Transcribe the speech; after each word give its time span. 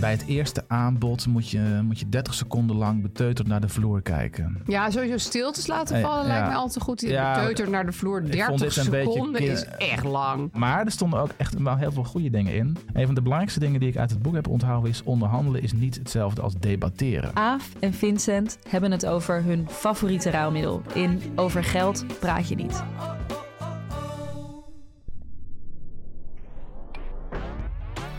Bij 0.00 0.10
het 0.10 0.24
eerste 0.26 0.64
aanbod 0.68 1.26
moet 1.26 1.50
je, 1.50 1.80
moet 1.82 1.98
je 1.98 2.08
30 2.08 2.34
seconden 2.34 2.76
lang 2.76 3.02
beteuterd 3.02 3.48
naar 3.48 3.60
de 3.60 3.68
vloer 3.68 4.02
kijken. 4.02 4.62
Ja, 4.66 4.90
sowieso 4.90 5.18
stiltes 5.18 5.66
laten 5.66 5.96
Eh, 5.96 6.02
vallen 6.02 6.22
ja. 6.22 6.28
lijkt 6.28 6.46
mij 6.46 6.56
altijd 6.56 6.76
een 6.76 6.82
goed. 6.82 7.00
Ja, 7.00 7.34
Beteuterd 7.34 7.70
naar 7.70 7.86
de 7.86 7.92
vloer, 7.92 8.22
ik 8.24 8.42
vond 8.42 8.58
30 8.58 8.74
dit 8.76 8.84
een 8.84 8.90
beetje 8.90 9.12
seconden 9.12 9.40
is 9.42 9.64
echt 9.64 10.04
lang. 10.04 10.52
Maar 10.52 10.84
er 10.84 10.90
stonden 10.90 11.20
ook 11.20 11.30
echt 11.36 11.58
wel 11.62 11.76
heel 11.76 11.92
veel 11.92 12.04
goede 12.04 12.30
dingen 12.30 12.54
in. 12.54 12.76
Een 12.92 13.06
van 13.06 13.14
de 13.14 13.20
belangrijkste 13.22 13.60
dingen 13.60 13.80
die 13.80 13.88
ik 13.88 13.96
uit 13.96 14.10
het 14.10 14.22
boek 14.22 14.34
heb 14.34 14.48
onthouden 14.48 14.90
is... 14.90 15.02
onderhandelen 15.02 15.62
is 15.62 15.72
niet 15.72 15.94
hetzelfde 15.96 16.40
als 16.40 16.54
debatteren. 16.58 17.36
Aaf 17.36 17.70
en 17.80 17.92
Vincent 17.94 18.58
hebben 18.68 18.90
het 18.90 19.06
over 19.06 19.42
hun 19.42 19.66
favoriete 19.70 20.30
ruilmiddel. 20.30 20.82
In 20.94 21.20
Over 21.36 21.64
geld 21.64 22.04
praat 22.20 22.48
je 22.48 22.54
niet. 22.54 22.82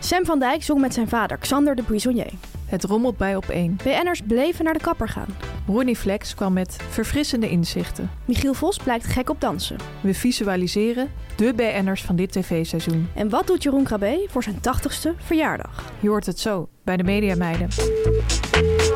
Sam 0.04 0.24
van 0.24 0.38
Dijk 0.38 0.62
zong 0.62 0.80
met 0.80 0.94
zijn 0.94 1.08
vader 1.08 1.38
Xander 1.38 1.74
de 1.74 1.82
Buissonnier. 1.82 2.30
Het 2.66 2.84
rommelt 2.84 3.16
bij 3.16 3.36
op 3.36 3.48
één. 3.48 3.76
BN'ers 3.84 4.20
bleven 4.26 4.64
naar 4.64 4.74
de 4.74 4.80
kapper 4.80 5.08
gaan. 5.08 5.36
Ronnie 5.66 5.96
Flex 5.96 6.34
kwam 6.34 6.52
met 6.52 6.76
verfrissende 6.88 7.48
inzichten. 7.48 8.10
Michiel 8.24 8.54
Vos 8.54 8.76
blijkt 8.76 9.04
gek 9.04 9.30
op 9.30 9.40
dansen. 9.40 9.76
We 10.00 10.14
visualiseren 10.14 11.10
de 11.36 11.52
BN'ers 11.54 12.02
van 12.02 12.16
dit 12.16 12.32
tv-seizoen. 12.32 13.08
En 13.14 13.28
wat 13.28 13.46
doet 13.46 13.62
Jeroen 13.62 13.84
Krabbe 13.84 14.26
voor 14.30 14.42
zijn 14.42 14.56
80ste 14.56 15.16
verjaardag? 15.16 15.92
Je 16.00 16.08
hoort 16.08 16.26
het 16.26 16.40
zo 16.40 16.68
bij 16.84 16.96
de 16.96 17.04
Mediameiden. 17.04 17.68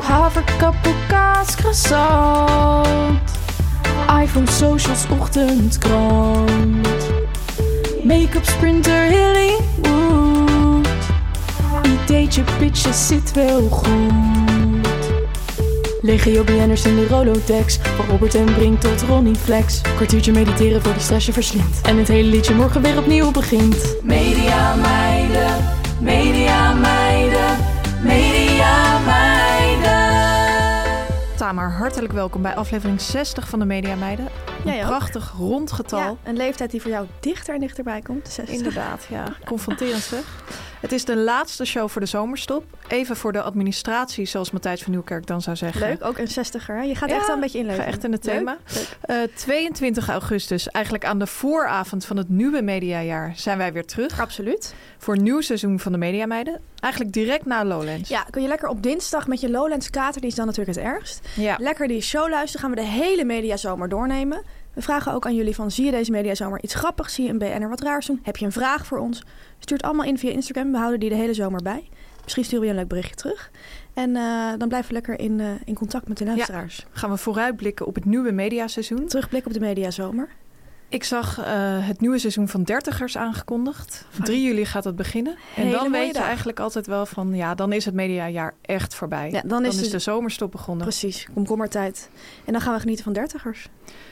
Haverkappel, 0.01 0.93
kaas, 1.07 1.55
croissant. 1.55 3.19
iPhone, 4.21 4.51
socials, 4.51 5.07
ochtendkrant. 5.09 6.87
Make-up, 8.03 8.45
sprinter, 8.45 9.05
Hollywood. 9.11 10.06
Ideetje, 12.07 12.43
pitches, 12.57 13.07
zit 13.07 13.33
wel 13.33 13.69
goed. 13.69 15.11
Legio 16.01 16.43
BN'ers 16.43 16.85
in 16.85 16.95
de 16.95 17.07
Rolodex. 17.07 17.77
Van 17.77 18.05
Robert 18.05 18.35
en 18.35 18.53
Brink 18.53 18.81
tot 18.81 19.01
Ronnie 19.01 19.35
Flex. 19.35 19.81
Kwartiertje 19.81 20.31
mediteren 20.31 20.81
voor 20.81 20.93
de 20.93 20.99
stress 20.99 21.25
je 21.25 21.33
verslindt. 21.33 21.81
En 21.81 21.97
het 21.97 22.07
hele 22.07 22.29
liedje 22.29 22.55
morgen 22.55 22.81
weer 22.81 22.97
opnieuw 22.97 23.31
begint. 23.31 23.95
Media 24.03 24.75
meiden, 24.75 25.55
media 26.01 26.73
meiden, 26.73 27.57
media 28.03 28.99
meiden. 28.99 30.15
Tamar, 31.37 31.71
hartelijk 31.71 32.13
welkom 32.13 32.41
bij 32.41 32.55
aflevering 32.55 33.01
60 33.01 33.49
van 33.49 33.59
de 33.59 33.65
Mediameiden. 33.65 34.25
Een 34.65 34.71
Jij 34.71 34.81
ook. 34.81 34.87
prachtig 34.87 35.33
rond 35.37 35.71
getal. 35.71 35.99
Ja, 35.99 36.15
een 36.23 36.37
leeftijd 36.37 36.71
die 36.71 36.81
voor 36.81 36.91
jou 36.91 37.07
dichter 37.19 37.53
en 37.53 37.59
dichterbij 37.59 38.01
komt. 38.01 38.25
de 38.25 38.31
60. 38.31 38.55
Inderdaad, 38.55 39.05
ja. 39.09 39.23
Confronterend 39.45 40.01
zeg. 40.01 40.23
Het 40.81 40.91
is 40.91 41.05
de 41.05 41.15
laatste 41.17 41.65
show 41.65 41.89
voor 41.89 42.01
de 42.01 42.07
zomerstop. 42.07 42.63
Even 42.87 43.15
voor 43.17 43.31
de 43.31 43.41
administratie, 43.41 44.25
zoals 44.25 44.51
Matthijs 44.51 44.81
van 44.83 44.91
Nieuwkerk 44.91 45.25
dan 45.27 45.41
zou 45.41 45.55
zeggen. 45.55 45.81
Leuk, 45.87 46.03
ook 46.05 46.17
een 46.17 46.27
60er. 46.29 46.65
hè? 46.65 46.81
Je 46.81 46.95
gaat 46.95 47.09
Ja, 47.09 47.15
echt 47.15 47.25
wel 47.25 47.35
een 47.35 47.41
beetje 47.41 47.57
inleven. 47.59 47.83
ga 47.83 47.89
echt 47.89 48.03
in 48.03 48.11
het 48.11 48.21
thema. 48.21 48.57
leuk. 48.73 48.97
Eh, 49.01 49.35
22 49.35 50.09
augustus, 50.09 50.67
eigenlijk 50.69 51.05
aan 51.05 51.19
de 51.19 51.27
vooravond 51.27 52.05
van 52.05 52.17
het 52.17 52.29
nieuwe 52.29 52.61
mediajaar, 52.61 53.33
zijn 53.35 53.57
wij 53.57 53.73
weer 53.73 53.85
terug. 53.85 54.19
Absoluut. 54.19 54.73
Voor 54.97 55.15
een 55.15 55.23
nieuw 55.23 55.41
seizoen 55.41 55.79
van 55.79 55.91
de 55.91 55.97
Mediameiden. 55.97 56.59
Eigenlijk 56.79 57.13
direct 57.13 57.45
na 57.45 57.65
Lowlands. 57.65 58.09
Ja, 58.09 58.23
kun 58.29 58.41
je 58.41 58.47
lekker 58.47 58.67
op 58.69 58.83
dinsdag 58.83 59.27
met 59.27 59.41
je 59.41 59.49
Lowlands 59.49 59.89
kater, 59.89 60.21
die 60.21 60.29
is 60.29 60.35
dan 60.35 60.45
natuurlijk 60.45 60.77
het 60.77 60.85
ergst. 60.85 61.27
Ja. 61.35 61.55
Lekker 61.59 61.87
die 61.87 62.01
show 62.01 62.29
luisteren, 62.29 62.61
gaan 62.67 62.75
we 62.75 62.81
de 62.81 62.87
hele 62.87 63.23
mediazomer 63.25 63.89
doornemen. 63.89 64.41
We 64.77 64.83
vragen 64.83 65.13
ook 65.13 65.25
aan 65.25 65.35
jullie 65.35 65.55
van, 65.55 65.71
zie 65.71 65.85
je 65.85 65.91
deze 65.91 66.11
mediazomer 66.11 66.63
iets 66.63 66.73
grappigs? 66.73 67.13
Zie 67.13 67.23
je 67.23 67.29
een 67.29 67.37
BN'er 67.37 67.69
wat 67.69 67.81
raars 67.81 68.05
doen? 68.05 68.19
Heb 68.23 68.37
je 68.37 68.45
een 68.45 68.51
vraag 68.51 68.85
voor 68.85 68.97
ons? 68.97 69.23
Stuur 69.59 69.77
het 69.77 69.85
allemaal 69.85 70.05
in 70.05 70.17
via 70.17 70.31
Instagram, 70.31 70.71
we 70.71 70.77
houden 70.77 70.99
die 70.99 71.09
de 71.09 71.15
hele 71.15 71.33
zomer 71.33 71.61
bij. 71.61 71.89
Misschien 72.23 72.43
sturen 72.43 72.59
we 72.59 72.65
je 72.65 72.71
een 72.71 72.79
leuk 72.79 72.87
berichtje 72.87 73.15
terug. 73.15 73.51
En 73.93 74.15
eh, 74.15 74.53
dan 74.57 74.67
blijven 74.67 74.87
we 74.87 74.93
lekker 74.93 75.19
in, 75.19 75.39
eh, 75.39 75.47
in 75.65 75.73
contact 75.73 76.07
met 76.07 76.17
de 76.17 76.25
luisteraars. 76.25 76.85
Gaan 76.91 77.09
we 77.09 77.17
vooruitblikken 77.17 77.85
op 77.85 77.95
het 77.95 78.05
nieuwe 78.05 78.31
mediaseizoen. 78.31 79.07
Terugblik 79.07 79.45
op 79.45 79.53
de 79.53 79.59
mediazomer. 79.59 80.29
Ik 80.89 81.03
zag 81.03 81.39
eh, 81.39 81.45
het 81.87 82.01
nieuwe 82.01 82.19
seizoen 82.19 82.47
van 82.47 82.63
Dertigers 82.63 83.17
aangekondigd. 83.17 84.05
3 84.23 84.43
juli 84.43 84.65
gaat 84.65 84.83
het 84.83 84.95
beginnen. 84.95 85.35
En 85.55 85.71
dan 85.71 85.91
weet 85.91 86.15
je 86.15 86.21
eigenlijk 86.21 86.59
altijd 86.59 86.87
wel 86.87 87.05
van... 87.05 87.35
ja, 87.35 87.55
dan 87.55 87.71
is 87.73 87.85
het 87.85 87.93
mediajaar 87.93 88.53
echt 88.61 88.95
voorbij. 88.95 89.31
Ja, 89.31 89.41
dan 89.45 89.65
is 89.65 89.81
is 89.81 89.89
de- 89.89 89.99
zomerstop 89.99 90.51
begonnen. 90.51 90.85
Precies, 90.85 91.27
komkommertijd. 91.33 92.09
En 92.45 92.51
dan 92.53 92.61
gaan 92.61 92.73
we 92.73 92.79
genieten 92.79 93.03
van 93.03 93.13
dertigers. 93.13 93.67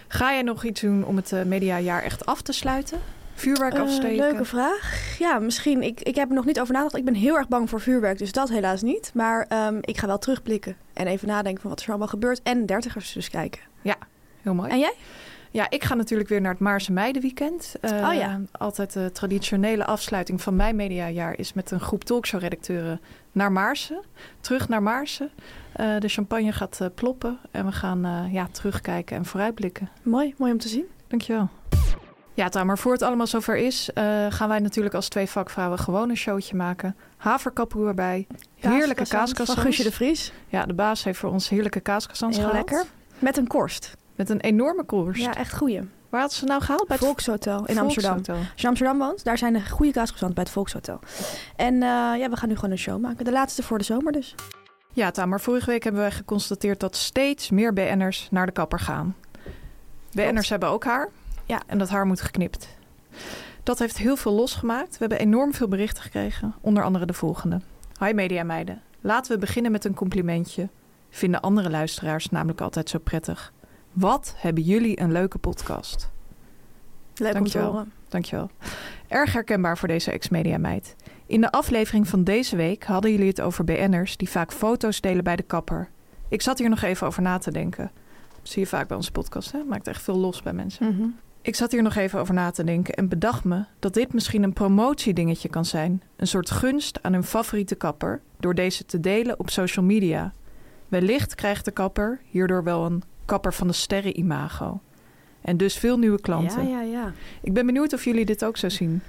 Ga 0.08 0.32
jij 0.34 0.42
nog 0.42 0.64
iets 0.64 0.82
doen 0.82 1.06
om 1.06 1.16
het 1.16 1.32
eh, 1.32 1.44
mediajaar 1.44 2.04
echt 2.04 2.26
af 2.26 2.42
te 2.42 2.52
sluiten? 2.54 3.00
Vuurwerk 3.34 3.74
Eh, 3.74 3.82
afsteken? 3.82 4.16
leuke 4.18 4.46
vraag. 4.46 5.16
Ja, 5.20 5.40
misschien. 5.40 5.84
Ik, 5.84 6.02
ik 6.02 6.16
heb 6.16 6.30
er 6.30 6.36
nog 6.36 6.46
niet 6.46 6.60
over 6.60 6.74
nagedacht. 6.74 6.98
Ik 6.98 7.06
ben 7.06 7.14
heel 7.14 7.36
erg 7.38 7.48
bang 7.48 7.70
voor 7.70 7.82
vuurwerk, 7.82 8.18
dus 8.18 8.32
dat 8.32 8.50
helaas 8.50 8.82
niet. 8.82 9.12
Maar 9.14 9.46
ehm, 9.50 9.78
ik 9.82 9.98
ga 9.98 10.08
wel 10.08 10.20
terugblikken 10.20 10.76
en 10.94 11.08
even 11.08 11.28
nadenken 11.28 11.62
van 11.62 11.70
wat 11.70 11.82
er 11.82 11.90
allemaal 11.90 12.08
gebeurt. 12.08 12.42
En 12.44 12.66
dertigers 12.66 13.14
dus 13.14 13.30
kijken. 13.30 13.62
Heel 14.42 14.54
mooi. 14.54 14.70
En 14.70 14.80
jij? 14.80 14.94
Ja, 15.56 15.70
ik 15.70 15.84
ga 15.84 15.94
natuurlijk 15.94 16.30
weer 16.30 16.42
naar 16.42 16.52
het 16.52 16.60
Maarse 16.60 16.92
Meidenweekend. 16.92 17.76
Eh, 17.82 17.92
Oh 17.92 18.14
ja. 18.14 18.42
Altijd 18.52 18.94
de 18.94 19.12
traditionele 19.12 19.86
afsluiting 19.86 20.42
van 20.42 20.56
mijn 20.56 20.76
mediajaar 20.76 21.38
is 21.38 21.54
met 21.54 21.72
een 21.72 21.80
groep 21.80 22.04
talkshow-redacteuren 22.04 23.02
naar 23.32 23.52
Maarsen. 23.52 24.02
Terug 24.40 24.70
naar 24.70 24.84
Maarsen. 24.84 25.30
Eh, 25.74 26.00
de 26.00 26.08
champagne 26.08 26.52
gaat 26.52 26.82
eh, 26.82 26.88
ploppen 26.96 27.40
en 27.52 27.66
we 27.66 27.72
gaan 27.72 28.06
eh, 28.06 28.34
ja, 28.34 28.48
terugkijken 28.52 29.18
en 29.18 29.26
vooruitblikken. 29.26 29.90
Mooi, 30.04 30.34
mooi 30.38 30.52
om 30.52 30.58
te 30.58 30.68
zien. 30.68 30.86
Dankjewel. 31.08 31.50
Ja, 32.34 32.50
Tamer, 32.50 32.78
voor 32.78 32.92
het 32.92 33.02
allemaal 33.02 33.28
zover 33.28 33.58
is, 33.58 33.94
eh, 33.94 34.26
gaan 34.30 34.50
wij 34.50 34.60
natuurlijk 34.60 34.96
als 34.96 35.10
twee 35.10 35.28
vakvrouwen 35.28 35.80
gewoon 35.80 36.10
een 36.10 36.18
showtje 36.18 36.56
maken. 36.56 36.96
Haverkapoe 37.18 37.88
erbij. 37.88 38.28
Heerlijke 38.56 39.08
kaaskassans. 39.08 39.54
Van 39.54 39.64
Guusje 39.64 39.84
de 39.84 39.92
Vries. 39.92 40.32
Ja, 40.48 40.66
de 40.66 40.74
baas 40.74 41.04
heeft 41.04 41.20
voor 41.20 41.30
ons 41.30 41.50
heerlijke 41.50 41.80
kaaskassans 41.80 42.38
Heel 42.38 42.52
lekker. 42.52 42.86
Met 43.20 43.38
een 43.38 43.48
korst. 43.48 43.96
Met 44.16 44.30
een 44.30 44.40
enorme 44.40 44.84
koers. 44.84 45.20
Ja, 45.20 45.36
echt 45.36 45.56
goeie. 45.56 45.82
Waar 46.10 46.22
had 46.22 46.34
ze 46.34 46.46
nou 46.46 46.62
gehaald? 46.62 46.88
Bij 46.88 46.96
het 46.96 47.06
Volkshotel 47.06 47.66
in 47.66 47.78
Amsterdam. 47.78 48.14
Volkshotel. 48.14 48.36
Als 48.36 48.52
je 48.56 48.62
in 48.62 48.68
Amsterdam 48.68 48.98
woont, 48.98 49.24
daar 49.24 49.38
zijn 49.38 49.54
de 49.54 49.70
goede 49.70 49.92
kaascroissants 49.92 50.34
bij 50.36 50.44
het 50.44 50.52
Volkshotel. 50.54 51.00
En 51.56 51.74
eh, 51.74 52.20
ja, 52.20 52.30
we 52.30 52.36
gaan 52.36 52.50
nu 52.50 52.56
gewoon 52.56 52.72
een 52.72 52.78
show 52.78 53.02
maken. 53.02 53.26
De 53.26 53.32
laatste 53.32 53.64
voor 53.64 53.78
de 53.78 53.84
zomer 53.84 54.12
dus. 54.12 54.36
Ja, 54.94 55.12
Tamer, 55.12 55.40
vorige 55.40 55.70
week 55.70 55.84
hebben 55.84 56.02
wij 56.02 56.12
geconstateerd 56.12 56.80
dat 56.80 56.96
steeds 56.96 57.50
meer 57.50 57.74
BN'ers 57.74 58.28
naar 58.32 58.46
de 58.46 58.52
kapper 58.52 58.80
gaan. 58.80 59.16
BN'ers 60.12 60.50
hebben 60.50 60.70
ook 60.70 60.84
haar. 60.84 61.10
Ja. 61.46 61.62
En 61.68 61.78
dat 61.78 61.90
haar 61.90 62.06
moet 62.06 62.22
geknipt. 62.22 62.68
Dat 63.64 63.80
heeft 63.80 63.98
heel 63.98 64.16
veel 64.16 64.34
losgemaakt. 64.34 64.92
We 64.92 64.98
hebben 64.98 65.20
enorm 65.20 65.54
veel 65.54 65.68
berichten 65.68 66.04
gekregen. 66.04 66.56
Onder 66.62 66.84
andere 66.84 67.06
de 67.06 67.14
volgende. 67.14 67.62
Hi 68.00 68.14
mediameiden. 68.14 68.82
Laten 69.02 69.32
we 69.32 69.38
beginnen 69.38 69.72
met 69.72 69.86
een 69.86 69.94
complimentje. 69.94 70.70
Vinden 71.10 71.42
andere 71.42 71.70
luisteraars 71.70 72.30
namelijk 72.30 72.62
altijd 72.62 72.90
zo 72.90 73.00
prettig. 73.00 73.54
Wat 73.96 74.34
hebben 74.38 74.64
jullie 74.64 75.00
een 75.00 75.12
leuke 75.12 75.38
podcast. 75.38 76.10
Leuk 77.16 77.34
om 77.36 77.44
te 77.46 77.58
Dankjewel. 77.58 77.86
Dankjewel. 78.08 78.50
Erg 79.08 79.34
herkenbaar 79.34 79.78
voor 79.78 79.88
deze 79.88 80.12
ex-media 80.12 80.58
meid. 80.58 80.96
In 81.26 81.42
de 81.42 81.52
aflevering 81.52 82.08
van 82.08 82.24
deze 82.24 82.56
week 82.56 82.84
hadden 82.84 83.12
jullie 83.12 83.28
het 83.28 83.42
over 83.42 83.64
BN'ers 83.64 84.18
die 84.18 84.30
vaak 84.30 84.52
foto's 84.52 85.02
delen 85.02 85.24
bij 85.24 85.36
de 85.36 85.44
kapper. 85.44 85.90
Ik 86.28 86.42
zat 86.42 86.60
hier 86.60 86.70
nog 86.70 86.82
even 86.82 87.08
over 87.08 87.22
na 87.22 87.38
te 87.38 87.52
denken. 87.52 87.92
Dat 88.42 88.50
zie 88.50 88.62
je 88.62 88.68
vaak 88.68 88.88
bij 88.88 88.98
onze 88.98 89.12
podcast, 89.12 89.52
hè? 89.52 89.64
Maakt 89.64 89.88
echt 89.88 90.02
veel 90.02 90.18
los 90.18 90.42
bij 90.42 90.54
mensen. 90.54 90.96
Mhm. 90.96 91.08
Ik 91.42 91.56
zat 91.56 91.72
hier 91.72 91.84
nog 91.84 91.96
even 91.96 92.20
over 92.20 92.34
na 92.34 92.52
te 92.52 92.64
denken 92.64 92.94
en 92.94 93.10
bedacht 93.10 93.44
me 93.44 93.64
dat 93.80 93.94
dit 93.94 94.14
misschien 94.14 94.44
een 94.44 94.54
promotiedingetje 94.54 95.50
kan 95.50 95.66
zijn. 95.66 96.02
Een 96.16 96.28
soort 96.28 96.52
gunst 96.52 97.04
aan 97.04 97.14
hun 97.14 97.24
favoriete 97.24 97.76
kapper 97.76 98.22
door 98.40 98.56
deze 98.56 98.86
te 98.86 99.00
delen 99.00 99.40
op 99.40 99.50
social 99.50 99.86
media. 99.86 100.34
Wellicht 100.88 101.36
krijgt 101.36 101.66
de 101.66 101.72
kapper 101.72 102.22
hierdoor 102.30 102.64
wel 102.64 102.86
een 102.86 103.04
kapper 103.26 103.54
van 103.54 103.68
de 103.68 103.74
sterren 103.74 104.18
imago. 104.20 104.80
En 105.42 105.58
dus 105.58 105.78
veel 105.78 105.98
nieuwe 105.98 106.22
klanten. 106.22 106.68
Ja, 106.70 106.82
ja, 106.82 106.92
ja. 106.92 107.14
Ik 107.42 107.54
ben 107.54 107.66
benieuwd 107.66 107.94
of 107.94 108.04
jullie 108.04 108.26
dit 108.26 108.46
ook 108.46 108.58
zo 108.58 108.70
zien. 108.70 109.02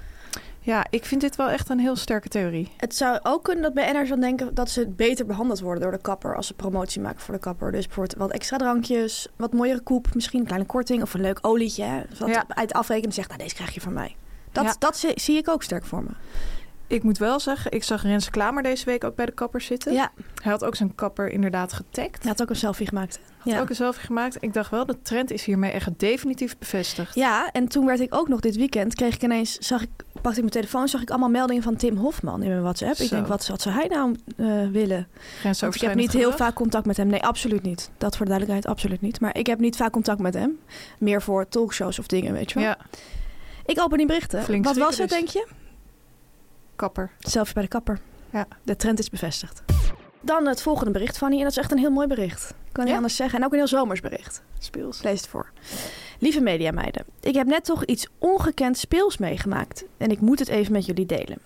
Ja, 0.59 0.85
ik 0.89 1.05
vind 1.05 1.21
dit 1.21 1.35
wel 1.35 1.49
echt 1.49 1.69
een 1.69 1.79
heel 1.79 1.95
sterke 1.95 2.27
theorie. 2.27 2.71
Het 2.77 2.95
zou 2.95 3.19
ook 3.23 3.43
kunnen 3.43 3.63
dat 3.63 3.73
BN'ers 3.73 4.09
dan 4.09 4.19
denken 4.19 4.53
dat 4.53 4.69
ze 4.69 4.87
beter 4.87 5.25
behandeld 5.25 5.59
worden 5.59 5.81
door 5.81 5.91
de 5.91 6.01
kapper 6.01 6.35
als 6.35 6.47
ze 6.47 6.53
promotie 6.53 7.01
maken 7.01 7.19
voor 7.21 7.33
de 7.33 7.39
kapper. 7.39 7.71
Dus 7.71 7.85
bijvoorbeeld 7.85 8.17
wat 8.19 8.31
extra 8.31 8.57
drankjes, 8.57 9.27
wat 9.35 9.53
mooiere 9.53 9.79
koep, 9.79 10.07
misschien 10.13 10.39
een 10.39 10.45
kleine 10.45 10.67
korting 10.67 11.01
of 11.01 11.13
een 11.13 11.21
leuk 11.21 11.39
olietje. 11.41 11.83
Hè, 11.83 12.01
wat 12.19 12.29
Ja. 12.29 12.43
uit 12.47 12.73
afrekenen 12.73 13.13
zegt, 13.13 13.27
nou 13.27 13.41
deze 13.41 13.55
krijg 13.55 13.73
je 13.73 13.81
van 13.81 13.93
mij. 13.93 14.15
Dat, 14.51 14.63
Ja. 14.65 14.75
dat 14.79 14.97
zie, 14.97 15.11
zie 15.15 15.37
ik 15.37 15.49
ook 15.49 15.63
sterk 15.63 15.85
voor 15.85 16.03
me. 16.03 16.09
Ik 16.87 17.03
moet 17.03 17.17
wel 17.17 17.39
zeggen, 17.39 17.71
ik 17.71 17.83
zag 17.83 18.03
Rens 18.03 18.29
Klamer 18.29 18.63
deze 18.63 18.85
week 18.85 19.03
ook 19.03 19.15
bij 19.15 19.25
de 19.25 19.31
kapper 19.31 19.61
zitten. 19.61 19.93
Ja, 19.93 20.11
Hij 20.41 20.51
had 20.51 20.65
ook 20.65 20.75
zijn 20.75 20.95
kapper 20.95 21.29
inderdaad 21.29 21.73
getagd. 21.73 22.21
hij 22.21 22.31
had 22.31 22.41
ook 22.41 22.49
een 22.49 22.55
selfie 22.55 22.87
gemaakt. 22.87 23.19
Had 23.37 23.53
ja. 23.53 23.59
ook 23.59 23.69
een 23.69 23.75
selfie 23.75 24.05
gemaakt. 24.05 24.37
Ik 24.39 24.53
dacht 24.53 24.71
wel, 24.71 24.85
de 24.85 25.01
trend 25.01 25.31
is 25.31 25.45
hiermee 25.45 25.71
echt 25.71 25.99
definitief 25.99 26.57
bevestigd. 26.57 27.15
Ja, 27.15 27.51
en 27.51 27.67
toen 27.67 27.85
werd 27.85 27.99
ik 27.99 28.15
ook 28.15 28.27
nog 28.27 28.39
dit 28.39 28.55
weekend, 28.55 28.95
kreeg 28.95 29.13
ik 29.15 29.23
ineens, 29.23 29.57
zag 29.57 29.81
ik, 29.81 29.89
pakte 30.13 30.29
ik 30.29 30.37
mijn 30.37 30.49
telefoon, 30.49 30.87
zag 30.87 31.01
ik 31.01 31.09
allemaal 31.09 31.29
meldingen 31.29 31.63
van 31.63 31.75
Tim 31.75 31.97
Hofman 31.97 32.41
in 32.41 32.49
mijn 32.49 32.61
WhatsApp. 32.61 32.97
Ik 32.97 33.09
denk, 33.09 33.27
wat, 33.27 33.47
wat 33.47 33.61
zou 33.61 33.75
hij 33.75 33.87
nou 33.87 34.15
eh, 34.37 34.45
willen? 34.71 35.07
Want 35.43 35.75
ik 35.75 35.81
heb 35.81 35.95
niet 35.95 36.13
heel 36.13 36.31
vaak 36.31 36.53
contact 36.53 36.85
met 36.85 36.97
hem. 36.97 37.07
Nee, 37.07 37.23
absoluut 37.23 37.63
niet. 37.63 37.89
Dat 37.97 38.15
voor 38.17 38.25
de 38.25 38.31
duidelijkheid, 38.31 38.75
absoluut 38.75 39.01
niet. 39.01 39.19
Maar 39.19 39.37
ik 39.37 39.47
heb 39.47 39.59
niet 39.59 39.75
vaak 39.75 39.91
contact 39.91 40.19
met 40.19 40.33
hem. 40.33 40.59
Meer 40.99 41.21
voor 41.21 41.47
talkshows 41.47 41.99
of 41.99 42.07
dingen, 42.07 42.33
weet 42.33 42.51
je 42.51 42.59
wel. 42.59 42.67
Ja, 42.67 42.77
Ik 43.65 43.79
open 43.79 43.97
die 43.97 44.07
berichten. 44.07 44.43
Flink 44.43 44.65
Wat 44.65 44.77
was 44.77 44.97
het, 44.97 45.09
denk 45.09 45.27
je? 45.27 45.47
Kapper. 46.77 47.11
Bij 47.53 47.63
de 47.63 47.67
kapper. 47.67 47.99
Ja. 48.31 48.47
De 48.63 48.75
trend 48.75 48.99
is 48.99 49.09
bevestigd. 49.09 49.63
Dan 50.21 50.47
het 50.47 50.61
volgende 50.61 50.91
bericht, 50.91 51.17
Fanny. 51.17 51.37
En 51.37 51.41
dat 51.43 51.51
is 51.51 51.57
echt 51.57 51.71
een 51.71 51.77
heel 51.77 51.91
mooi 51.91 52.07
bericht. 52.07 52.53
Kan 52.71 52.83
niet 52.83 52.87
Ja? 52.91 52.95
anders 52.95 53.15
zeggen. 53.15 53.39
En 53.39 53.45
ook 53.45 53.51
een 53.51 53.57
heel 53.57 53.67
zomers 53.67 53.99
bericht. 53.99 54.41
Speels. 54.59 55.01
Lees 55.01 55.19
het 55.21 55.29
voor. 55.29 55.51
Lieve 56.19 56.41
mediameiden, 56.41 57.05
ik 57.21 57.35
heb 57.35 57.47
net 57.47 57.65
toch 57.65 57.85
iets 57.85 58.07
ongekend 58.17 58.77
speels 58.77 59.17
meegemaakt. 59.17 59.83
En 59.97 60.11
ik 60.11 60.21
moet 60.21 60.39
het 60.39 60.47
even 60.47 60.71
met 60.73 60.85
jullie 60.85 61.05
delen. 61.05 61.37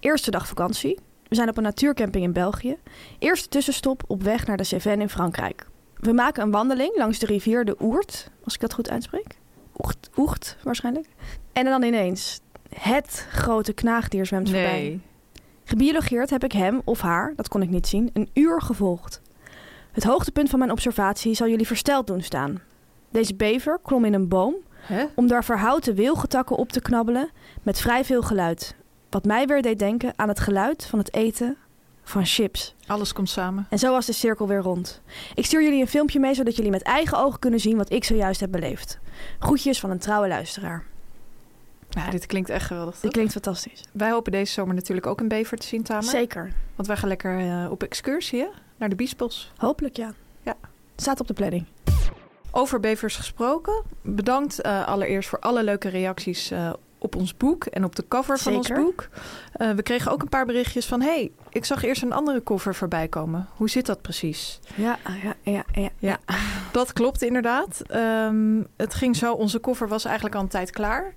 Eerste 0.00 0.30
dag 0.30 0.46
vakantie. 0.48 0.98
We 1.28 1.34
zijn 1.34 1.48
op 1.48 1.56
een 1.56 1.62
natuurcamping 1.62 2.24
in 2.24 2.32
België. 2.32 2.76
Eerste 3.18 3.48
tussenstop 3.48 4.02
op 4.06 4.22
weg 4.22 4.46
naar 4.46 4.56
de 4.56 4.64
Cévennes 4.64 5.02
in 5.02 5.08
Frankrijk. 5.08 5.66
We 5.94 6.12
maken 6.12 6.42
een 6.42 6.50
wandeling 6.50 6.96
langs 6.96 7.18
de 7.18 7.26
rivier 7.26 7.64
de 7.64 7.76
Oert, 7.80 8.30
als 8.44 8.54
ik 8.54 8.60
dat 8.60 8.72
goed 8.74 8.90
uitspreek. 8.90 9.38
Oert, 9.84 10.10
Oert 10.16 10.56
waarschijnlijk. 10.62 11.06
En 11.52 11.64
dan 11.64 11.82
ineens, 11.82 12.40
het 12.74 13.26
grote 13.30 13.72
knaagdier 13.72 14.26
zwemt 14.26 14.50
voorbij. 14.50 15.00
Gebiologeerd 15.64 16.30
heb 16.30 16.44
ik 16.44 16.52
hem 16.52 16.80
of 16.84 17.00
haar, 17.00 17.32
dat 17.36 17.48
kon 17.48 17.62
ik 17.62 17.70
niet 17.70 17.86
zien, 17.86 18.10
een 18.12 18.30
uur 18.32 18.62
gevolgd. 18.62 19.20
Het 19.92 20.04
hoogtepunt 20.04 20.50
van 20.50 20.58
mijn 20.58 20.70
observatie 20.70 21.34
zal 21.34 21.48
jullie 21.48 21.66
versteld 21.66 22.06
doen 22.06 22.22
staan. 22.22 22.60
Deze 23.10 23.34
bever 23.34 23.78
klom 23.82 24.04
in 24.04 24.14
een 24.14 24.28
boom 24.28 24.54
Hè? 24.80 25.04
om 25.14 25.26
daar 25.26 25.44
verhouten 25.44 25.94
wilgetakken 25.94 26.56
op 26.56 26.72
te 26.72 26.80
knabbelen 26.80 27.30
met 27.62 27.80
vrij 27.80 28.04
veel 28.04 28.22
geluid. 28.22 28.76
Wat 29.10 29.24
mij 29.24 29.46
weer 29.46 29.62
deed 29.62 29.78
denken 29.78 30.12
aan 30.16 30.28
het 30.28 30.40
geluid 30.40 30.86
van 30.86 30.98
het 30.98 31.14
eten 31.14 31.56
van 32.02 32.24
chips. 32.24 32.74
Alles 32.86 33.12
komt 33.12 33.28
samen. 33.30 33.66
En 33.70 33.78
zo 33.78 33.92
was 33.92 34.06
de 34.06 34.12
cirkel 34.12 34.48
weer 34.48 34.58
rond. 34.58 35.00
Ik 35.34 35.44
stuur 35.44 35.62
jullie 35.62 35.80
een 35.80 35.88
filmpje 35.88 36.20
mee 36.20 36.34
zodat 36.34 36.56
jullie 36.56 36.70
met 36.70 36.82
eigen 36.82 37.18
ogen 37.18 37.38
kunnen 37.38 37.60
zien 37.60 37.76
wat 37.76 37.92
ik 37.92 38.04
zojuist 38.04 38.40
heb 38.40 38.50
beleefd. 38.50 38.98
Groetjes 39.38 39.80
van 39.80 39.90
een 39.90 39.98
trouwe 39.98 40.28
luisteraar. 40.28 40.84
Dit 42.10 42.26
klinkt 42.26 42.50
echt 42.50 42.66
geweldig. 42.66 42.94
Dit 42.94 43.02
toch? 43.02 43.12
klinkt 43.12 43.32
fantastisch. 43.32 43.84
Wij 43.92 44.10
hopen 44.10 44.32
deze 44.32 44.52
zomer 44.52 44.74
natuurlijk 44.74 45.06
ook 45.06 45.20
een 45.20 45.28
bever 45.28 45.58
te 45.58 45.66
zien, 45.66 45.82
Tamer. 45.82 46.04
Zeker. 46.04 46.52
Want 46.76 46.88
wij 46.88 46.96
gaan 46.96 47.08
lekker 47.08 47.38
eh, 47.38 47.70
op 47.70 47.82
excursie 47.82 48.40
hè? 48.40 48.48
naar 48.76 48.88
de 48.88 48.94
Biesbos. 48.94 49.52
Hopelijk 49.56 49.96
ja. 49.96 50.12
Ja. 50.42 50.56
Staat 50.96 51.20
op 51.20 51.26
de 51.26 51.34
planning. 51.34 51.66
Over 52.50 52.80
bevers 52.80 53.16
gesproken. 53.16 53.82
Bedankt 54.02 54.60
eh, 54.60 54.86
allereerst 54.86 55.28
voor 55.28 55.38
alle 55.38 55.64
leuke 55.64 55.88
reacties 55.88 56.50
eh, 56.50 56.72
op 57.04 57.16
ons 57.16 57.36
boek 57.36 57.64
en 57.64 57.84
op 57.84 57.96
de 57.96 58.04
cover 58.08 58.38
van 58.38 58.54
ons 58.54 58.68
boek. 58.68 59.08
Eh, 59.52 59.70
we 59.70 59.82
kregen 59.82 60.12
ook 60.12 60.22
een 60.22 60.28
paar 60.28 60.46
berichtjes 60.46 60.86
van... 60.86 61.00
hey, 61.02 61.30
ik 61.48 61.64
zag 61.64 61.82
eerst 61.82 62.02
een 62.02 62.12
andere 62.12 62.42
cover 62.42 62.74
voorbij 62.74 63.08
komen. 63.08 63.48
Hoe 63.56 63.70
zit 63.70 63.86
dat 63.86 64.02
precies? 64.02 64.60
Ja, 64.74 64.98
ja, 65.22 65.34
ja, 65.52 65.64
ja. 65.72 65.88
Ja, 65.98 66.18
dat 66.72 66.92
klopt 66.92 67.22
inderdaad. 67.22 67.82
Ehm, 67.86 68.62
het 68.76 68.94
ging 68.94 69.16
zo, 69.16 69.32
onze 69.32 69.58
koffer 69.58 69.88
was 69.88 70.04
eigenlijk 70.04 70.34
al 70.34 70.42
een 70.42 70.48
tijd 70.48 70.70
klaar. 70.70 71.14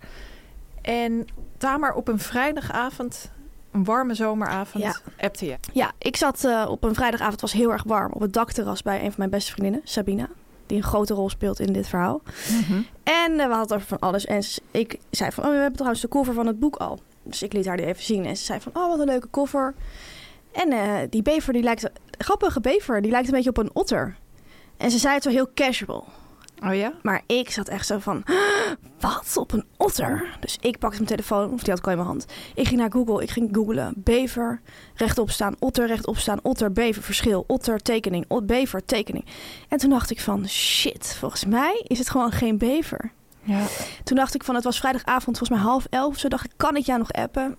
En 0.81 1.25
Tamer 1.57 1.93
op 1.93 2.07
een 2.07 2.19
vrijdagavond, 2.19 3.31
een 3.71 3.83
warme 3.83 4.13
zomeravond, 4.13 4.83
Ja. 4.83 4.95
appte 5.19 5.45
je. 5.45 5.57
Ja, 5.73 5.91
ik 5.97 6.15
zat 6.15 6.43
eh, 6.43 6.65
op 6.69 6.83
een 6.83 6.95
vrijdagavond, 6.95 7.31
het 7.31 7.41
was 7.41 7.51
heel 7.61 7.71
erg 7.71 7.83
warm, 7.83 8.11
op 8.13 8.21
het 8.21 8.33
dakterras 8.33 8.81
bij 8.81 8.95
een 8.97 9.05
van 9.07 9.13
mijn 9.17 9.29
beste 9.29 9.51
vriendinnen, 9.51 9.81
Sabina. 9.83 10.29
Die 10.65 10.77
een 10.77 10.83
grote 10.83 11.13
rol 11.13 11.29
speelt 11.29 11.59
in 11.59 11.73
dit 11.73 11.87
verhaal. 11.87 12.21
En 13.03 13.31
eh, 13.31 13.35
we 13.35 13.41
hadden 13.41 13.59
het 13.59 13.73
over 13.73 13.87
van 13.87 13.99
alles. 13.99 14.25
En 14.25 14.41
ik 14.71 14.99
zei 15.09 15.31
van, 15.31 15.43
oh, 15.43 15.49
we 15.49 15.55
hebben 15.55 15.75
trouwens 15.75 16.01
de 16.01 16.07
cover 16.07 16.33
van 16.33 16.47
het 16.47 16.59
boek 16.59 16.75
al. 16.75 16.99
Dus 17.23 17.43
ik 17.43 17.53
liet 17.53 17.65
haar 17.65 17.77
die 17.77 17.85
even 17.85 18.03
zien. 18.03 18.25
En 18.25 18.37
ze 18.37 18.43
zei 18.43 18.59
van, 18.59 18.71
oh, 18.75 18.87
wat 18.87 18.99
een 18.99 19.05
leuke 19.05 19.29
cover. 19.29 19.73
En 20.51 20.71
eh, 20.71 20.93
die 21.09 21.21
bever, 21.21 21.53
die 21.53 21.63
lijkt... 21.63 21.89
Grappige 22.17 22.59
bever, 22.59 23.01
die 23.01 23.11
lijkt 23.11 23.27
een 23.27 23.33
beetje 23.33 23.49
op 23.49 23.57
een 23.57 23.69
otter. 23.73 24.15
En 24.77 24.91
ze 24.91 24.97
zei 24.97 25.13
het 25.13 25.23
zo 25.23 25.29
heel 25.29 25.49
casual. 25.53 26.07
Oh 26.63 26.75
ja? 26.75 26.93
Maar 27.01 27.21
ik 27.25 27.49
zat 27.49 27.67
echt 27.67 27.85
zo 27.87 27.99
van, 27.99 28.23
wat 28.99 29.37
op 29.37 29.51
een 29.51 29.65
otter? 29.77 30.37
Dus 30.39 30.57
ik 30.61 30.79
pakte 30.79 30.95
mijn 30.95 31.09
telefoon, 31.09 31.51
of 31.51 31.59
die 31.59 31.69
had 31.69 31.79
ik 31.79 31.85
al 31.85 31.91
in 31.91 31.97
mijn 31.97 32.09
hand. 32.09 32.25
Ik 32.55 32.67
ging 32.67 32.79
naar 32.79 32.91
Google, 32.91 33.23
ik 33.23 33.29
ging 33.29 33.49
googlen. 33.51 33.93
Bever, 33.95 34.61
rechtop 34.95 35.29
staan, 35.29 35.55
otter, 35.59 35.87
rechtop 35.87 36.17
staan, 36.17 36.39
otter, 36.41 36.71
bever, 36.71 37.03
verschil, 37.03 37.43
otter, 37.47 37.81
tekening, 37.81 38.25
ot, 38.27 38.45
bever, 38.45 38.85
tekening. 38.85 39.25
En 39.67 39.77
toen 39.77 39.89
dacht 39.89 40.09
ik 40.09 40.19
van, 40.19 40.47
shit, 40.47 41.15
volgens 41.19 41.45
mij 41.45 41.83
is 41.87 41.99
het 41.99 42.09
gewoon 42.09 42.31
geen 42.31 42.57
bever. 42.57 43.11
Ja. 43.41 43.65
Toen 44.03 44.17
dacht 44.17 44.35
ik 44.35 44.43
van, 44.43 44.55
het 44.55 44.63
was 44.63 44.79
vrijdagavond, 44.79 45.37
volgens 45.37 45.59
mij 45.59 45.67
half 45.69 45.87
elf. 45.89 46.19
Zo 46.19 46.27
dacht 46.27 46.45
ik, 46.45 46.51
kan 46.57 46.75
ik 46.75 46.85
jou 46.85 46.99
nog 46.99 47.11
appen? 47.11 47.57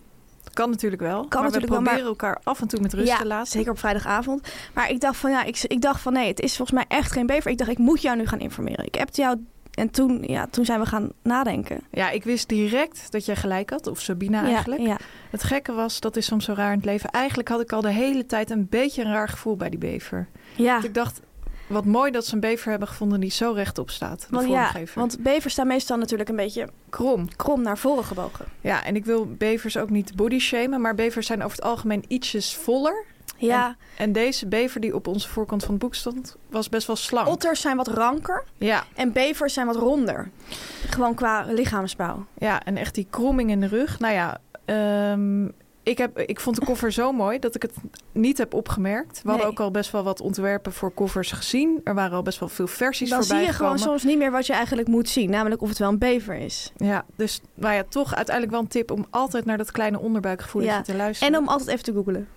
Kan 0.53 0.71
natuurlijk 0.71 1.03
wel. 1.03 1.27
maar 1.29 1.43
natuurlijk 1.43 1.63
we 1.65 1.69
wel, 1.69 1.81
maar- 1.81 1.83
proberen 1.83 2.09
elkaar 2.09 2.41
af 2.45 2.61
en 2.61 2.69
toe 2.69 2.81
met 2.81 2.93
rust 2.93 3.09
ja, 3.09 3.17
te 3.19 3.27
laten. 3.27 3.51
zeker 3.53 3.71
op 3.71 3.79
vrijdagavond. 3.79 4.49
Maar 4.75 4.91
ik 4.91 5.01
dacht 5.01 5.17
van, 5.17 5.31
ja, 5.31 5.45
ik, 5.45 5.63
ik 5.63 5.81
dacht 5.81 6.01
van, 6.01 6.13
nee, 6.13 6.29
het 6.29 6.41
is 6.41 6.57
volgens 6.57 6.79
mij 6.79 6.99
echt 6.99 7.13
geen 7.13 7.27
bever. 7.27 7.51
Ik 7.51 7.59
dacht, 7.59 7.71
ik 7.71 7.79
moet 7.79 8.03
jou 8.03 8.17
nu 8.17 8.27
gaan 8.27 8.41
informeren. 8.41 8.85
Ik 8.87 8.97
appte 8.97 9.21
jou 9.21 9.45
en 9.75 9.91
toen, 9.91 10.23
ja, 10.27 10.47
toen 10.51 10.65
zijn 10.65 10.81
we 10.81 10.87
gaan 10.87 11.09
nadenken. 11.23 11.81
Ja, 11.91 12.11
ik 12.11 12.25
wist 12.25 12.49
direct 12.49 13.13
dat 13.13 13.25
jij 13.25 13.37
gelijk 13.37 13.71
had. 13.71 13.87
Of 13.87 14.01
Sabina 14.01 14.45
eigenlijk. 14.45 14.81
Ja, 14.81 14.87
ja. 14.89 14.97
Het 15.31 15.43
gekke 15.43 15.73
was, 15.73 16.01
dat 16.01 16.17
is 16.17 16.27
soms 16.27 16.45
zo 16.45 16.53
raar 16.53 16.71
in 16.73 16.77
het 16.77 16.87
leven. 16.87 17.11
Eigenlijk 17.11 17.49
had 17.49 17.61
ik 17.61 17.73
al 17.73 17.81
de 17.81 17.91
hele 17.93 18.27
tijd 18.27 18.51
een 18.51 18.67
beetje 18.71 19.05
een 19.05 19.13
raar 19.13 19.29
gevoel 19.29 19.57
bij 19.57 19.69
die 19.71 19.79
bever. 19.79 20.29
ja. 20.57 20.73
Want 20.73 20.85
ik 20.85 20.95
dacht, 20.95 21.21
wat 21.69 21.85
mooi 21.85 22.11
dat 22.11 22.27
ze 22.27 22.35
een 22.35 22.41
bever 22.41 22.71
hebben 22.71 22.89
gevonden 22.89 23.21
die 23.21 23.31
zo 23.31 23.53
rechtop 23.53 23.91
staat. 23.91 24.21
De 24.21 24.27
Want, 24.31 24.49
ja, 24.49 24.73
want 24.95 25.23
bevers 25.23 25.53
staan 25.53 25.67
meestal 25.67 25.97
natuurlijk 25.97 26.29
een 26.29 26.37
beetje 26.37 26.69
krom. 26.91 27.29
krom 27.37 27.63
naar 27.63 27.79
voren 27.79 28.05
gebogen. 28.05 28.45
Ja, 28.61 28.85
en 28.85 28.97
ik 28.97 29.05
wil 29.05 29.27
bevers 29.27 29.77
ook 29.77 29.91
niet 29.91 30.17
body 30.17 30.39
shamen, 30.39 30.81
maar 30.81 30.95
bevers 30.95 31.27
zijn 31.27 31.43
over 31.43 31.57
het 31.57 31.67
algemeen 31.67 32.05
ietsjes 32.09 32.55
voller. 32.57 33.05
Ja, 33.41 33.77
En 33.97 34.13
deze 34.13 34.47
bever 34.47 34.81
die 34.81 34.95
op 34.95 35.07
onze 35.07 35.29
voorkant 35.29 35.63
van 35.65 35.71
het 35.71 35.83
boek 35.83 35.95
stond, 35.95 36.37
was 36.51 36.69
best 36.69 36.87
wel 36.87 36.97
slank. 36.97 37.29
otters 37.29 37.61
zijn 37.61 37.77
wat 37.77 37.89
ranker 37.89 38.45
Ja, 38.57 38.85
en 38.95 39.13
bevers 39.13 39.53
zijn 39.55 39.67
wat 39.67 39.77
ronder. 39.77 40.31
Gewoon 40.89 41.15
qua 41.15 41.45
lichaamsbouw. 41.49 42.27
ja, 42.39 42.65
en 42.65 42.77
echt 42.77 42.95
die 42.95 43.07
kromming 43.11 43.51
in 43.51 43.61
de 43.61 43.67
rug. 43.67 43.99
Nou 43.99 44.15
ja, 44.15 44.41
ehm, 44.65 45.49
ik, 45.89 45.99
heb, 45.99 46.19
ik 46.19 46.41
vond 46.41 46.57
de 46.57 46.65
koffer 46.65 46.93
zo 46.93 47.13
mooi 47.13 47.39
dat 47.39 47.55
ik 47.55 47.63
het 47.63 47.73
niet 48.13 48.39
heb 48.39 48.55
opgemerkt. 48.55 49.23
We 49.23 49.29
hadden 49.29 49.47
Nee. 49.47 49.47
ook 49.57 49.61
al 49.61 49.71
best 49.71 49.91
wel 49.91 50.03
wat 50.03 50.21
ontwerpen 50.21 50.73
voor 50.73 50.91
koffers 50.91 51.33
gezien. 51.33 51.81
Er 51.85 51.95
waren 51.95 52.17
al 52.17 52.23
best 52.23 52.39
wel 52.39 52.49
veel 52.49 52.67
versies 52.67 53.11
Dan 53.11 53.23
zie 53.23 53.29
voorbij 53.31 53.47
je 53.47 53.53
gewoon 53.57 53.79
soms 53.79 54.05
niet 54.05 54.19
meer 54.19 54.31
wat 54.31 54.47
je 54.47 54.53
eigenlijk 54.53 54.89
moet 54.89 55.09
zien. 55.09 55.31
Namelijk 55.31 55.63
of 55.63 55.69
het 55.69 55.79
wel 55.79 55.89
een 55.89 55.99
bever 55.99 56.35
is. 56.35 56.73
Ja, 56.77 57.05
dus 57.17 57.41
nou 57.55 57.75
ja, 57.75 57.85
toch 57.89 58.15
uiteindelijk 58.15 58.55
wel 58.55 58.63
een 58.65 58.71
tip 58.71 58.91
om 58.91 59.07
altijd 59.11 59.45
naar 59.45 59.57
dat 59.59 59.71
kleine 59.73 59.99
onderbuikgevoeletje 59.99 60.75
Ja. 60.75 60.83
te 60.83 60.97
luisteren. 60.97 61.35
En 61.35 61.41
om 61.41 61.49
altijd 61.49 61.69
even 61.69 61.85
te 61.85 61.93
googlen. 61.93 62.29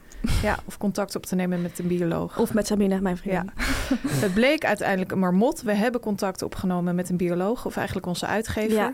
Ja, 0.41 0.57
of 0.65 0.77
contact 0.77 1.15
op 1.15 1.25
te 1.25 1.35
nemen 1.35 1.61
met 1.61 1.79
een 1.79 1.87
bioloog. 1.87 2.39
Of 2.39 2.53
met 2.53 2.67
Sabine, 2.67 3.01
mijn 3.01 3.17
vriendin. 3.17 3.51
Ja. 3.55 3.63
Het 4.07 4.33
bleek 4.33 4.65
uiteindelijk 4.65 5.11
een 5.11 5.19
marmot. 5.19 5.61
We 5.61 5.73
hebben 5.73 6.01
contact 6.01 6.41
opgenomen 6.41 6.95
met 6.95 7.09
een 7.09 7.17
bioloog, 7.17 7.65
of 7.65 7.75
eigenlijk 7.75 8.07
onze 8.07 8.25
uitgever. 8.25 8.77
Ja. 8.77 8.93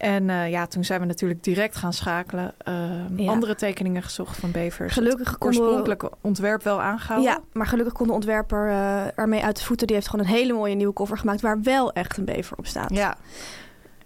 En 0.00 0.30
eh, 0.30 0.50
ja, 0.50 0.66
toen 0.66 0.84
zijn 0.84 1.00
we 1.00 1.06
natuurlijk 1.06 1.44
direct 1.44 1.76
gaan 1.76 1.92
schakelen. 1.92 2.52
eh, 2.58 2.74
Ja. 3.16 3.30
Andere 3.30 3.54
tekeningen 3.54 4.02
gezocht 4.02 4.36
van 4.38 4.50
bevers. 4.50 4.92
Gelukkig 4.92 5.30
we- 5.38 5.44
oorspronkelijke 5.46 6.10
ontwerp 6.20 6.62
wel 6.62 6.80
aangehouden. 6.82 7.30
Ja, 7.30 7.40
maar 7.52 7.66
gelukkig 7.66 7.94
kon 7.94 8.06
de 8.06 8.12
ontwerper 8.12 8.68
eh, 8.68 9.18
ermee 9.18 9.44
uit 9.44 9.56
de 9.58 9.64
voeten. 9.64 9.86
Die 9.86 9.96
heeft 9.96 10.08
gewoon 10.08 10.24
een 10.26 10.32
hele 10.32 10.52
mooie 10.52 10.74
nieuwe 10.74 10.92
cover 10.92 11.18
gemaakt... 11.18 11.40
waar 11.40 11.62
wel 11.62 11.92
echt 11.92 12.16
een 12.16 12.24
bever 12.24 12.56
op 12.56 12.66
staat. 12.66 12.90
Ja. 12.94 13.16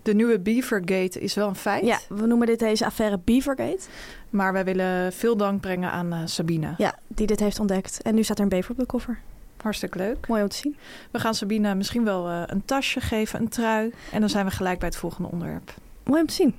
De 0.03 0.15
nieuwe 0.15 0.41
Beavergate 0.41 1.21
is 1.21 1.35
wel 1.35 1.49
een 1.49 1.55
feit. 1.55 1.85
Ja, 1.85 1.99
we 2.09 2.27
noemen 2.27 2.47
dit 2.47 2.59
deze 2.59 2.85
affaire 2.87 3.19
Beavergate. 3.25 3.81
Maar 4.31 4.53
wij 4.53 4.65
willen 4.65 5.13
veel 5.13 5.37
dank 5.37 5.61
brengen 5.61 5.91
aan 5.91 6.29
Sabine. 6.29 6.75
Ja, 6.79 6.95
die 7.09 7.27
dit 7.27 7.41
heeft 7.41 7.61
ontdekt. 7.61 8.03
En 8.03 8.15
nu 8.15 8.23
staat 8.23 8.37
er 8.37 8.43
een 8.43 8.49
bever 8.49 8.71
op 8.71 8.79
de 8.79 8.87
cover. 8.87 9.19
Hartstikke 9.65 9.99
leuk. 9.99 10.27
Mooi 10.29 10.43
om 10.43 10.49
te 10.49 10.57
zien. 10.57 10.77
We 11.11 11.19
gaan 11.19 11.35
Sabine 11.35 11.75
misschien 11.75 12.05
wel 12.05 12.29
eh, 12.29 12.43
een 12.47 12.65
tasje 12.65 13.01
geven, 13.01 13.41
een 13.41 13.49
trui. 13.49 13.93
En 14.13 14.21
dan 14.21 14.29
zijn 14.29 14.45
we 14.47 14.51
gelijk 14.51 14.79
bij 14.79 14.89
het 14.89 14.97
volgende 14.97 15.29
onderwerp. 15.31 15.75
Mooi 16.05 16.21
om 16.21 16.27
te 16.27 16.35
zien. 16.35 16.55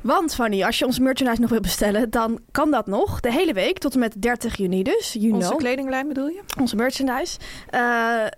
Want 0.00 0.34
Fanny, 0.34 0.62
als 0.62 0.78
je 0.78 0.86
onze 0.86 1.02
merchandise 1.02 1.40
nog 1.40 1.50
wil 1.50 1.60
bestellen, 1.60 2.10
dan 2.10 2.40
kan 2.50 2.70
dat 2.70 2.86
nog. 2.86 3.20
De 3.20 3.32
hele 3.32 3.52
week 3.52 3.78
tot 3.78 3.94
en 3.94 3.98
met 4.00 4.22
30 4.22 4.56
juni 4.56 4.82
dus. 4.82 5.12
You 5.12 5.32
Onze 5.32 5.46
know. 5.48 5.58
kledinglijn 5.60 6.08
bedoel 6.08 6.28
je? 6.28 6.40
onze 6.60 6.76
merchandise. 6.76 7.38
Eh, 7.70 7.80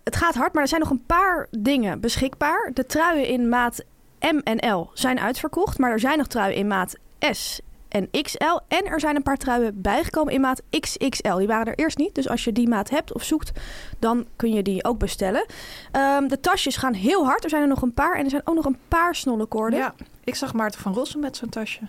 het 0.05 0.17
gaat 0.17 0.35
hard, 0.35 0.53
maar 0.53 0.63
er 0.63 0.69
zijn 0.69 0.81
nog 0.81 0.91
een 0.91 1.05
paar 1.07 1.47
dingen 1.51 2.01
beschikbaar. 2.01 2.71
De 2.75 2.87
truien 2.87 3.27
in 3.27 3.49
maat 3.49 3.85
M 4.21 4.39
en 4.45 4.71
L 4.75 4.91
zijn 4.95 5.21
uitverkocht, 5.21 5.79
maar 5.79 5.91
er 5.91 6.01
zijn 6.01 6.19
nog 6.19 6.27
truien 6.27 6.57
in 6.57 6.67
maat 6.67 6.95
S 7.31 7.61
en 7.97 8.23
XL. 8.23 8.59
En 8.69 8.85
er 8.85 9.01
zijn 9.01 9.17
een 9.17 9.23
paar 9.23 9.37
truien 9.37 9.83
bijgekomen 9.83 10.33
in 10.33 10.41
maat 10.41 10.63
XXL. 10.81 11.37
Die 11.37 11.47
waren 11.47 11.67
er 11.67 11.79
eerst 11.79 11.99
niet, 11.99 12.15
dus 12.15 12.29
als 12.29 12.45
je 12.45 12.53
die 12.53 12.69
maat 12.69 12.91
hebt 12.91 13.13
of 13.13 13.23
zoekt, 13.23 13.53
dan 13.99 14.27
kun 14.37 14.53
je 14.53 14.63
die 14.63 14.85
ook 14.85 14.99
bestellen. 14.99 15.47
Ehm, 15.93 16.29
de 16.29 16.41
tasjes 16.41 16.77
gaan 16.77 16.95
heel 16.95 17.25
hard, 17.25 17.45
er 17.45 17.51
zijn 17.51 17.63
er 17.63 17.69
nog 17.69 17.83
een 17.83 17.95
paar. 17.95 18.17
En 18.17 18.25
er 18.25 18.31
zijn 18.31 18.43
ook 18.45 18.55
nog 18.55 18.65
een 18.65 18.79
paar 18.89 19.15
snollekoorden. 19.15 19.79
Ja, 19.79 19.95
ik 20.25 20.35
zag 20.35 20.55
Maarten 20.55 20.81
van 20.81 20.95
Rossum 20.95 21.21
met 21.21 21.37
zo'n 21.37 21.49
tasje. 21.49 21.81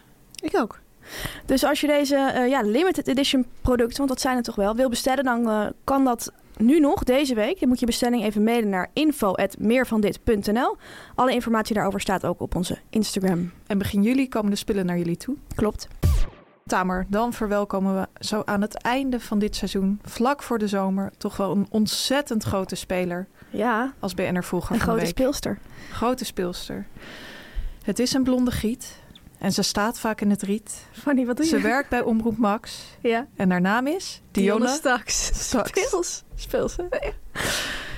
Ik 0.41 0.57
ook. 0.57 0.79
Dus 1.45 1.63
als 1.63 1.81
je 1.81 1.87
deze 1.87 2.15
eh, 2.15 2.47
ja, 2.49 2.61
limited 2.61 3.07
edition 3.07 3.45
producten, 3.61 3.97
want 3.97 4.09
dat 4.09 4.21
zijn 4.21 4.35
het 4.35 4.45
toch 4.45 4.55
wel, 4.55 4.75
wil 4.75 4.89
bestellen, 4.89 5.23
dan 5.23 5.49
eh, 5.49 5.67
kan 5.83 6.05
dat 6.05 6.31
nu 6.57 6.79
nog 6.79 7.03
deze 7.03 7.35
week. 7.35 7.59
Dan 7.59 7.69
moet 7.69 7.79
je 7.79 7.85
bestelling 7.85 8.23
even 8.23 8.43
mailen 8.43 8.69
naar 8.69 8.89
info@meervandit.nl. 8.93 10.77
Alle 11.15 11.31
informatie 11.33 11.75
daarover 11.75 11.99
staat 12.01 12.25
ook 12.25 12.39
op 12.41 12.55
onze 12.55 12.77
Instagram. 12.89 13.51
En 13.67 13.77
begin 13.77 14.03
juli 14.03 14.27
komen 14.29 14.51
de 14.51 14.57
spullen 14.57 14.85
naar 14.85 14.97
jullie 14.97 15.17
toe. 15.17 15.35
Klopt. 15.55 15.87
Tamer, 16.65 17.05
dan 17.09 17.33
verwelkomen 17.33 17.95
we 17.99 18.25
zo 18.25 18.41
aan 18.45 18.61
het 18.61 18.75
einde 18.81 19.19
van 19.19 19.39
dit 19.39 19.55
seizoen, 19.55 19.99
vlak 20.03 20.43
voor 20.43 20.57
de 20.57 20.67
zomer, 20.67 21.11
toch 21.17 21.37
wel 21.37 21.51
een 21.51 21.67
ontzettend 21.69 22.43
grote 22.43 22.75
speler 22.75 23.27
Ja, 23.49 23.93
als 23.99 24.13
BNR-volger 24.13 24.71
een 24.75 24.77
van 24.77 24.77
de 24.77 24.83
grote 24.83 24.99
week. 24.99 25.09
speelster. 25.09 25.57
Grote 25.91 26.25
speelster. 26.25 26.87
Het 27.83 27.99
is 27.99 28.13
een 28.13 28.23
blonde 28.23 28.51
giet 28.51 28.99
en 29.39 29.51
ze 29.51 29.61
staat 29.61 29.99
vaak 29.99 30.21
in 30.21 30.29
het 30.29 30.41
riet. 30.41 30.85
Fanny, 30.91 31.25
wat 31.25 31.35
doe 31.37 31.45
je? 31.45 31.51
Ze 31.51 31.61
werkt 31.61 31.89
bij 31.89 32.01
Omroep 32.01 32.37
Max 32.37 32.83
Ja. 33.01 33.27
en 33.35 33.51
haar 33.51 33.61
naam 33.61 33.87
is 33.87 34.21
Dionne 34.31 34.59
Dionne 34.65 34.77
Staks. 34.77 35.25
Staks. 35.47 35.69
Speels. 35.69 36.23
Speelt 36.39 36.71
ze? 36.71 37.11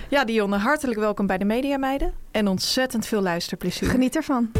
Ja, 0.10 0.26
Dionne, 0.26 0.58
hartelijk 0.58 1.00
welkom 1.00 1.28
bij 1.28 1.38
de 1.38 1.46
Media 1.46 1.78
Meiden 1.78 2.14
en 2.32 2.48
ontzettend 2.48 3.06
veel 3.06 3.22
luisterplezier. 3.22 3.90
Geniet 3.90 4.16
ervan. 4.16 4.52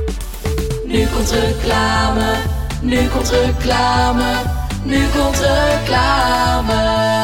Nu 0.86 1.06
komt 1.08 1.32
reclame, 1.32 2.36
nu 2.82 3.08
komt 3.08 3.30
reclame, 3.30 4.34
nu 4.84 5.06
komt 5.08 5.40
reclame. 5.40 7.19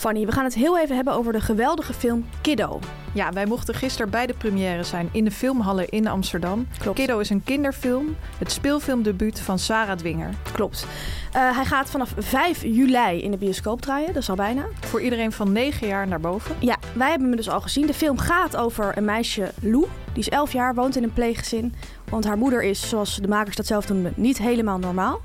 Fanny, 0.00 0.26
we 0.26 0.32
gaan 0.32 0.44
het 0.44 0.54
heel 0.54 0.78
even 0.78 0.96
hebben 0.96 1.14
over 1.14 1.32
de 1.32 1.40
geweldige 1.40 1.92
film 1.92 2.26
Kiddo. 2.40 2.78
Ja, 3.12 3.32
wij 3.32 3.46
mochten 3.46 3.74
gisteren 3.74 4.10
bij 4.10 4.26
de 4.26 4.34
première 4.34 4.84
zijn 4.84 5.08
in 5.12 5.24
de 5.24 5.30
filmhallen 5.30 5.88
in 5.88 6.06
Amsterdam. 6.06 6.66
Klopt. 6.78 6.98
Kiddo 6.98 7.18
is 7.18 7.30
een 7.30 7.44
kinderfilm, 7.44 8.16
het 8.38 8.52
speelfilmdebuut 8.52 9.40
van 9.40 9.58
Sarah 9.58 9.96
Dwinger. 9.96 10.30
Klopt. 10.52 10.86
Eh, 11.32 11.56
hij 11.56 11.64
gaat 11.64 11.90
vanaf 11.90 12.14
5 12.18 12.62
juli 12.62 13.22
in 13.22 13.30
de 13.30 13.36
bioscoop 13.36 13.80
draaien, 13.80 14.06
dat 14.06 14.22
is 14.22 14.30
al 14.30 14.36
bijna. 14.36 14.66
Voor 14.80 15.00
iedereen 15.00 15.32
van 15.32 15.52
9 15.52 15.86
jaar 15.86 16.06
naar 16.08 16.20
boven. 16.20 16.56
Ja, 16.58 16.76
wij 16.92 17.10
hebben 17.10 17.28
hem 17.28 17.36
dus 17.36 17.50
al 17.50 17.60
gezien. 17.60 17.86
De 17.86 17.94
film 17.94 18.18
gaat 18.18 18.56
over 18.56 18.96
een 18.96 19.04
meisje, 19.04 19.52
Lou. 19.62 19.86
Die 20.12 20.22
is 20.22 20.28
11 20.28 20.52
jaar, 20.52 20.74
woont 20.74 20.96
in 20.96 21.02
een 21.02 21.12
pleeggezin. 21.12 21.74
Want 22.08 22.24
haar 22.24 22.38
moeder 22.38 22.62
is, 22.62 22.88
zoals 22.88 23.16
de 23.16 23.28
makers 23.28 23.56
dat 23.56 23.66
zelf 23.66 23.88
noemen, 23.88 24.12
niet 24.16 24.38
helemaal 24.38 24.78
normaal. 24.78 25.20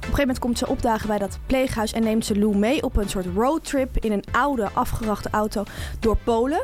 Op 0.00 0.06
een 0.06 0.12
gegeven 0.16 0.34
moment 0.34 0.38
komt 0.38 0.58
ze 0.58 0.66
opdagen 0.68 1.08
bij 1.08 1.18
dat 1.18 1.38
pleeghuis 1.46 1.92
en 1.92 2.02
neemt 2.02 2.26
ze 2.26 2.38
Lou 2.38 2.56
mee 2.56 2.82
op 2.82 2.96
een 2.96 3.08
soort 3.08 3.26
roadtrip 3.34 3.96
in 3.96 4.12
een 4.12 4.24
oude, 4.32 4.68
afgerachte 4.72 5.28
auto 5.30 5.64
door 6.00 6.16
Polen. 6.24 6.62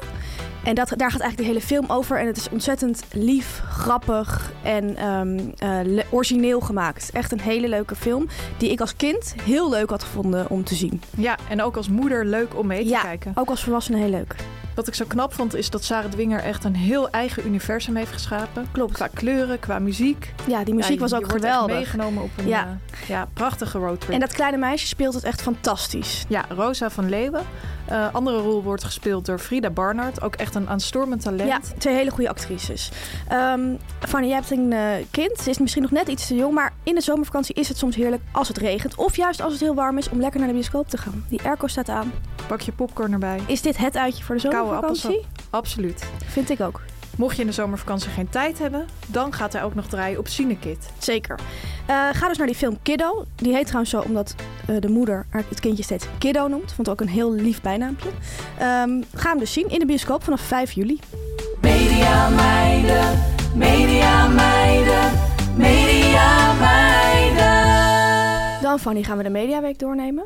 En 0.65 0.75
dat, 0.75 0.89
daar 0.97 1.11
gaat 1.11 1.21
eigenlijk 1.21 1.37
de 1.37 1.45
hele 1.45 1.61
film 1.61 1.85
over. 1.89 2.19
En 2.21 2.27
het 2.27 2.37
is 2.37 2.49
ontzettend 2.49 3.05
lief, 3.13 3.63
grappig 3.69 4.53
en 4.63 4.97
eh, 4.97 5.21
le- 5.85 6.05
origineel 6.11 6.61
gemaakt. 6.61 7.11
Echt 7.13 7.33
een 7.33 7.41
hele 7.41 7.69
leuke 7.69 7.95
film 7.97 8.27
die 8.59 8.71
ik 8.71 8.81
als 8.81 8.97
kind 8.97 9.35
heel 9.43 9.71
leuk 9.71 9.91
had 9.91 10.03
gevonden 10.03 10.51
om 10.51 10.65
te 10.65 10.75
zien. 10.75 11.03
Ja, 11.17 11.37
en 11.49 11.63
ook 11.63 11.77
als 11.77 11.89
moeder 11.89 12.25
leuk 12.25 12.59
om 12.59 12.67
mee 12.67 12.83
te 12.83 12.89
Ja. 12.89 13.01
kijken. 13.01 13.33
Ook 13.35 13.49
als 13.49 13.63
volwassene 13.63 13.97
heel 13.99 14.11
leuk. 14.11 14.35
Wat 14.77 14.87
ik 14.89 14.95
zo 14.95 15.05
knap 15.09 15.35
vond 15.35 15.55
is 15.55 15.71
dat 15.71 15.85
Sarah 15.85 16.11
Dwinger 16.11 16.41
echt 16.41 16.65
een 16.65 16.75
heel 16.77 17.11
eigen 17.11 17.47
universum 17.47 17.97
heeft 17.97 18.13
geschapen. 18.13 18.69
Klopt. 18.73 18.93
Qua 18.93 19.07
kleuren, 19.15 19.59
qua 19.59 19.79
muziek. 19.79 20.35
Ja, 20.47 20.65
die 20.65 20.75
muziek 20.75 20.95
Ja, 20.95 21.01
was 21.01 21.11
je 21.11 21.17
ook 21.17 21.31
geweldig. 21.31 21.77
meegenomen 21.77 22.23
op 22.23 22.31
een 22.37 22.47
Ja. 22.49 22.59
ja. 22.59 22.79
ja, 23.09 23.27
prachtige 23.33 23.79
roadtrip. 23.79 24.13
En 24.15 24.21
dat 24.21 24.33
kleine 24.33 24.57
meisje 24.57 24.87
speelt 24.87 25.15
het 25.15 25.25
echt 25.25 25.43
fantastisch. 25.43 26.25
Ja, 26.29 26.45
Rosa 26.49 26.91
van 26.91 27.09
Leeuwen. 27.09 27.43
Eh, 27.87 28.15
andere 28.15 28.39
rol 28.39 28.63
wordt 28.63 28.85
gespeeld 28.85 29.27
door 29.27 29.39
Frida 29.39 29.71
Barnard. 29.71 30.23
Ook 30.23 30.35
echt 30.35 30.55
een 30.55 30.69
aanstormend 30.69 31.23
talent. 31.23 31.49
Ja, 31.49 31.61
twee 31.79 31.95
hele 31.95 32.11
goede 32.11 32.29
actrices. 32.29 32.91
Ehm 33.29 33.61
Fanny, 34.01 34.27
jij 34.27 34.37
hebt 34.37 34.51
een 34.51 34.73
eh, 34.73 34.81
kind. 35.11 35.39
Ze 35.39 35.51
is 35.51 35.59
misschien 35.59 35.83
nog 35.83 35.91
net 35.91 36.09
iets 36.09 36.27
te 36.27 36.35
jong, 36.35 36.55
maar 36.55 36.73
in 36.83 36.95
de 36.95 37.01
zomervakantie 37.01 37.55
is 37.55 37.69
het 37.69 37.79
soms 37.79 37.97
heerlijk 37.97 38.23
als 38.33 38.49
het 38.49 38.57
regent. 38.59 38.95
Of 38.95 39.17
juist 39.17 39.41
als 39.43 39.53
het 39.53 39.61
heel 39.63 39.75
warm 39.75 39.99
is 39.99 40.09
om 40.09 40.21
lekker 40.21 40.39
naar 40.41 40.49
de 40.49 40.55
bioscoop 40.55 40.89
te 40.89 40.97
gaan. 40.99 41.25
Die 41.29 41.41
airco 41.43 41.67
staat 41.67 41.89
aan. 41.89 42.13
Pak 42.47 42.61
je 42.61 42.73
popcorn 42.73 43.13
erbij. 43.13 43.41
Is 43.47 43.63
dit 43.63 43.77
het 43.77 43.97
uitje 43.97 44.25
voor 44.25 44.37
de 44.37 44.49
Koude 44.49 44.66
zomervakantie? 44.67 45.25
Absoluut. 45.51 46.05
Vind 46.27 46.51
ik 46.51 46.61
ook. 46.61 46.81
Mocht 47.17 47.35
je 47.37 47.41
in 47.41 47.47
de 47.47 47.53
zomervakantie 47.55 48.11
geen 48.11 48.29
tijd 48.29 48.59
hebben, 48.59 48.87
dan 49.07 49.33
gaat 49.33 49.53
hij 49.53 49.65
ook 49.65 49.75
nog 49.75 49.87
draaien 49.87 50.19
op 50.19 50.29
Cinekit. 50.29 50.89
Zeker. 50.99 51.39
Eh, 51.87 52.09
ga 52.13 52.29
dus 52.29 52.39
naar 52.39 52.47
die 52.47 52.57
film 52.57 52.79
Kiddo. 52.83 53.25
Die 53.35 53.55
heet 53.55 53.65
trouwens 53.65 53.91
zo 53.91 54.01
omdat 54.01 54.35
eh, 54.67 54.77
de 54.81 54.89
moeder 54.89 55.27
haar- 55.31 55.45
het 55.49 55.61
kindje 55.61 55.83
steeds 55.83 56.07
Kiddo 56.19 56.49
noemt. 56.49 56.73
Vond 56.73 56.89
ook 56.89 57.01
een 57.01 57.09
heel 57.09 57.33
lief 57.33 57.61
bijnaampje. 57.61 58.09
Ehm, 58.59 59.03
ga 59.15 59.29
hem 59.31 59.39
dus 59.39 59.53
zien 59.53 59.69
in 59.69 59.79
de 59.79 59.87
bioscoop 59.87 60.23
vanaf 60.25 60.41
5 60.41 60.73
juli. 60.73 61.01
Media 61.61 62.29
meiden, 62.29 63.19
media 63.55 64.29
meiden, 64.29 65.13
media 65.57 66.53
meiden. 66.53 67.65
Dan, 68.63 68.79
Fanny, 68.79 69.03
gaan 69.03 69.17
we 69.17 69.23
de 69.23 69.31
Mediaweek 69.31 69.79
doornemen. 69.79 70.25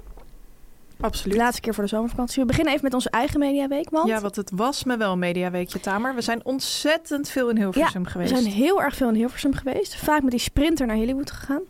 De 1.00 1.07
Absoluut. 1.07 1.37
laatste 1.37 1.61
keer 1.61 1.75
voor 1.75 1.83
de 1.85 1.88
zomervakantie. 1.90 2.40
We 2.40 2.47
beginnen 2.47 2.73
even 2.73 2.85
met 2.85 2.95
onze 2.95 3.11
eigen 3.11 3.38
Mediaweek, 3.38 3.90
want 3.90 4.09
Ja, 4.09 4.21
want 4.21 4.37
het 4.37 4.50
was 4.54 4.85
me 4.85 4.97
wel 4.97 5.12
een 5.12 5.19
mediaweekje, 5.19 5.80
Tamer. 5.80 6.14
We 6.14 6.21
zijn 6.21 6.45
ontzettend 6.45 7.28
veel 7.28 7.49
in 7.49 7.57
Hilversum 7.57 8.02
we 8.02 8.11
geweest. 8.11 8.30
zijn 8.30 8.45
heel 8.52 8.83
erg 8.83 8.95
veel 8.97 9.09
in 9.09 9.14
Hilversum 9.14 9.54
geweest. 9.54 9.97
Vaak 9.97 10.23
met 10.23 10.30
die 10.30 10.40
sprinter 10.40 10.87
naar 10.87 10.97
Hollywood 10.97 11.30
gegaan. 11.30 11.62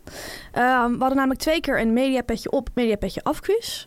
Ehm, 0.51 0.91
we 0.91 0.97
hadden 0.99 1.15
namelijk 1.15 1.39
twee 1.39 1.59
keer 1.61 1.79
een 1.81 1.93
mediapetje 1.93 2.51
op, 2.51 2.69
mediapetje 2.73 3.23
af 3.23 3.39
quiz. 3.39 3.85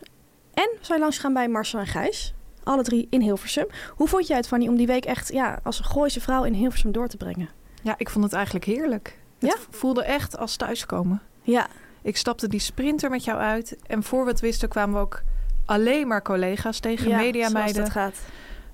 En 0.53 0.69
we 0.79 0.85
zijn 0.85 0.99
langs 0.99 1.15
gegaan 1.15 1.33
bij 1.33 1.47
Marcel 1.47 1.79
en 1.79 1.87
Gijs. 1.87 2.33
Alle 2.63 2.83
drie 2.83 3.07
in 3.09 3.21
Hilversum. 3.21 3.65
Hoe 3.95 4.07
vond 4.07 4.27
jij 4.27 4.37
het, 4.37 4.47
Fanny, 4.47 4.67
om 4.67 4.75
die 4.75 4.87
week 4.87 5.05
echt 5.05 5.33
ja, 5.33 5.59
als 5.63 5.79
een 5.79 5.85
Gooise 5.85 6.21
vrouw 6.21 6.43
in 6.43 6.53
Hilversum 6.53 6.91
door 6.91 7.07
te 7.07 7.17
brengen? 7.17 7.49
Ja, 7.81 7.93
ik 7.97 8.09
vond 8.09 8.23
het 8.23 8.33
eigenlijk 8.33 8.65
heerlijk. 8.65 9.17
Ja? 9.39 9.47
Het 9.47 9.67
voelde 9.69 10.03
echt 10.03 10.37
als 10.37 10.55
thuiskomen. 10.55 11.21
Ja, 11.41 11.67
Ik 12.01 12.17
stapte 12.17 12.47
die 12.47 12.59
sprinter 12.59 13.09
met 13.09 13.23
jou 13.23 13.39
uit. 13.39 13.77
En 13.87 14.03
voor 14.03 14.23
we 14.25 14.29
het 14.31 14.39
wisten 14.39 14.69
kwamen 14.69 14.95
we 14.95 15.01
ook 15.01 15.21
alleen 15.65 16.07
maar 16.07 16.21
collega's 16.21 16.79
tegen, 16.79 17.09
ja 17.09 17.17
mediameiden. 17.17 17.73
zoals 17.75 17.93
dat 17.93 18.03
gaat. 18.03 18.19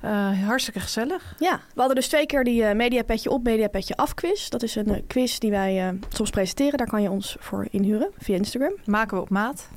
Eh, 0.01 0.48
hartstikke 0.48 0.79
gezellig. 0.79 1.36
Ja, 1.39 1.60
we 1.74 1.79
hadden 1.79 1.95
dus 1.95 2.07
twee 2.07 2.25
keer 2.25 2.43
die 2.43 2.63
eh, 2.63 2.75
mediapetje 2.75 3.29
op, 3.29 3.43
mediapetje 3.43 3.95
af 3.95 4.13
quiz. 4.13 4.50
Dat 4.50 4.63
is 4.63 4.75
een 4.75 4.95
eh, 4.95 5.01
quiz 5.07 5.38
die 5.38 5.51
wij 5.51 6.00
soms 6.10 6.29
presenteren. 6.29 6.77
Daar 6.77 6.88
kan 6.88 7.01
je 7.01 7.10
ons 7.10 7.36
voor 7.39 7.67
inhuren 7.69 8.12
via 8.17 8.36
Instagram. 8.36 8.74
Maken 8.86 9.17
we 9.17 9.24
op 9.24 9.29
maat. 9.29 9.67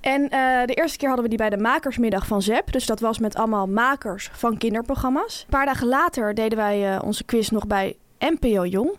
En 0.00 0.28
eh, 0.28 0.66
de 0.66 0.74
eerste 0.74 0.98
keer 0.98 1.08
hadden 1.08 1.24
we 1.24 1.36
die 1.36 1.48
bij 1.48 1.56
de 1.56 1.62
makersmiddag 1.62 2.26
van 2.26 2.42
ZEP. 2.42 2.72
Dus 2.72 2.86
dat 2.86 3.00
was 3.00 3.18
met 3.18 3.36
allemaal 3.36 3.66
makers 3.66 4.30
van 4.32 4.58
kinderprogramma's. 4.58 5.40
Een 5.42 5.50
paar 5.50 5.66
dagen 5.66 5.86
later 5.86 6.34
deden 6.34 6.58
wij 6.58 7.00
onze 7.00 7.24
quiz 7.24 7.48
nog 7.48 7.66
bij 7.66 7.96
NPO 8.18 8.66
Jong. 8.66 8.90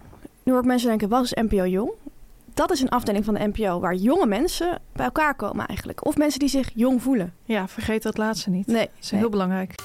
Nu 0.43 0.51
hoor 0.51 0.61
ik 0.61 0.67
mensen 0.67 0.89
denken, 0.89 1.09
wat 1.09 1.23
is 1.23 1.33
NPO 1.33 1.65
Jong? 1.65 1.91
Dat 2.59 2.71
is 2.71 2.81
een 2.81 2.89
afdeling 2.89 3.25
van 3.25 3.33
de 3.33 3.51
NPO 3.53 3.79
waar 3.79 3.95
jonge 3.95 4.25
mensen 4.25 4.79
bij 4.93 5.05
elkaar 5.05 5.35
komen 5.35 5.65
eigenlijk. 5.65 6.05
Of 6.05 6.17
mensen 6.17 6.39
die 6.39 6.49
zich 6.49 6.69
jong 6.73 7.01
voelen. 7.01 7.33
Ja, 7.43 7.67
vergeet 7.67 8.03
dat 8.03 8.17
laatste 8.17 8.49
niet. 8.49 8.67
Nee. 8.67 8.85
Dat 8.85 9.03
is 9.03 9.11
heel 9.11 9.29
belangrijk. 9.29 9.75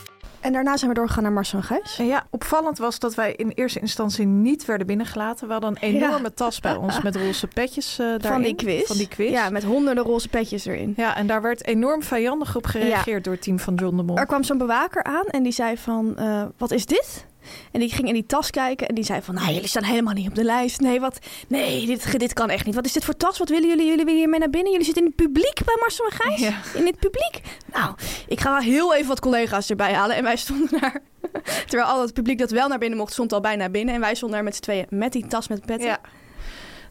En 0.41 0.53
daarna 0.53 0.77
zijn 0.77 0.91
we 0.91 0.97
doorgegaan 0.97 1.23
naar 1.23 1.33
Marcel 1.33 1.59
en 1.59 1.65
Gijs. 1.65 1.99
En 1.99 2.07
ja, 2.07 2.27
opvallend 2.31 2.79
was 2.79 2.99
dat 2.99 3.15
wij 3.15 3.33
in 3.33 3.49
eerste 3.49 3.81
instantie 3.81 4.27
niet 4.27 4.65
werden 4.65 4.87
binnengelaten. 4.87 5.47
We 5.47 5.53
hadden 5.53 5.71
een 5.71 5.77
enorme 5.95 6.35
tas 6.35 6.61
bij 6.61 6.75
ons 6.77 7.03
met 7.03 7.17
roze 7.17 7.47
petjes 7.47 7.97
daarin. 7.97 8.21
Van 8.21 8.43
die 8.43 8.55
quiz. 8.55 8.87
Van 8.87 8.97
die 8.97 9.09
quiz. 9.09 9.31
Ja, 9.31 9.51
met 9.51 9.65
honderden 9.65 10.05
roze 10.05 10.29
petjes 10.29 10.65
erin. 10.65 10.93
Ja, 10.97 11.17
en 11.17 11.27
daar 11.27 11.43
werd 11.43 11.67
enorm 11.67 12.03
vijandig 12.03 12.57
op 12.57 12.67
gereageerd 12.67 13.25
door 13.25 13.33
het 13.33 13.43
team 13.43 13.59
van 13.59 13.75
John 13.75 13.97
de 13.97 14.03
Mol. 14.03 14.17
Er 14.17 14.27
kwam 14.27 14.43
zo'n 14.43 14.59
bewaker 14.59 15.03
aan 15.03 15.27
en 15.27 15.43
die 15.43 15.53
zei 15.53 15.77
van, 15.77 16.17
eh, 16.17 16.43
wat 16.57 16.71
is 16.71 16.87
dit? 16.87 17.27
En 17.73 17.81
die 17.81 17.91
ging 17.91 18.09
in 18.09 18.15
die 18.15 18.27
tas 18.27 18.51
kijken 18.51 18.89
en 18.89 18.95
die 18.95 19.05
zei 19.05 19.23
van, 19.23 19.35
nou, 19.35 19.53
jullie 19.53 19.69
staan 19.69 19.85
helemaal 19.85 20.15
niet 20.15 20.29
op 20.29 20.35
de 20.35 20.45
lijst. 20.45 20.81
Nee, 20.81 21.01
wat? 21.01 21.19
Nee, 21.49 21.87
dit, 21.87 22.19
dit 22.19 22.33
kan 22.33 22.51
echt 22.51 22.67
niet. 22.67 22.75
Wat 22.75 22.85
is 22.85 22.93
dit 22.93 23.05
voor 23.05 23.17
tas? 23.17 23.39
Wat 23.39 23.49
willen 23.49 23.69
jullie? 23.69 23.87
Jullie 23.87 24.05
willen 24.05 24.21
hiermee 24.21 24.39
naar 24.41 24.51
binnen? 24.51 24.71
Jullie 24.71 24.87
zitten 24.87 25.03
in 25.05 25.13
het 25.17 25.25
publiek 25.25 25.65
bij 25.65 25.77
Marcel 25.81 26.05
en 26.05 26.13
Gijs? 26.13 26.41
Ja. 26.41 26.61
In 26.75 26.87
het 26.87 26.99
publiek? 26.99 27.41
Nou, 27.73 27.95
ik 28.29 28.41
ga 28.41 28.59
heel 28.59 28.95
even 28.95 29.09
wat 29.09 29.21
collega's 29.21 29.71
erbij 29.71 29.93
halen. 29.93 30.17
En 30.17 30.23
wij 30.23 30.37
stonden 30.37 30.81
daar, 30.81 31.03
terwijl 31.69 31.89
al 31.89 32.01
het 32.01 32.13
publiek 32.15 32.39
dat 32.39 32.51
wel 32.51 32.69
naar 32.69 32.79
binnen 32.79 32.99
mocht, 32.99 33.13
stond 33.13 33.33
al 33.33 33.41
bijna 33.41 33.69
binnen. 33.69 33.95
En 33.95 34.01
wij 34.01 34.15
stonden 34.15 34.37
daar 34.37 34.47
met 34.47 34.55
z'n 34.57 34.63
tweeën 34.63 34.87
met 34.91 35.13
die 35.13 35.27
tas 35.27 35.49
met 35.49 35.67
petten. 35.67 35.89
Ja. 35.89 36.01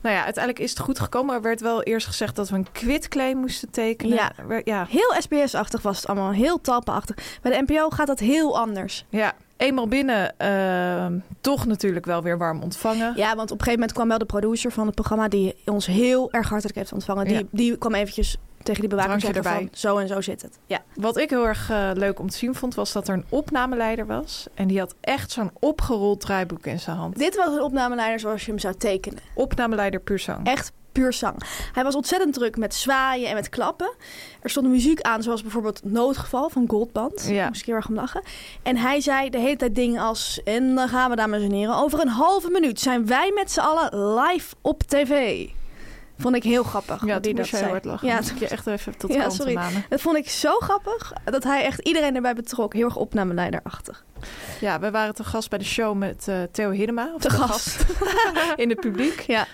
Nou 0.01 0.15
ja, 0.15 0.23
uiteindelijk 0.23 0.63
is 0.63 0.69
het 0.69 0.79
goed 0.79 0.99
gekomen. 0.99 1.35
Er 1.35 1.41
werd 1.41 1.61
wel 1.61 1.83
eerst 1.83 2.07
gezegd 2.07 2.35
dat 2.35 2.49
we 2.49 2.55
een 2.55 2.71
quitclaim 2.71 3.37
moesten 3.37 3.69
tekenen. 3.69 4.15
Ja. 4.15 4.31
Ja. 4.63 4.85
Heel 4.89 5.15
SBS-achtig 5.19 5.81
was 5.81 5.97
het 5.97 6.07
allemaal, 6.07 6.31
heel 6.31 6.61
talpenachtig. 6.61 7.15
Bij 7.41 7.51
de 7.51 7.73
NPO 7.73 7.89
gaat 7.89 8.07
dat 8.07 8.19
heel 8.19 8.59
anders. 8.59 9.05
ja. 9.09 9.33
Eenmaal 9.63 9.87
binnen, 9.87 10.37
eh, 10.37 11.05
toch 11.41 11.65
natuurlijk 11.65 12.05
wel 12.05 12.21
weer 12.21 12.37
warm 12.37 12.61
ontvangen. 12.61 13.13
Ja, 13.15 13.35
want 13.35 13.51
op 13.51 13.57
een 13.59 13.63
gegeven 13.65 13.73
moment 13.73 13.91
kwam 13.93 14.07
wel 14.07 14.17
de 14.17 14.25
producer 14.25 14.71
van 14.71 14.85
het 14.85 14.95
programma... 14.95 15.27
die 15.27 15.55
ons 15.65 15.85
heel 15.85 16.31
erg 16.31 16.49
hartelijk 16.49 16.77
heeft 16.77 16.93
ontvangen. 16.93 17.25
Die, 17.25 17.33
Ja. 17.37 17.41
die 17.51 17.77
kwam 17.77 17.93
eventjes 17.93 18.37
tegen 18.63 18.79
die 18.79 18.89
bewaker 18.89 19.09
Drankje 19.17 19.33
zeggen 19.33 19.51
erbij. 19.51 19.67
van... 19.69 19.77
zo 19.79 19.97
en 19.97 20.07
zo 20.07 20.21
zit 20.21 20.41
het. 20.41 20.59
Ja. 20.65 20.81
Wat 20.95 21.17
ik 21.17 21.29
heel 21.29 21.47
erg 21.47 21.69
eh, 21.69 21.89
leuk 21.93 22.19
om 22.19 22.29
te 22.29 22.37
zien 22.37 22.55
vond, 22.55 22.75
was 22.75 22.91
dat 22.91 23.07
er 23.07 23.13
een 23.13 23.25
opnameleider 23.29 24.05
was. 24.05 24.47
En 24.53 24.67
die 24.67 24.79
had 24.79 24.95
echt 25.01 25.31
zo'n 25.31 25.51
opgerold 25.59 26.19
draaiboek 26.19 26.65
in 26.65 26.79
zijn 26.79 26.97
hand. 26.97 27.17
Dit 27.17 27.35
was 27.35 27.47
een 27.47 27.61
opnameleider 27.61 28.19
zoals 28.19 28.45
je 28.45 28.51
hem 28.51 28.59
zou 28.59 28.75
tekenen. 28.75 29.19
Opnameleider 29.33 29.99
puur. 29.99 30.37
Echt 30.43 30.71
puur 30.93 31.13
zang. 31.13 31.35
Hij 31.73 31.83
was 31.83 31.95
ontzettend 31.95 32.33
druk 32.33 32.57
met 32.57 32.75
zwaaien 32.75 33.29
en 33.29 33.35
met 33.35 33.49
klappen. 33.49 33.93
Er 34.41 34.49
stond 34.49 34.67
muziek 34.67 35.01
aan, 35.01 35.23
zoals 35.23 35.41
bijvoorbeeld 35.41 35.81
Noodgeval 35.83 36.49
van 36.49 36.65
Goldband. 36.67 37.25
Ja. 37.27 37.33
Daar 37.35 37.47
moest 37.47 37.59
ik 37.59 37.65
heel 37.65 37.75
erg 37.75 37.87
om 37.87 37.95
lachen. 37.95 38.21
En 38.63 38.77
hij 38.77 39.01
zei 39.01 39.29
de 39.29 39.39
hele 39.39 39.55
tijd 39.55 39.75
dingen 39.75 40.01
als... 40.01 40.41
En 40.43 40.75
dan 40.75 40.87
gaan 40.87 41.09
we, 41.09 41.15
dames 41.15 41.41
en 41.41 41.51
heren, 41.51 41.75
over 41.75 41.99
een 41.99 42.07
halve 42.07 42.49
minuut... 42.49 42.79
zijn 42.79 43.05
wij 43.05 43.31
met 43.35 43.51
z'n 43.51 43.59
allen 43.59 44.13
live 44.19 44.55
op 44.61 44.83
tv. 44.83 45.45
Vond 46.17 46.35
ik 46.35 46.43
heel 46.43 46.63
grappig. 46.63 47.05
Ja, 47.05 47.19
die 47.19 47.33
dat 47.33 47.47
zei. 47.47 47.69
hard 47.69 47.85
lachen. 47.85 48.07
Ja, 48.07 48.19
ik 48.19 48.39
je 48.39 48.47
echt 48.47 48.67
even 48.67 48.97
tot 48.97 49.13
Ja, 49.13 49.29
sorry. 49.29 49.53
manen. 49.53 49.85
dat 49.89 50.01
vond 50.01 50.17
ik 50.17 50.29
zo 50.29 50.59
grappig. 50.59 51.13
Dat 51.23 51.43
hij 51.43 51.63
echt 51.63 51.79
iedereen 51.79 52.15
erbij 52.15 52.33
betrok. 52.33 52.73
Heel 52.73 52.85
erg 52.85 52.95
opnameleiderachtig. 52.95 54.05
Ja, 54.59 54.79
we 54.79 54.91
waren 54.91 55.15
te 55.15 55.23
gast 55.23 55.49
bij 55.49 55.59
de 55.59 55.65
show 55.65 55.97
met 55.97 56.27
eh, 56.27 56.41
Theo 56.51 56.69
Hiddema. 56.71 57.11
Of 57.13 57.21
Te 57.21 57.29
gast. 57.29 57.85
in 58.55 58.69
het 58.69 58.79
publiek. 58.79 59.19
Ja, 59.19 59.47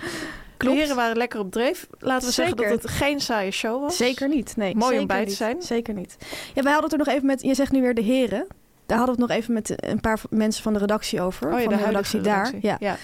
De 0.68 0.70
heren 0.72 0.96
waren 0.96 1.18
lekker 1.18 1.40
op 1.40 1.52
dreef. 1.52 1.88
Laten 2.00 2.28
we 2.28 2.34
zeggen 2.34 2.56
dat 2.58 2.70
het 2.70 2.88
geen 2.88 3.20
saaie 3.20 3.52
show 3.52 3.82
was. 3.82 3.98
Zeker 3.98 4.28
niet. 4.28 4.56
Nee, 4.56 4.76
Mooi 4.76 4.86
om 4.86 4.92
zeker 5.00 5.08
bij 5.08 5.20
te 5.22 5.28
niet. 5.28 5.36
zijn. 5.38 5.62
Zeker 5.62 5.94
niet. 5.94 6.18
Ja, 6.54 6.62
wij 6.64 6.72
hadden 6.72 6.90
het 6.90 7.00
er 7.00 7.06
nog 7.06 7.16
even 7.16 7.26
met... 7.28 7.42
Je 7.42 7.54
zegt 7.54 7.72
nu 7.72 7.82
weer 7.82 7.94
de 7.94 8.02
heren. 8.02 8.48
Daar 8.86 8.98
hadden 8.98 9.16
we 9.16 9.22
het 9.22 9.32
nog 9.32 9.40
even 9.40 9.54
met 9.54 9.74
een 9.90 10.00
paar 10.00 10.20
mensen 10.30 10.64
van 10.64 10.74
de 10.74 10.80
redactie 10.80 11.22
over. 11.22 11.54
Oh 11.54 11.60
ja, 11.60 11.64
van 11.64 11.78
de 11.78 11.84
redactie 11.86 12.22
daar. 12.22 12.54
Ja. 12.62 12.76
Ja. 12.80 12.98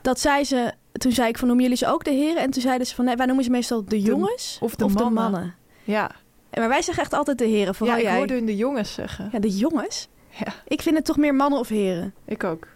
Dat 0.00 0.20
zei 0.20 0.44
ze... 0.44 0.72
Toen 0.92 1.12
zei 1.12 1.28
ik 1.28 1.38
van, 1.38 1.46
noemen 1.46 1.64
jullie 1.64 1.78
ze 1.80 1.86
ook 1.88 2.04
de 2.04 2.10
heren? 2.10 2.42
En 2.42 2.50
toen 2.50 2.62
zeiden 2.62 2.86
ze 2.86 2.94
van, 2.94 3.04
nee, 3.04 3.16
wij 3.16 3.26
noemen 3.26 3.44
ze 3.44 3.50
meestal 3.50 3.84
de 3.84 4.00
jongens 4.00 4.58
of 4.60 4.74
de 4.74 4.88
mannen. 4.88 5.54
Ja, 5.84 6.10
Maar 6.52 6.68
wij 6.68 6.82
zeggen 6.82 7.02
echt 7.02 7.12
altijd 7.14 7.38
de 7.38 7.44
heren. 7.44 7.66
ja 7.66 7.72
Vooral 7.72 7.96
ik 7.96 8.02
jij. 8.02 8.16
hoorde 8.16 8.34
hun 8.34 8.46
de 8.46 8.56
jongens 8.56 8.94
zeggen. 8.94 9.28
Ja, 9.32 9.38
de 9.38 9.50
jongens? 9.56 10.08
Ja. 10.30 10.52
Ik 10.66 10.82
vind 10.82 10.96
het 10.96 11.04
toch 11.04 11.16
meer 11.16 11.34
mannen 11.34 11.58
of 11.58 11.68
heren. 11.68 12.14
Ik 12.24 12.44
ook. 12.44 12.66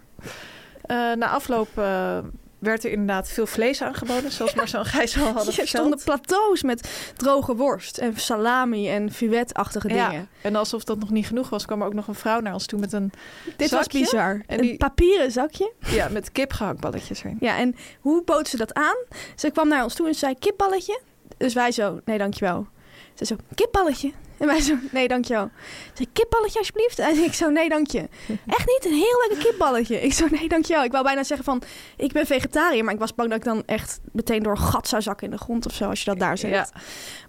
Eh, 0.83 0.97
na 1.13 1.29
afloop 1.29 1.69
eh, 1.75 2.19
werd 2.65 2.85
er 2.85 2.91
inderdaad 2.91 3.29
veel 3.29 3.47
vlees 3.47 3.83
aangeboden, 3.83 4.33
zoals 4.33 4.55
Marcel 4.55 4.79
en 4.81 4.87
Gijs 4.87 5.19
al 5.19 5.25
hadden 5.33 5.55
Er 5.65 5.69
stonden 5.69 6.01
plateaus 6.05 6.63
met 6.63 7.13
droge 7.17 7.55
worst 7.57 7.99
en 7.99 8.17
salami 8.17 8.89
en 8.91 9.13
fuet-achtige 9.13 9.89
Ja, 9.89 10.09
dingen. 10.09 10.29
en 10.43 10.57
alsof 10.57 10.85
dat 10.85 10.99
nog 10.99 11.11
niet 11.11 11.27
genoeg 11.27 11.49
was, 11.49 11.67
kwam 11.67 11.81
er 11.81 11.87
ook 11.87 11.95
nog 11.95 12.09
een 12.09 12.15
vrouw 12.15 12.41
naar 12.41 12.53
ons 12.53 12.67
toe 12.67 12.79
met 12.79 12.93
een 12.93 13.13
Dit 13.57 13.71
was 13.71 13.81
zakje. 13.83 13.99
bizar. 13.99 14.43
En 14.47 14.59
Een 14.59 14.61
die- 14.67 14.77
papieren 14.77 15.31
zakje. 15.33 15.73
ja, 15.79 16.09
met 16.09 16.33
kipgehaktballetjes 16.33 17.25
erin. 17.25 17.37
Ja, 17.41 17.59
en 17.59 17.75
hoe 18.01 18.23
bood 18.25 18.49
ze 18.49 18.57
dat 18.57 18.75
aan? 18.75 18.97
Ze 19.37 19.51
kwam 19.51 19.69
naar 19.69 19.83
ons 19.83 19.95
toe 19.95 20.07
en 20.07 20.15
zei 20.15 20.35
kipballetje. 20.39 21.01
Dus 21.37 21.55
wij 21.55 21.73
zo, 21.73 22.01
nee 22.05 22.19
dankjewel. 22.19 22.67
Ze 23.15 23.25
zo, 23.25 23.37
kipballetje. 23.55 24.13
En 24.39 24.47
wij 24.47 24.61
zo, 24.61 24.75
nee 24.91 25.09
dankjewel. 25.09 25.51
Ze 25.67 25.91
zei, 25.95 26.09
kipballetje 26.13 26.59
alsjeblieft. 26.59 26.99
En 26.99 27.17
ik 27.25 27.35
zo, 27.35 27.51
nee 27.51 27.69
dank 27.69 27.91
je. 27.91 27.99
Echt 28.57 28.67
niet, 28.67 28.85
een 28.85 28.93
heel 28.93 29.25
lekker 29.29 29.49
kipballetje. 29.49 30.01
Ik 30.01 30.13
zo, 30.13 30.27
nee 30.31 30.49
dankjewel. 30.49 30.85
Ik 30.85 30.93
wou 30.93 31.05
bijna 31.05 31.23
zeggen 31.23 31.45
van, 31.45 31.63
ik 31.97 32.13
ben 32.13 32.27
vegetariër. 32.27 32.85
Maar 32.85 32.95
ik 32.95 33.01
was 33.01 33.15
bang 33.15 33.29
dat 33.29 33.39
ik 33.39 33.45
dan 33.45 33.63
echt 33.67 34.01
meteen 34.13 34.43
door 34.43 34.53
een 34.53 34.59
gat 34.59 34.89
zou 34.89 35.03
zakken 35.03 35.27
in 35.27 35.33
de 35.33 35.39
grond 35.39 35.67
of 35.67 35.73
zo. 35.73 35.89
Als 35.89 35.99
je 35.99 36.11
dat 36.11 36.19
daar 36.19 36.39
zegt. 36.39 36.71
Ja. 36.75 36.81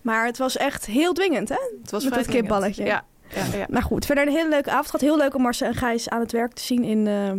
Maar 0.01 0.25
het 0.25 0.37
was 0.37 0.57
echt 0.57 0.85
heel 0.85 1.13
dwingend 1.13 1.49
hè. 1.49 1.59
Het 1.81 1.91
was 1.91 2.03
Met 2.03 2.13
dat 2.13 2.25
kipballetje. 2.25 2.85
Ja, 2.85 3.05
ja, 3.35 3.57
ja. 3.57 3.65
Maar 3.69 3.83
goed, 3.83 4.05
verder 4.05 4.27
een 4.27 4.33
hele 4.33 4.49
leuke 4.49 4.69
avond. 4.69 4.91
Het 4.91 5.01
was 5.01 5.09
heel 5.09 5.17
leuk 5.17 5.35
om 5.35 5.41
Marcel 5.41 5.67
en 5.67 5.75
Gijs 5.75 6.09
aan 6.09 6.19
het 6.19 6.31
werk 6.31 6.53
te 6.53 6.61
zien 6.61 6.83
in, 6.83 7.07
eh, 7.07 7.31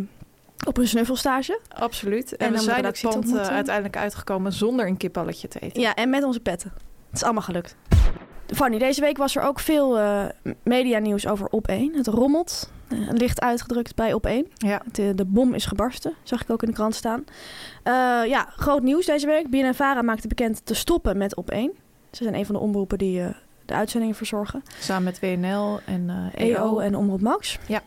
op 0.67 0.75
hun 0.75 0.87
snuffelstage. 0.87 1.59
absoluut. 1.75 2.35
En, 2.35 2.47
En 2.47 2.53
we 2.53 2.59
zijn 2.59 2.85
het 2.85 3.01
pand 3.01 3.35
eh, 3.35 3.47
uiteindelijk 3.47 3.97
uitgekomen 3.97 4.53
zonder 4.53 4.87
een 4.87 4.97
kipballetje 4.97 5.47
te 5.47 5.59
eten. 5.59 5.81
Ja, 5.81 5.95
en 5.95 6.09
met 6.09 6.23
onze 6.23 6.39
petten. 6.39 6.73
Het 7.07 7.15
is 7.15 7.23
allemaal 7.23 7.43
gelukt. 7.43 7.75
Fanny, 8.55 8.77
deze 8.77 9.01
week 9.01 9.17
was 9.17 9.35
er 9.35 9.41
ook 9.41 9.59
veel 9.59 9.97
eh 9.97 10.25
medianieuws 10.63 11.27
over 11.27 11.49
Op1. 11.55 11.95
Het 11.95 12.07
rommelt. 12.07 12.71
Eh, 12.87 12.97
licht 13.11 13.41
uitgedrukt 13.41 13.95
bij 13.95 14.13
Op1. 14.13 14.53
Ja. 14.53 14.81
De, 14.91 15.15
de 15.15 15.25
bom 15.25 15.53
is 15.53 15.65
gebarsten, 15.65 16.13
zag 16.23 16.41
ik 16.41 16.49
ook 16.49 16.61
in 16.61 16.67
de 16.67 16.73
krant 16.73 16.95
staan. 16.95 17.23
Eh, 17.83 17.93
ja, 18.25 18.47
groot 18.55 18.83
nieuws 18.83 19.05
deze 19.05 19.25
week. 19.25 19.49
BNNVARA 19.49 20.01
maakte 20.01 20.27
bekend 20.27 20.65
te 20.65 20.73
stoppen 20.73 21.17
met 21.17 21.35
Op1. 21.41 21.79
Ze 22.11 22.23
zijn 22.23 22.35
een 22.35 22.45
van 22.45 22.55
de 22.55 22.61
omroepen 22.61 22.97
die 22.97 23.21
de 23.65 23.73
uitzendingen 23.73 24.15
verzorgen. 24.15 24.63
Samen 24.79 25.03
met 25.03 25.19
WNL 25.19 25.79
en 25.85 26.31
eh 26.33 26.49
EO 26.49 26.79
en 26.79 26.95
Omroep 26.95 27.21
Max. 27.21 27.59
Ja. 27.67 27.81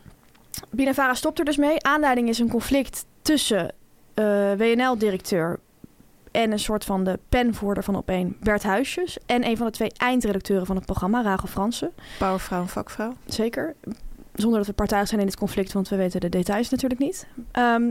BNNVARA 0.69 1.13
stopt 1.13 1.39
er 1.39 1.45
dus 1.45 1.57
mee. 1.57 1.83
Aanleiding 1.83 2.29
is 2.29 2.39
een 2.39 2.49
conflict 2.49 3.05
tussen 3.21 3.73
WNL-directeur 4.57 5.59
en 6.31 6.51
een 6.51 6.59
soort 6.59 6.85
van 6.85 7.03
de 7.03 7.19
penvoerder 7.29 7.83
van 7.83 8.03
Op1, 8.03 8.39
Bert 8.39 8.63
Huisjes. 8.63 9.17
En 9.25 9.45
een 9.45 9.57
van 9.57 9.65
de 9.65 9.71
twee 9.71 9.91
eindredacteuren 9.97 10.65
van 10.65 10.75
het 10.75 10.85
programma, 10.85 11.21
Rachel 11.21 11.47
Fransen. 11.47 11.91
Powervrouw 12.19 12.61
en 12.61 12.67
vakvrouw. 12.67 13.13
Zeker. 13.25 13.75
Zonder 14.33 14.57
dat 14.57 14.67
we 14.67 14.73
partijdig 14.73 15.07
zijn 15.07 15.21
in 15.21 15.27
dit 15.27 15.37
conflict, 15.37 15.73
want 15.73 15.89
we 15.89 15.95
weten 15.95 16.19
de 16.19 16.29
details 16.29 16.69
natuurlijk 16.69 17.01
niet. 17.01 17.27
Ehm 17.51 17.83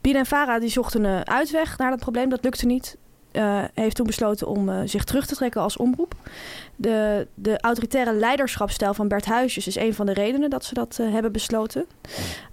BNNVARA 0.00 0.58
die 0.58 0.68
zochten 0.68 1.04
een 1.04 1.28
uitweg 1.28 1.78
naar 1.78 1.90
dat 1.90 2.00
probleem. 2.00 2.28
Dat 2.28 2.44
lukte 2.44 2.66
niet. 2.66 2.96
Eh, 3.30 3.64
heeft 3.74 3.96
toen 3.96 4.06
besloten 4.06 4.46
om 4.46 4.68
eh, 4.68 4.80
zich 4.84 5.04
terug 5.04 5.26
te 5.26 5.34
trekken 5.34 5.60
als 5.60 5.76
omroep. 5.76 6.14
De, 6.76 7.26
de 7.34 7.60
autoritaire 7.60 8.12
leiderschapsstijl 8.12 8.94
van 8.94 9.08
Bert 9.08 9.24
Huisjes 9.24 9.66
is 9.66 9.76
een 9.76 9.94
van 9.94 10.06
de 10.06 10.12
redenen 10.12 10.50
dat 10.50 10.64
ze 10.64 10.74
dat 10.74 10.98
eh, 11.00 11.12
hebben 11.12 11.32
besloten. 11.32 11.86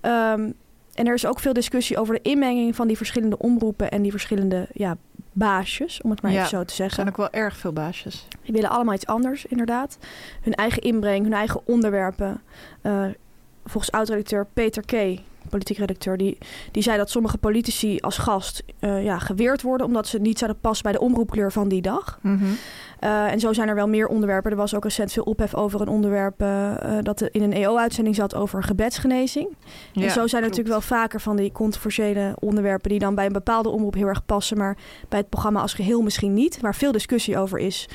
Ehm, 0.02 0.52
en 0.94 1.08
er 1.08 1.14
is 1.14 1.26
ook 1.26 1.40
veel 1.40 1.54
discussie 1.54 1.98
over 1.98 2.14
de 2.14 2.30
inmenging 2.30 2.76
van 2.76 2.88
die 2.88 2.98
verschillende 2.98 3.38
omroepen 3.38 3.92
en 3.92 4.02
die 4.02 4.12
verschillende 4.12 4.68
ja, 4.74 4.98
baasjes, 5.38 6.02
om 6.02 6.10
het 6.10 6.22
maar 6.22 6.32
Ja, 6.32 6.38
even 6.38 6.50
zo 6.50 6.64
te 6.64 6.70
Er 6.70 6.76
zeggen. 6.76 6.96
zijn 6.96 7.08
ook 7.08 7.18
wel 7.18 7.30
erg 7.32 7.58
veel 7.58 7.74
baasjes. 7.74 8.28
Die 8.44 8.54
willen 8.54 8.70
allemaal 8.70 8.94
iets 8.94 9.06
anders, 9.06 9.46
inderdaad. 9.46 9.98
Hun 10.42 10.54
eigen 10.54 10.82
inbreng, 10.82 11.24
hun 11.24 11.34
eigen 11.34 11.62
onderwerpen. 11.66 12.42
Eh, 12.82 13.06
volgens 13.66 13.92
oud-redacteur 13.92 14.48
Peter 14.54 14.84
K., 14.86 15.20
politiek 15.50 15.78
redacteur, 15.78 16.18
die, 16.18 16.38
die 16.72 16.84
zei 16.84 16.98
dat 16.98 17.10
sommige 17.10 17.38
politici 17.38 18.00
als 18.00 18.18
gast 18.18 18.64
eh, 18.80 19.04
ja, 19.04 19.20
geweerd 19.20 19.62
worden 19.62 19.88
omdat 19.88 20.08
ze 20.08 20.20
niet 20.20 20.40
zouden 20.40 20.62
passen 20.62 20.84
bij 20.84 20.92
de 20.92 21.00
omroepkleur 21.00 21.52
van 21.52 21.68
die 21.68 21.82
dag. 21.82 22.20
Eh, 23.00 23.32
en 23.32 23.40
zo 23.40 23.54
zijn 23.54 23.68
er 23.68 23.76
wel 23.76 23.88
meer 23.88 24.08
onderwerpen. 24.08 24.52
Er 24.52 24.58
was 24.58 24.76
ook 24.76 24.84
recent 24.84 25.12
veel 25.12 25.24
ophef 25.24 25.56
over 25.56 25.82
een 25.82 25.88
onderwerp 25.88 26.42
eh, 26.42 26.74
dat 27.02 27.22
in 27.22 27.42
een 27.42 27.54
EO-uitzending 27.54 28.16
zat 28.16 28.36
over 28.36 28.64
gebedsgenezing. 28.64 29.56
en 29.94 30.12
zo 30.12 30.28
zijn 30.28 30.44
er 30.44 30.50
natuurlijk 30.50 30.76
wel 30.76 30.82
vaker 30.82 31.22
van 31.22 31.36
die 31.36 31.52
controversiële 31.52 32.36
onderwerpen 32.40 32.90
die 32.90 33.00
dan 33.00 33.16
bij 33.16 33.26
een 33.26 33.34
bepaalde 33.34 33.70
omroep 33.70 33.94
heel 33.94 34.08
erg 34.08 34.26
passen, 34.26 34.58
maar 34.58 34.78
bij 35.10 35.20
het 35.20 35.30
programma 35.30 35.62
als 35.62 35.74
geheel 35.74 36.02
misschien 36.02 36.34
niet, 36.34 36.60
waar 36.62 36.76
veel 36.76 36.92
discussie 36.92 37.38
over 37.38 37.60
is. 37.60 37.90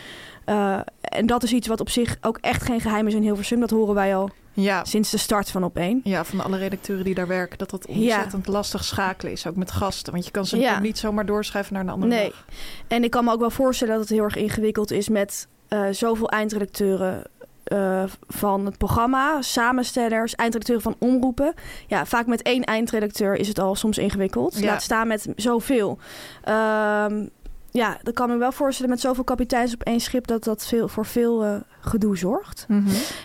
En 1.01 1.27
dat 1.27 1.43
is 1.43 1.53
iets 1.53 1.67
wat 1.67 1.81
op 1.81 1.89
zich 1.89 2.17
ook 2.21 2.39
echt 2.41 2.63
geen 2.63 2.81
geheim 2.81 3.07
is 3.07 3.15
in 3.15 3.23
Hilversum. 3.23 3.61
Dat 3.61 3.71
horen 3.71 3.95
wij 3.95 4.17
al 4.17 4.31
Ja, 4.63 4.85
sinds 4.85 5.11
de 5.11 5.17
start 5.19 5.51
van 5.51 5.71
Op1. 5.73 6.03
ja, 6.03 6.25
van 6.25 6.41
alle 6.41 6.57
redacteuren 6.59 7.05
die 7.05 7.15
daar 7.15 7.27
werken, 7.27 7.59
dat 7.59 7.71
dat 7.71 7.87
ontzettend 7.87 8.47
lastig 8.47 8.85
schakelen 8.85 9.33
is. 9.33 9.47
Ook 9.47 9.57
met 9.57 9.71
gasten, 9.71 10.13
want 10.13 10.25
je 10.25 10.31
kan 10.31 10.47
ze 10.47 10.59
Ja. 10.59 10.79
niet 10.81 10.99
zomaar 10.99 11.27
doorschuiven 11.27 11.75
naar 11.75 11.83
een 11.83 11.89
andere 11.89 12.13
Nee. 12.13 12.29
dag. 12.31 12.45
En 12.89 13.05
ik 13.05 13.11
kan 13.11 13.25
me 13.25 13.33
ook 13.33 13.41
wel 13.41 13.51
voorstellen 13.51 13.93
dat 13.95 14.03
het 14.03 14.13
heel 14.13 14.25
erg 14.25 14.37
ingewikkeld 14.37 14.91
is 14.91 15.09
met 15.09 15.49
eh, 15.69 15.85
zoveel 15.91 16.29
eindredacteuren 16.29 17.23
eh, 17.65 18.05
van 18.29 18.67
het 18.67 18.79
programma, 18.79 19.43
samenstellers, 19.43 20.35
eindredacteuren 20.35 20.83
van 20.85 20.97
omroepen. 21.09 21.55
Ja, 21.87 22.07
vaak 22.07 22.27
met 22.27 22.43
één 22.43 22.65
eindredacteur 22.65 23.35
is 23.37 23.49
het 23.49 23.59
al 23.59 23.75
soms 23.75 23.99
ingewikkeld. 23.99 24.59
Ja. 24.59 24.67
Laat 24.67 24.83
staan 24.83 25.09
met 25.09 25.27
zoveel. 25.37 25.99
Ehm, 26.43 27.27
ja, 27.71 27.99
dat 28.03 28.15
kan 28.15 28.29
me 28.29 28.37
wel 28.37 28.53
voorstellen 28.53 28.91
met 28.91 29.01
zoveel 29.01 29.25
kapiteins 29.25 29.75
op 29.75 29.83
één 29.83 30.01
schip 30.01 30.27
dat 30.27 30.45
dat 30.45 30.67
veel, 30.67 30.89
voor 30.89 31.07
veel 31.07 31.45
eh, 31.45 31.55
gedoe 31.81 32.17
zorgt. 32.17 32.67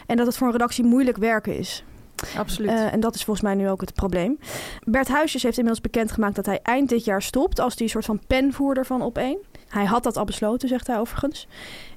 En 0.08 0.18
dat 0.18 0.26
het 0.26 0.38
voor 0.38 0.48
een 0.48 0.54
redactie 0.54 0.84
moeilijk 0.84 1.18
werken 1.18 1.58
is. 1.58 1.84
Absoluut. 2.38 2.70
Eh, 2.70 2.94
en 2.94 3.00
dat 3.00 3.16
is 3.16 3.24
volgens 3.24 3.46
mij 3.46 3.56
nu 3.56 3.70
ook 3.70 3.82
het 3.82 3.94
probleem. 3.94 4.40
Bert 4.84 5.08
Huisjes 5.08 5.44
heeft 5.44 5.58
inmiddels 5.58 5.84
bekendgemaakt 5.84 6.36
dat 6.36 6.46
hij 6.46 6.60
eind 6.64 6.90
dit 6.90 7.06
jaar 7.06 7.22
stopt 7.22 7.60
als 7.60 7.76
die 7.76 7.88
soort 7.88 8.06
van 8.06 8.22
penvoerder 8.28 8.86
van 8.86 9.14
Op1. 9.14 9.48
Hij 9.68 9.86
had 9.86 10.04
dat 10.04 10.18
al 10.18 10.26
besloten, 10.26 10.68
zegt 10.68 10.88
hij 10.88 11.00
overigens. 11.00 11.48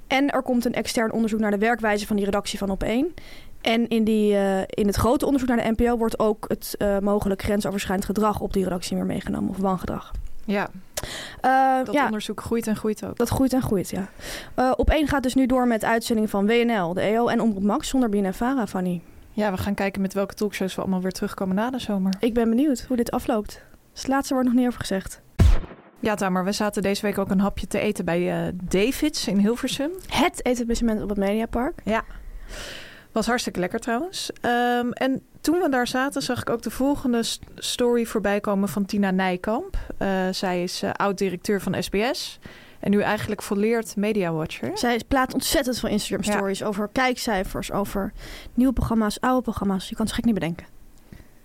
En 0.06 0.30
er 0.30 0.42
komt 0.42 0.64
een 0.64 0.74
extern 0.74 1.12
onderzoek 1.12 1.40
naar 1.40 1.50
de 1.50 1.58
werkwijze 1.58 2.06
van 2.06 2.16
die 2.16 2.24
redactie 2.24 2.58
van 2.58 2.78
Op1. 2.78 3.14
En 3.60 3.88
in, 3.88 4.04
die, 4.04 4.34
eh, 4.34 4.60
in 4.68 4.86
het 4.86 4.96
grote 4.96 5.24
onderzoek 5.26 5.48
naar 5.48 5.62
de 5.62 5.74
NPO 5.76 5.96
wordt 5.96 6.18
ook 6.18 6.44
het 6.48 6.76
mogelijk 7.00 7.42
grensoverschrijdend 7.42 8.06
gedrag 8.08 8.40
op 8.40 8.52
die 8.52 8.64
redactie 8.64 8.96
weer 8.96 9.06
meegenomen, 9.06 9.50
of 9.50 9.56
wangedrag. 9.56 10.12
ja, 10.44 10.70
Eh, 11.40 11.84
dat 11.84 11.94
ja, 11.94 12.04
onderzoek 12.04 12.40
groeit 12.40 12.66
en 12.66 12.76
groeit 12.76 13.04
ook. 13.04 13.16
dat 13.16 13.28
groeit 13.28 13.52
en 13.52 13.62
groeit, 13.62 13.90
ja. 13.90 14.08
Eh 14.54 14.72
Op1 14.76 15.04
gaat 15.04 15.22
dus 15.22 15.34
nu 15.34 15.46
door 15.46 15.66
met 15.66 15.84
uitzendingen 15.84 16.30
van 16.30 16.46
WNL, 16.46 16.94
de 16.94 17.00
EO 17.00 17.28
en 17.28 17.40
Omroep 17.40 17.62
Max 17.62 17.88
zonder 17.88 18.08
BNNVARA, 18.08 18.66
Fanny. 18.66 19.00
Ja, 19.32 19.50
we 19.50 19.56
gaan 19.56 19.74
kijken 19.74 20.00
met 20.00 20.14
welke 20.14 20.34
talkshows 20.34 20.74
we 20.74 20.80
allemaal 20.80 21.00
weer 21.00 21.12
terugkomen 21.12 21.56
na 21.56 21.70
de 21.70 21.78
zomer. 21.78 22.14
Ik 22.20 22.34
ben 22.34 22.48
benieuwd 22.48 22.84
hoe 22.88 22.96
dit 22.96 23.10
afloopt. 23.10 23.62
Dus 23.92 24.02
het 24.02 24.08
laatste 24.08 24.34
wordt 24.34 24.48
nog 24.48 24.58
niet 24.58 24.66
over 24.66 24.80
gezegd. 24.80 25.20
Ja, 26.00 26.14
Tamer, 26.14 26.44
we 26.44 26.52
zaten 26.52 26.82
deze 26.82 27.02
week 27.02 27.18
ook 27.18 27.30
een 27.30 27.40
hapje 27.40 27.66
te 27.66 27.78
eten 27.78 28.04
bij 28.04 28.46
eh, 28.46 28.52
Davids 28.64 29.28
in 29.28 29.38
Hilversum. 29.38 29.90
Het 30.08 30.44
etablissement 30.44 31.02
op 31.02 31.08
het 31.08 31.18
Mediapark. 31.18 31.80
Ja. 31.84 32.04
Was 33.12 33.26
hartstikke 33.26 33.60
lekker 33.60 33.80
trouwens. 33.80 34.30
Ehm, 34.40 34.90
en 34.90 35.22
toen 35.40 35.58
we 35.60 35.68
daar 35.68 35.86
zaten, 35.86 36.22
zag 36.22 36.40
ik 36.40 36.50
ook 36.50 36.62
de 36.62 36.70
volgende 36.70 37.22
st- 37.22 37.42
story 37.54 38.04
voorbij 38.04 38.40
komen 38.40 38.68
van 38.68 38.84
Tina 38.84 39.10
Nijkamp. 39.10 39.76
Eh, 39.98 40.08
zij 40.30 40.62
is 40.62 40.82
eh, 40.82 40.90
oud-directeur 40.92 41.60
van 41.60 41.82
SBS. 41.82 42.38
En 42.80 42.90
nu 42.90 43.00
eigenlijk 43.00 43.42
volleerd 43.42 43.96
mediawatcher. 43.96 44.78
Zij 44.78 45.00
plaatst 45.08 45.34
ontzettend 45.34 45.78
veel 45.78 45.88
Instagram 45.88 46.22
Ja. 46.24 46.32
stories 46.32 46.62
over 46.62 46.88
kijkcijfers, 46.92 47.72
over 47.72 48.12
nieuwe 48.54 48.72
programma's, 48.72 49.20
oude 49.20 49.42
programma's. 49.42 49.88
Je 49.88 49.94
kan 49.94 50.04
het 50.06 50.14
gek 50.14 50.24
niet 50.24 50.34
bedenken. 50.34 50.66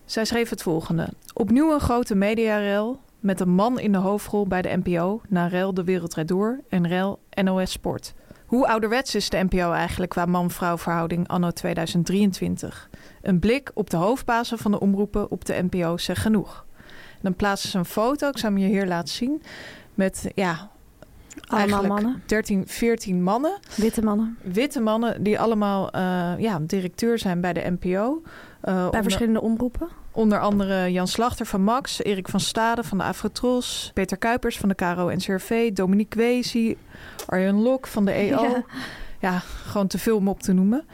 Zij 0.06 0.26
schreef 0.26 0.50
het 0.50 0.62
volgende. 0.62 1.08
Opnieuw 1.34 1.74
een 1.74 1.80
grote 1.80 2.16
mediarel 2.16 3.00
met 3.20 3.40
een 3.40 3.50
man 3.50 3.80
in 3.80 3.92
de 3.92 3.98
hoofdrol 3.98 4.48
bij 4.48 4.62
de 4.62 4.80
NPO... 4.84 5.22
na 5.28 5.48
rel 5.48 5.74
De 5.74 5.84
Wereld 5.84 6.14
Rijd 6.14 6.28
Door 6.28 6.60
en 6.70 6.88
rel 6.88 7.20
NOS 7.44 7.72
Sport. 7.72 8.14
Hoe 8.54 8.68
ouderwets 8.68 9.16
is 9.16 9.30
de 9.30 9.44
NPO 9.50 9.72
eigenlijk 9.72 10.12
qua 10.12 10.26
man-vrouw 10.26 10.78
verhouding 10.78 11.28
anno 11.28 11.52
2023? 11.52 12.90
Een 13.22 13.40
blik 13.40 13.72
op 13.74 13.90
de 13.90 13.98
hoofdbazen 13.98 14.58
van 14.58 14.72
de 14.72 14.80
omroepen 14.80 15.32
op 15.32 15.46
de 15.46 15.68
NPO 15.70 15.98
zegt 15.98 16.22
genoeg. 16.22 16.66
En 17.12 17.20
dan 17.22 17.36
plaatsen 17.36 17.70
ze 17.70 17.78
een 17.78 17.86
foto, 17.86 18.28
ik 18.28 18.38
zal 18.38 18.50
hem 18.50 18.60
je 18.60 18.68
hier 18.68 18.86
laten 18.86 19.14
zien... 19.14 19.42
met 19.94 20.32
ja, 20.36 20.70
Allemaal 21.48 21.84
mannen, 21.84 22.24
13, 22.26 22.64
14 22.68 23.24
mannen 23.24 23.60
witte 23.76 24.02
mannen, 24.02 24.38
witte 24.42 24.80
mannen 24.80 25.24
die 25.24 25.40
allemaal 25.40 25.92
eh, 25.92 26.34
ja, 26.38 26.60
directeur 26.60 27.20
zijn 27.20 27.42
bij 27.42 27.54
de 27.54 27.78
NPO. 27.80 28.22
Eh, 28.64 28.74
bij 28.74 28.84
onder, 28.84 29.02
verschillende 29.02 29.42
omroepen. 29.42 29.88
onder 30.12 30.40
andere 30.40 30.92
Jan 30.92 31.08
Slachter 31.08 31.46
van 31.46 31.62
Max, 31.62 32.04
Erik 32.04 32.28
van 32.28 32.40
Stade 32.40 32.84
van 32.84 32.98
de 32.98 33.04
Afrotros, 33.04 33.92
Peter 33.94 34.18
Kuipers 34.18 34.58
van 34.58 34.70
de 34.70 34.76
Caro 34.76 35.12
NCRV, 35.16 35.72
Dominique 35.72 36.20
Wezi, 36.20 36.78
Arjen 37.26 37.62
Lok 37.62 37.88
van 37.88 38.06
de 38.06 38.12
EO. 38.12 38.42
Ja. 38.52 38.64
Ja. 39.30 39.42
gewoon 39.66 39.88
te 39.88 39.98
veel 39.98 40.18
om 40.18 40.28
op 40.28 40.42
te 40.42 40.54
noemen. 40.54 40.86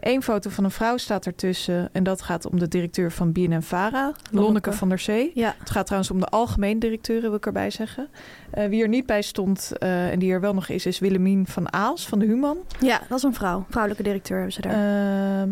Eén 0.00 0.22
foto 0.22 0.50
van 0.50 0.64
een 0.64 0.70
vrouw 0.70 0.96
staat 0.96 1.26
ertussen 1.26 1.88
en 1.92 2.02
dat 2.02 2.22
gaat 2.22 2.46
om 2.46 2.58
de 2.58 2.68
directeur 2.68 3.12
van 3.12 3.32
BNN-Vara, 3.32 4.12
Lonneke 4.30 4.72
van 4.72 4.88
der 4.88 4.98
Zee. 4.98 5.30
Ja, 5.34 5.54
Het 5.58 5.70
gaat 5.70 5.84
trouwens 5.84 6.12
om 6.12 6.20
de 6.20 6.26
algemeen 6.26 6.78
directeur, 6.78 7.20
wil 7.20 7.34
ik 7.34 7.46
erbij 7.46 7.70
zeggen. 7.70 8.08
Eh, 8.50 8.68
wie 8.68 8.82
er 8.82 8.88
niet 8.88 9.06
bij 9.06 9.22
stond 9.22 9.78
eh, 9.78 10.10
en 10.10 10.18
die 10.18 10.32
er 10.32 10.40
wel 10.40 10.54
nog 10.54 10.68
is, 10.68 10.86
is 10.86 10.98
Willemien 10.98 11.46
van 11.46 11.72
Aals 11.72 12.08
van 12.08 12.18
de 12.18 12.24
Human. 12.26 12.56
ja, 12.80 13.00
dat 13.08 13.18
is 13.18 13.24
een 13.24 13.34
vrouw. 13.34 13.64
Vrouwelijke 13.68 14.04
directeur 14.04 14.36
hebben 14.36 14.52
ze 14.54 14.60
daar. 14.60 14.76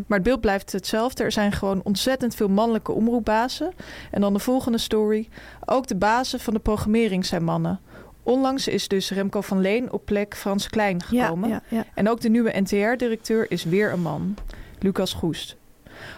Maar 0.07 0.18
het 0.18 0.22
beeld 0.22 0.40
blijft 0.40 0.72
hetzelfde. 0.72 1.24
Er 1.24 1.33
zijn 1.33 1.53
gewoon 1.53 1.81
ontzettend 1.85 2.35
veel 2.35 2.48
mannelijke 2.48 2.92
omroepbazen. 2.92 3.72
En 4.11 4.20
dan 4.20 4.33
de 4.33 4.38
volgende 4.38 4.79
story. 4.79 5.29
Ook 5.64 5.87
de 5.87 5.96
bazen 5.96 6.40
van 6.40 6.55
de 6.55 6.61
programmering 6.61 7.27
zijn 7.27 7.44
mannen. 7.44 7.81
Onlangs 8.29 8.69
is 8.69 8.88
dus 8.88 9.11
Remco 9.11 9.41
van 9.41 9.61
Leen 9.61 9.93
op 9.93 10.05
plek 10.05 10.37
Frans 10.37 10.69
Klein 10.69 11.01
ja, 11.11 11.25
gekomen. 11.25 11.49
ja, 11.49 11.62
ja. 11.69 11.85
En 11.95 12.09
ook 12.09 12.21
de 12.21 12.29
nieuwe 12.29 12.61
NTR-directeur 12.61 13.51
is 13.51 13.64
weer 13.64 13.93
een 13.93 14.01
man. 14.01 14.37
Lucas 14.79 15.12
Goest. 15.12 15.57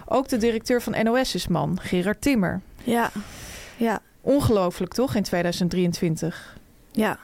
Ook 0.07 0.29
de 0.29 0.37
directeur 0.37 0.83
van 0.83 1.05
NOS 1.05 1.35
is 1.35 1.49
man, 1.49 1.79
Gerard 1.81 2.21
Timmer. 2.21 2.61
ja, 2.85 3.11
ja, 3.77 4.01
Ongelooflijk 4.21 4.93
toch 4.95 5.15
in 5.15 5.23
2023? 5.23 6.57
ja. 6.93 7.19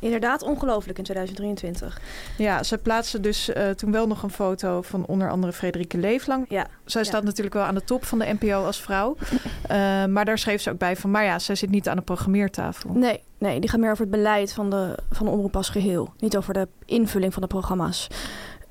Inderdaad, 0.00 0.42
ongelooflijk 0.42 0.98
in 0.98 1.04
2023. 1.04 2.00
Ja, 2.38 2.62
ze 2.62 2.78
plaatsen 2.78 3.22
dus 3.22 3.52
eh, 3.52 3.68
toen 3.70 3.92
wel 3.92 4.06
nog 4.06 4.22
een 4.22 4.30
foto 4.30 4.82
van 4.82 5.06
onder 5.06 5.30
andere 5.30 5.52
Frederike 5.52 5.98
Leeflang. 5.98 6.44
Ja, 6.48 6.66
Zij 6.84 7.00
Ja. 7.02 7.06
staat 7.06 7.22
natuurlijk 7.24 7.54
wel 7.54 7.64
aan 7.64 7.74
de 7.74 7.84
top 7.84 8.04
van 8.04 8.18
de 8.18 8.36
NPO 8.40 8.64
als 8.64 8.80
vrouw. 8.82 9.16
Eh, 9.68 10.04
maar 10.04 10.24
daar 10.24 10.38
schreef 10.38 10.60
ze 10.62 10.70
ook 10.70 10.78
bij 10.78 10.96
van... 10.96 11.10
maar 11.10 11.24
ja, 11.24 11.38
zij 11.38 11.54
zit 11.54 11.70
niet 11.70 11.88
aan 11.88 11.96
de 11.96 12.02
programmeertafel. 12.02 12.90
nee, 12.92 13.22
nee, 13.38 13.60
die 13.60 13.70
gaat 13.70 13.80
meer 13.80 13.90
over 13.90 14.02
het 14.02 14.10
beleid 14.10 14.52
van 14.52 14.70
de, 14.70 14.94
van 15.10 15.26
de 15.26 15.32
omroep 15.32 15.56
als 15.56 15.68
geheel. 15.68 16.12
Niet 16.18 16.36
over 16.36 16.54
de 16.54 16.68
invulling 16.84 17.32
van 17.32 17.42
de 17.42 17.48
programma's. 17.48 18.06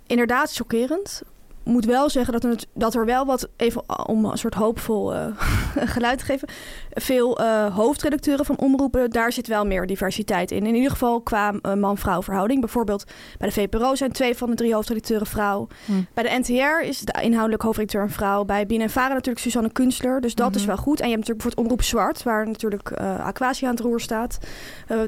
Inderdaad, 0.08 0.54
chockerend. 0.54 1.22
Moet 1.70 1.86
wel 1.86 2.10
zeggen 2.10 2.34
dat 2.34 2.44
er, 2.44 2.50
het- 2.50 2.68
dat 2.74 2.96
er 2.96 3.06
wel 3.06 3.26
wat, 3.26 3.50
even 3.58 4.08
om 4.08 4.26
een 4.26 4.38
soort 4.38 4.54
hoopvol 4.54 5.14
eh, 5.14 5.26
geluid 5.96 6.20
te 6.20 6.26
geven, 6.26 6.48
veel 6.90 7.40
eh, 7.40 7.76
hoofdredacteuren 7.76 8.46
van 8.46 8.58
omroepen, 8.58 9.10
daar 9.10 9.32
zit 9.32 9.48
wel 9.48 9.66
meer 9.66 9.88
diversiteit 9.88 10.52
in. 10.52 10.66
In 10.66 10.76
ieder 10.76 10.92
geval 10.92 11.22
qua 11.22 11.54
eh, 11.62 11.74
man-vrouw 11.74 12.22
verhouding. 12.22 12.60
Bijvoorbeeld 12.60 13.04
bij 13.38 13.48
de 13.48 13.54
VPRO 13.54 13.96
zijn 13.96 14.12
twee 14.12 14.36
van 14.36 14.50
de 14.50 14.56
drie 14.56 14.74
hoofdredacteuren 14.74 15.28
vrouw. 15.28 15.68
Hm. 15.86 15.92
Bij 16.14 16.24
de 16.24 16.38
NTR 16.40 16.86
is 16.88 17.00
de 17.00 17.22
inhoudelijk 17.22 17.62
hoofdredacteur 17.64 18.02
een 18.04 18.10
vrouw. 18.10 18.44
Bij 18.46 18.66
BNNVARA 18.66 19.14
natuurlijk 19.14 19.40
Suzanne 19.40 19.72
Kunstler. 19.72 20.22
Dus 20.22 20.36
dat 20.36 20.50
Mhm. 20.50 20.58
is 20.58 20.66
wel 20.66 20.78
goed. 20.78 21.00
En 21.00 21.10
je 21.10 21.16
hebt 21.16 21.28
natuurlijk 21.28 21.44
bijvoorbeeld 21.44 21.66
Omroep 21.66 21.84
Zwart, 21.84 22.24
waar 22.24 22.48
natuurlijk 22.48 22.92
Aquatia 23.24 23.68
aan 23.68 23.74
het 23.76 23.84
roer 23.84 24.00
staat. 24.00 24.38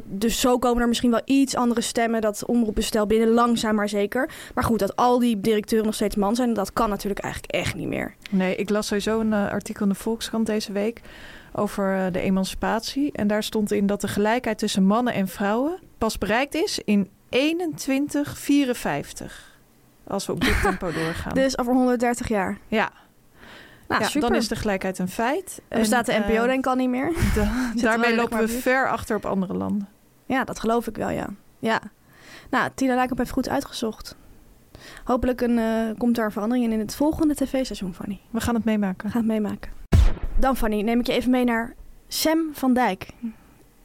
Dus 0.06 0.40
zo 0.40 0.58
komen 0.60 0.82
er 0.82 0.88
misschien 0.88 1.12
wel 1.12 1.22
iets 1.26 1.56
andere 1.56 1.82
stemmen. 1.82 2.22
Dat 2.22 2.46
omroepbestel 2.46 3.06
binnen 3.06 3.30
langzaam 3.30 3.76
maar 3.76 3.90
zeker. 3.90 4.30
Maar 4.56 4.64
goed, 4.64 4.80
dat 4.80 4.96
al 4.96 5.20
die 5.20 5.42
directeuren 5.42 5.86
nog 5.86 5.96
steeds 5.96 6.16
man 6.16 6.36
zijn, 6.36 6.51
dat 6.54 6.74
kan 6.74 6.90
natuurlijk 6.90 7.22
eigenlijk 7.22 7.54
echt 7.54 7.76
niet 7.76 7.88
meer. 7.88 8.16
Nee, 8.30 8.56
ik 8.56 8.70
las 8.70 8.88
sowieso 8.88 9.20
een 9.20 9.34
eh, 9.34 9.50
artikel 9.50 9.84
in 9.84 9.90
de 9.90 9.96
Volkskrant 9.96 10.46
deze 10.46 10.72
week... 10.72 11.02
over 11.54 11.96
eh, 11.96 12.06
de 12.12 12.20
emancipatie. 12.20 13.12
En 13.12 13.28
daar 13.28 13.44
stond 13.44 13.72
in 13.72 13.86
dat 13.86 14.02
de 14.02 14.08
gelijkheid 14.08 14.58
tussen 14.58 14.86
mannen 14.86 15.14
en 15.14 15.28
vrouwen... 15.28 15.80
pas 15.98 16.18
bereikt 16.18 16.56
is 16.56 16.80
in 16.86 17.10
2154. 17.30 19.50
Als 20.08 20.26
we 20.26 20.32
op 20.32 20.42
dit 20.42 20.62
tempo 20.68 20.92
doorgaan. 20.92 21.34
Dus 21.34 21.58
over 21.58 21.74
130 21.74 22.28
jaar. 22.28 22.58
ja, 22.68 22.92
Nou, 23.88 24.02
ja 24.02 24.08
super. 24.08 24.30
dan 24.30 24.38
is 24.38 24.48
de 24.48 24.56
gelijkheid 24.56 25.00
een 25.00 25.10
feit. 25.10 25.62
Dan 25.68 25.80
bestaat 25.80 26.06
de 26.06 26.24
NPO 26.28 26.34
eh, 26.34 26.44
denk 26.44 26.60
ik 26.60 26.68
al 26.68 26.76
niet 26.76 26.90
meer. 26.90 27.14
wel 27.36 27.48
daarmee 27.76 28.10
de 28.10 28.16
lopen 28.16 28.40
we 28.40 28.48
ver 28.48 28.90
achter 28.90 29.16
op 29.16 29.26
andere 29.26 29.54
landen. 29.54 29.88
Ja, 30.26 30.44
dat 30.44 30.60
geloof 30.60 30.88
ik 30.88 30.96
wel, 30.96 31.10
ja. 31.10 31.28
Ja. 31.60 31.82
Nou, 32.50 32.70
Tina 32.76 32.96
Lijkamp 32.96 33.18
heeft 33.18 33.32
goed 33.32 33.50
uitgezocht. 33.50 34.16
Hopelijk 35.04 35.42
een, 35.42 35.58
eh, 35.58 35.98
komt 35.98 36.18
een 36.18 36.32
verandering 36.32 36.66
in 36.66 36.72
in 36.72 36.80
het 36.80 36.96
volgende 36.96 37.36
tv-seizoen, 37.36 37.94
Fanny. 37.94 38.20
We 38.30 38.42
gaan 38.42 38.56
het 38.56 38.66
meemaken. 38.66 39.06
We 39.06 39.12
gaan 39.12 39.22
het 39.22 39.32
meemaken. 39.32 39.72
Dan, 40.40 40.58
Fanny, 40.58 40.82
neem 40.82 41.00
ik 41.00 41.08
je 41.08 41.14
even 41.14 41.32
mee 41.32 41.44
naar 41.44 41.76
Sam 42.08 42.50
van 42.54 42.74
Dijk. 42.74 43.08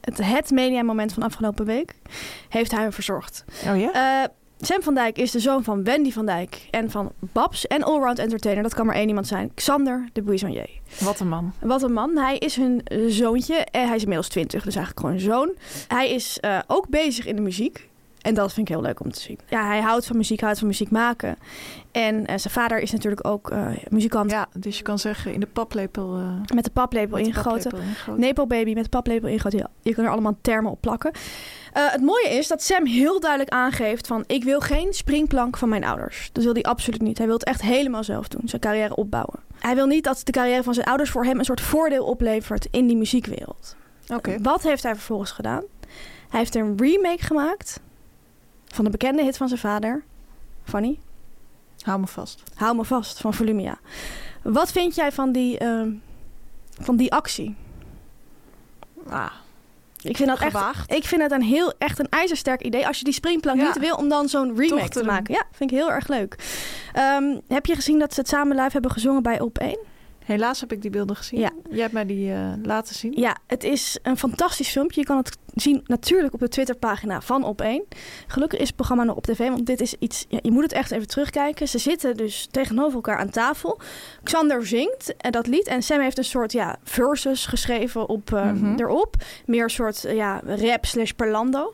Het, 0.01 0.17
het 0.17 0.51
mediamoment 0.51 1.13
van 1.13 1.23
afgelopen 1.23 1.65
week 1.65 1.95
heeft 2.49 2.71
hij 2.71 2.91
verzorgd. 2.91 3.45
Oh 3.67 3.79
ja? 3.79 4.23
Eh, 4.23 4.29
Sam 4.59 4.81
van 4.81 4.93
Dijk 4.93 5.17
is 5.17 5.31
de 5.31 5.39
zoon 5.39 5.63
van 5.63 5.83
Wendy 5.83 6.11
van 6.11 6.25
Dijk 6.25 6.67
en 6.71 6.91
van 6.91 7.11
Babs 7.19 7.67
en 7.67 7.83
allround 7.83 8.19
entertainer. 8.19 8.63
Dat 8.63 8.73
kan 8.73 8.85
maar 8.85 8.95
één 8.95 9.07
iemand 9.07 9.27
zijn. 9.27 9.51
Xander 9.53 10.09
de 10.13 10.21
Buissonnier. 10.21 10.69
Wat 10.99 11.19
een 11.19 11.29
man. 11.29 11.53
Wat 11.59 11.81
een 11.81 11.93
man. 11.93 12.17
Hij 12.17 12.37
is 12.37 12.55
hun 12.55 12.81
zoontje. 13.07 13.55
En 13.55 13.87
hij 13.87 13.95
is 13.95 14.01
inmiddels 14.01 14.29
20, 14.29 14.63
dus 14.63 14.75
eigenlijk 14.75 15.05
gewoon 15.05 15.15
een 15.15 15.33
zoon. 15.33 15.55
Hij 15.87 16.09
is 16.09 16.39
eh, 16.39 16.59
ook 16.67 16.89
bezig 16.89 17.25
in 17.25 17.35
de 17.35 17.41
muziek. 17.41 17.89
En 18.27 18.33
dat 18.33 18.53
vind 18.53 18.69
ik 18.69 18.75
heel 18.75 18.83
leuk 18.83 18.99
om 18.99 19.11
te 19.11 19.19
zien. 19.19 19.39
Ja, 19.49 19.67
hij 19.67 19.81
houdt 19.81 20.05
van 20.05 20.17
muziek, 20.17 20.41
houdt 20.41 20.59
van 20.59 20.67
muziek 20.67 20.91
maken. 20.91 21.37
En 21.91 22.25
eh, 22.25 22.37
zijn 22.37 22.53
vader 22.53 22.79
is 22.79 22.91
natuurlijk 22.91 23.27
ook 23.27 23.51
eh, 23.51 23.67
muzikant 23.89 24.31
Ja, 24.31 24.47
dus 24.53 24.77
je 24.77 24.83
kan 24.83 24.99
zeggen 24.99 25.33
in 25.33 25.39
de 25.39 25.47
paplepel... 25.47 26.15
eh, 26.15 26.55
met 26.55 26.63
de 26.63 26.71
paplepel 26.71 27.17
ingegoten. 27.17 27.71
Nepo 28.17 28.47
baby 28.47 28.73
met 28.73 28.83
de 28.83 28.89
paplepel 28.89 29.29
ingegoten. 29.29 29.59
Ja, 29.59 29.69
je 29.81 29.93
kan 29.93 30.03
er 30.03 30.11
allemaal 30.11 30.37
termen 30.41 30.71
op 30.71 30.81
plakken. 30.81 31.11
Eh, 31.73 31.91
het 31.91 32.01
mooie 32.01 32.29
is 32.29 32.47
dat 32.47 32.63
Sam 32.63 32.85
heel 32.85 33.19
duidelijk 33.19 33.51
aangeeft 33.51 34.07
van... 34.07 34.23
ik 34.27 34.43
wil 34.43 34.59
geen 34.59 34.93
springplank 34.93 35.57
van 35.57 35.69
mijn 35.69 35.83
ouders. 35.83 36.29
Dat 36.31 36.43
wil 36.43 36.53
hij 36.53 36.63
absoluut 36.63 37.01
niet. 37.01 37.17
Hij 37.17 37.27
wil 37.27 37.35
het 37.35 37.45
echt 37.45 37.61
helemaal 37.61 38.03
zelf 38.03 38.27
doen. 38.27 38.41
Zijn 38.45 38.61
carrière 38.61 38.95
opbouwen. 38.95 39.39
Hij 39.59 39.75
wil 39.75 39.85
niet 39.85 40.03
dat 40.03 40.21
de 40.23 40.31
carrière 40.31 40.63
van 40.63 40.73
zijn 40.73 40.85
ouders 40.85 41.09
voor 41.09 41.25
hem... 41.25 41.39
een 41.39 41.45
soort 41.45 41.61
voordeel 41.61 42.05
oplevert 42.05 42.67
in 42.71 42.87
die 42.87 42.97
muziekwereld. 42.97 43.75
Oké. 44.13 44.37
Wat 44.41 44.63
heeft 44.63 44.83
hij 44.83 44.93
vervolgens 44.93 45.31
gedaan? 45.31 45.63
Hij 46.29 46.39
heeft 46.39 46.55
een 46.55 46.77
remake 46.77 47.23
gemaakt... 47.23 47.79
van 48.77 48.85
de 48.85 48.91
bekende 48.91 49.23
hit 49.23 49.37
van 49.37 49.47
zijn 49.47 49.59
vader. 49.59 50.03
Fanny? 50.63 50.99
Hou 51.81 51.99
me 51.99 52.07
vast. 52.07 52.43
Hou 52.55 52.75
me 52.75 52.83
vast, 52.85 53.19
van 53.19 53.33
Volumia. 53.33 53.77
Wat 54.41 54.71
vind 54.71 54.95
jij 54.95 55.11
van 55.11 55.31
die, 55.31 55.57
ehm, 55.57 55.91
van 56.79 56.95
die 56.95 57.11
actie? 57.13 57.55
Ah, 59.09 59.31
Ik 60.01 60.15
vind 60.17 60.29
dat 60.29 60.39
echt 60.39 60.51
gewaagd. 60.51 60.91
Ik 60.93 61.03
vind 61.03 61.21
het 61.21 61.31
een 61.31 61.41
heel 61.41 61.73
echt 61.77 61.99
een 61.99 62.09
ijzersterk 62.09 62.61
idee. 62.61 62.87
Als 62.87 62.97
je 62.97 63.03
die 63.03 63.13
springplank 63.13 63.59
Ja. 63.59 63.65
niet 63.67 63.79
wil, 63.79 63.95
om 63.95 64.09
dan 64.09 64.29
zo'n 64.29 64.55
remake 64.57 64.81
Toch 64.81 64.89
te, 64.89 65.03
maken. 65.03 65.33
Ja, 65.33 65.43
vind 65.51 65.71
ik 65.71 65.77
heel 65.77 65.91
erg 65.91 66.07
leuk. 66.07 66.35
Ehm, 66.93 67.39
heb 67.47 67.65
je 67.65 67.75
gezien 67.75 67.99
dat 67.99 68.13
ze 68.13 68.19
het 68.19 68.29
samen 68.29 68.55
live 68.57 68.71
hebben 68.71 68.91
gezongen 68.91 69.23
bij 69.23 69.39
Op 69.39 69.57
1? 69.57 69.77
Helaas 70.27 70.59
heb 70.59 70.71
ik 70.71 70.81
die 70.81 70.91
beelden 70.91 71.15
gezien. 71.15 71.39
Ja. 71.39 71.51
Jij 71.69 71.81
hebt 71.81 71.93
mij 71.93 72.05
die 72.05 72.33
eh, 72.33 72.51
laten 72.63 72.95
zien. 72.95 73.13
Ja, 73.15 73.37
het 73.45 73.63
is 73.63 73.99
een 74.03 74.17
fantastisch 74.17 74.69
filmpje. 74.69 74.99
Je 75.01 75.05
kan 75.07 75.17
het 75.17 75.37
zien 75.55 75.81
natuurlijk 75.85 76.33
op 76.33 76.39
de 76.39 76.47
Twitterpagina 76.47 77.21
van 77.21 77.43
Op 77.43 77.61
1. 77.61 77.83
Gelukkig 78.27 78.59
is 78.59 78.67
het 78.67 78.75
programma 78.75 79.03
nog 79.03 79.15
op 79.15 79.23
tv, 79.25 79.37
want 79.37 79.65
dit 79.65 79.81
is 79.81 79.95
iets... 79.99 80.25
Ja, 80.29 80.39
je 80.41 80.51
moet 80.51 80.63
het 80.63 80.71
echt 80.71 80.91
even 80.91 81.07
terugkijken. 81.07 81.67
Ze 81.67 81.77
zitten 81.77 82.17
dus 82.17 82.47
tegenover 82.51 82.95
elkaar 82.95 83.17
aan 83.17 83.29
tafel. 83.29 83.79
Xander 84.23 84.67
zingt 84.67 85.15
en 85.17 85.31
dat 85.31 85.47
lied. 85.47 85.67
En 85.67 85.81
Sam 85.83 85.99
heeft 85.99 86.17
een 86.17 86.23
soort 86.23 86.51
ja, 86.51 86.77
verses 86.83 87.45
geschreven 87.45 88.09
op, 88.09 88.33
eh, 88.33 88.51
Mhm. 88.51 88.75
erop. 88.79 89.15
Meer 89.45 89.63
een 89.63 89.69
soort 89.69 90.05
eh, 90.05 90.15
ja, 90.15 90.41
rap 90.45 90.85
slash 90.85 91.11
parlando. 91.11 91.73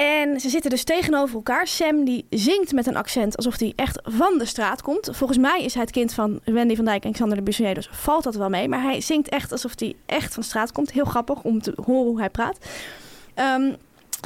En 0.00 0.40
ze 0.40 0.48
zitten 0.48 0.70
dus 0.70 0.84
tegenover 0.84 1.34
elkaar. 1.34 1.66
Sam 1.66 2.04
die 2.04 2.26
zingt 2.30 2.72
met 2.72 2.86
een 2.86 2.96
accent 2.96 3.36
alsof 3.36 3.58
hij 3.58 3.72
echt 3.76 4.00
van 4.02 4.38
de 4.38 4.44
straat 4.44 4.82
komt. 4.82 5.08
Volgens 5.12 5.38
mij 5.38 5.64
is 5.64 5.72
hij 5.74 5.82
het 5.82 5.90
kind 5.90 6.14
van 6.14 6.40
Wendy 6.44 6.76
van 6.76 6.84
Dijk 6.84 7.04
en 7.04 7.12
Xander 7.12 7.36
de 7.36 7.42
Bussonier, 7.42 7.74
dus 7.74 7.88
valt 7.92 8.24
dat 8.24 8.34
wel 8.34 8.48
mee. 8.48 8.68
Maar 8.68 8.82
hij 8.82 9.00
zingt 9.00 9.28
echt 9.28 9.52
alsof 9.52 9.72
hij 9.78 9.94
echt 10.06 10.34
van 10.34 10.42
de 10.42 10.48
straat 10.48 10.72
komt. 10.72 10.92
Heel 10.92 11.04
grappig 11.04 11.42
om 11.42 11.62
te 11.62 11.72
horen 11.84 12.06
hoe 12.06 12.18
hij 12.18 12.30
praat. 12.30 12.58
Ehm, 13.34 13.72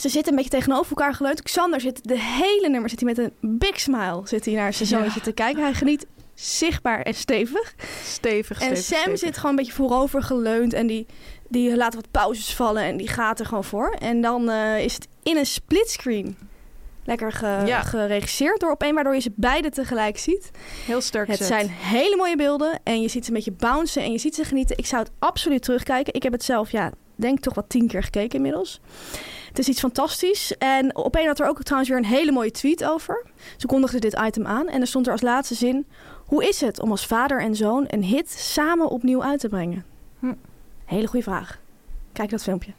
ze 0.01 0.09
zitten 0.09 0.33
een 0.33 0.37
beetje 0.39 0.57
tegenover 0.57 0.91
elkaar 0.91 1.15
geleund. 1.15 1.43
Xander 1.43 1.81
zit 1.81 2.09
de 2.09 2.21
hele 2.21 2.69
nummer 2.69 2.91
zit 2.91 3.01
hij 3.01 3.15
met 3.15 3.19
een 3.19 3.59
big 3.59 3.81
smile 3.81 4.21
zit 4.25 4.45
hij 4.45 4.55
naar 4.55 4.73
zijn 4.73 4.89
zoontje 4.89 5.21
te 5.21 5.33
kijken. 5.33 5.63
Hij 5.63 5.75
geniet 5.75 6.07
zichtbaar 6.35 7.03
en 7.03 7.15
stevig. 7.15 7.75
Stevig, 8.05 8.61
En 8.61 8.77
stevig, 8.77 8.85
Sam 8.85 8.99
stevig. 8.99 9.19
zit 9.19 9.37
gewoon 9.37 9.51
een 9.51 9.57
beetje 9.57 9.73
voorover 9.73 10.23
geleund 10.23 10.73
en 10.73 10.87
die, 10.87 11.07
die 11.49 11.77
laat 11.77 11.95
wat 11.95 12.11
pauzes 12.11 12.55
vallen 12.55 12.83
en 12.83 12.97
die 12.97 13.09
gaat 13.09 13.41
er 13.41 13.47
gewoon 13.47 13.65
voor. 13.65 13.97
En 13.99 14.21
dan 14.21 14.51
eh, 14.51 14.85
is 14.85 14.95
het 14.95 15.09
in 15.23 15.37
een 15.37 15.47
splitscreen 15.47 16.37
lekker 17.05 17.33
ge- 17.33 17.63
Ja. 17.67 17.83
geregisseerd 17.83 18.61
door 18.61 18.71
op 18.71 18.83
een, 18.83 18.95
waardoor 18.95 19.15
je 19.15 19.21
ze 19.21 19.33
beide 19.35 19.71
tegelijk 19.71 20.19
ziet. 20.19 20.51
Heel 20.87 21.01
sterk 21.01 21.29
Het 21.29 21.45
zijn 21.45 21.69
hele 21.69 22.17
mooie 22.17 22.37
beelden 22.37 22.81
en 22.85 23.01
je 23.03 23.09
ziet 23.09 23.25
ze 23.25 23.31
een 23.31 23.37
beetje 23.37 23.53
bouncen 23.53 24.03
en 24.03 24.13
je 24.13 24.19
ziet 24.19 24.35
ze 24.35 24.45
genieten. 24.45 24.79
Ik 24.79 24.87
zou 24.87 25.03
het 25.03 25.13
absoluut 25.19 25.63
terugkijken. 25.63 26.15
Ik 26.15 26.23
heb 26.23 26.33
het 26.33 26.45
zelf, 26.45 26.71
ja, 26.71 26.91
denk 27.15 27.41
toch 27.41 27.55
wel 27.55 27.67
tien 27.67 27.87
keer 27.89 28.03
gekeken 28.03 28.37
inmiddels. 28.37 28.81
Het 29.49 29.59
is 29.59 29.69
iets 29.69 29.81
fantastisch. 29.81 30.57
En 30.59 30.97
op 30.97 31.15
een 31.17 31.27
had 31.27 31.41
er 31.41 31.47
ook 31.49 31.63
trouwens 31.63 31.91
weer 31.91 31.99
een 32.01 32.07
hele 32.07 32.33
mooie 32.33 32.51
tweet 32.51 32.85
over. 32.85 33.25
Ze 33.57 33.67
kondigde 33.67 33.99
dit 33.99 34.19
item 34.25 34.47
aan 34.47 34.69
en 34.69 34.81
er 34.81 34.87
stond 34.87 35.07
er 35.07 35.13
als 35.13 35.23
laatste 35.23 35.55
zin... 35.55 35.87
Hoe 36.25 36.49
is 36.49 36.61
het 36.61 36.81
om 36.81 36.91
als 36.91 37.07
vader 37.07 37.41
en 37.41 37.55
zoon 37.55 37.85
een 37.89 38.03
hit 38.05 38.31
samen 38.31 38.89
opnieuw 38.89 39.23
uit 39.23 39.41
te 39.41 39.49
brengen? 39.49 39.85
Hm. 40.19 40.33
Hele 40.95 41.07
goede 41.07 41.25
vraag. 41.25 41.59
Kijk 42.13 42.31
dat 42.31 42.43
filmpje. 42.43 42.73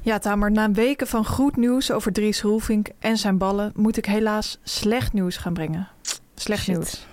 Ja, 0.00 0.18
Tamer, 0.18 0.50
na 0.50 0.70
weken 0.70 1.06
van 1.06 1.26
goed 1.26 1.56
nieuws 1.56 1.90
over 1.90 2.12
Dries 2.12 2.42
Roelvink 2.42 2.88
en 2.98 3.16
zijn 3.16 3.38
ballen... 3.38 3.72
moet 3.74 3.96
ik 3.96 4.06
helaas 4.06 4.58
slecht 4.62 5.12
nieuws 5.12 5.36
gaan 5.36 5.52
brengen. 5.52 5.88
Slecht 6.34 6.62
Shit. 6.62 6.74
nieuws. 6.74 7.06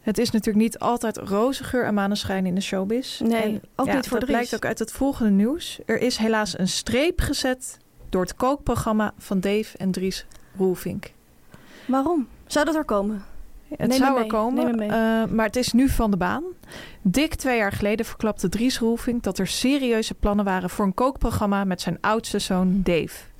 Het 0.00 0.18
is 0.18 0.30
natuurlijk 0.30 0.64
niet 0.64 0.78
altijd 0.78 1.16
roze 1.16 1.64
geur 1.64 1.84
en 1.84 1.94
maneschijn 1.94 2.46
in 2.46 2.54
de 2.54 2.60
showbiz. 2.60 3.20
Nee, 3.20 3.42
En 3.42 3.60
ook 3.76 3.86
ja, 3.86 3.94
niet 3.94 4.08
voor 4.08 4.18
dat 4.18 4.28
Dries. 4.28 4.38
blijkt 4.40 4.54
ook 4.54 4.64
uit 4.64 4.78
het 4.78 4.92
volgende 4.92 5.30
nieuws. 5.30 5.78
Er 5.86 6.00
is 6.00 6.16
helaas 6.16 6.58
een 6.58 6.68
streep 6.68 7.20
gezet 7.20 7.78
door 8.08 8.22
het 8.22 8.34
kookprogramma 8.34 9.12
van 9.18 9.40
Dave 9.40 9.78
en 9.78 9.90
Dries 9.90 10.26
Roelvink. 10.56 11.12
Waarom? 11.86 12.28
Zou 12.46 12.64
dat 12.64 12.74
er 12.74 12.84
komen? 12.84 13.24
Het 13.76 13.88
Neem 13.88 13.98
zou 13.98 14.14
er 14.14 14.20
mee, 14.20 14.28
komen, 14.28 14.80
eh, 14.80 14.88
maar 15.30 15.46
het 15.46 15.56
is 15.56 15.72
nu 15.72 15.88
van 15.88 16.10
de 16.10 16.16
baan. 16.16 16.44
Dik 17.02 17.34
twee 17.34 17.56
jaar 17.58 17.72
geleden 17.72 18.06
verklapte 18.06 18.48
Dries 18.48 18.78
Roelvink 18.78 19.22
dat 19.22 19.38
er 19.38 19.46
serieuze 19.46 20.14
plannen 20.14 20.44
waren 20.44 20.70
voor 20.70 20.84
een 20.84 20.94
kookprogramma 20.94 21.64
met 21.64 21.80
zijn 21.80 21.98
oudste 22.00 22.38
zoon 22.38 22.80
Dave. 22.82 23.30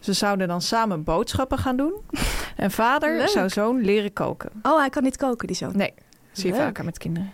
Ze 0.00 0.12
zouden 0.12 0.48
dan 0.48 0.60
samen 0.62 1.04
boodschappen 1.04 1.58
gaan 1.58 1.76
doen. 1.76 1.92
En 2.56 2.70
vader 2.70 3.16
Leuk. 3.16 3.28
zou 3.28 3.48
zoon 3.48 3.80
leren 3.80 4.12
koken. 4.12 4.50
Oh, 4.62 4.78
hij 4.78 4.90
kan 4.90 5.02
niet 5.02 5.16
koken, 5.16 5.46
die 5.46 5.56
zoon. 5.56 5.76
Nee, 5.76 5.92
zie 6.32 6.46
je 6.46 6.52
Leuk. 6.52 6.62
vaker 6.64 6.84
met 6.84 6.98
kinderen. 6.98 7.32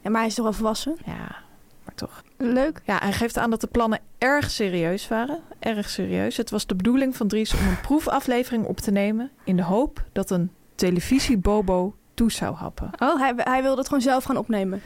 Ja, 0.00 0.10
maar 0.10 0.20
hij 0.20 0.28
is 0.28 0.34
toch 0.34 0.46
al 0.46 0.52
volwassen? 0.52 0.96
Ja, 1.04 1.36
maar 1.84 1.94
toch. 1.94 2.22
Leuk. 2.36 2.80
Ja, 2.84 2.98
hij 2.98 3.12
geeft 3.12 3.38
aan 3.38 3.50
dat 3.50 3.60
de 3.60 3.66
plannen 3.66 4.00
erg 4.18 4.50
serieus 4.50 5.08
waren. 5.08 5.40
Erg 5.58 5.90
serieus. 5.90 6.36
Het 6.36 6.50
was 6.50 6.66
de 6.66 6.74
bedoeling 6.74 7.16
van 7.16 7.28
Dries 7.28 7.54
om 7.54 7.66
een 7.66 7.80
proefaflevering 7.80 8.64
op 8.64 8.78
te 8.80 8.90
nemen... 8.90 9.30
in 9.44 9.56
de 9.56 9.62
hoop 9.62 10.04
dat 10.12 10.30
een 10.30 10.50
televisiebobo 10.78 11.94
toe 12.14 12.32
zou 12.32 12.54
happen. 12.54 12.90
Oh, 12.98 13.18
hij, 13.20 13.32
hij 13.36 13.62
wilde 13.62 13.78
het 13.78 13.86
gewoon 13.86 14.02
zelf 14.02 14.24
gaan 14.24 14.36
opnemen. 14.36 14.82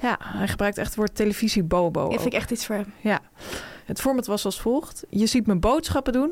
Ja, 0.00 0.16
hij 0.22 0.48
gebruikt 0.48 0.78
echt 0.78 0.86
het 0.88 0.96
woord 0.96 1.14
televisiebobo. 1.14 2.02
Dat 2.08 2.20
vind 2.20 2.32
ik 2.34 2.40
echt 2.40 2.50
iets 2.50 2.66
voor 2.66 2.74
hem. 2.74 2.92
Ja. 3.00 3.20
Het 3.84 4.00
format 4.00 4.26
was 4.26 4.44
als 4.44 4.60
volgt. 4.60 5.04
Je 5.10 5.26
ziet 5.26 5.46
me 5.46 5.54
boodschappen 5.56 6.12
doen... 6.12 6.30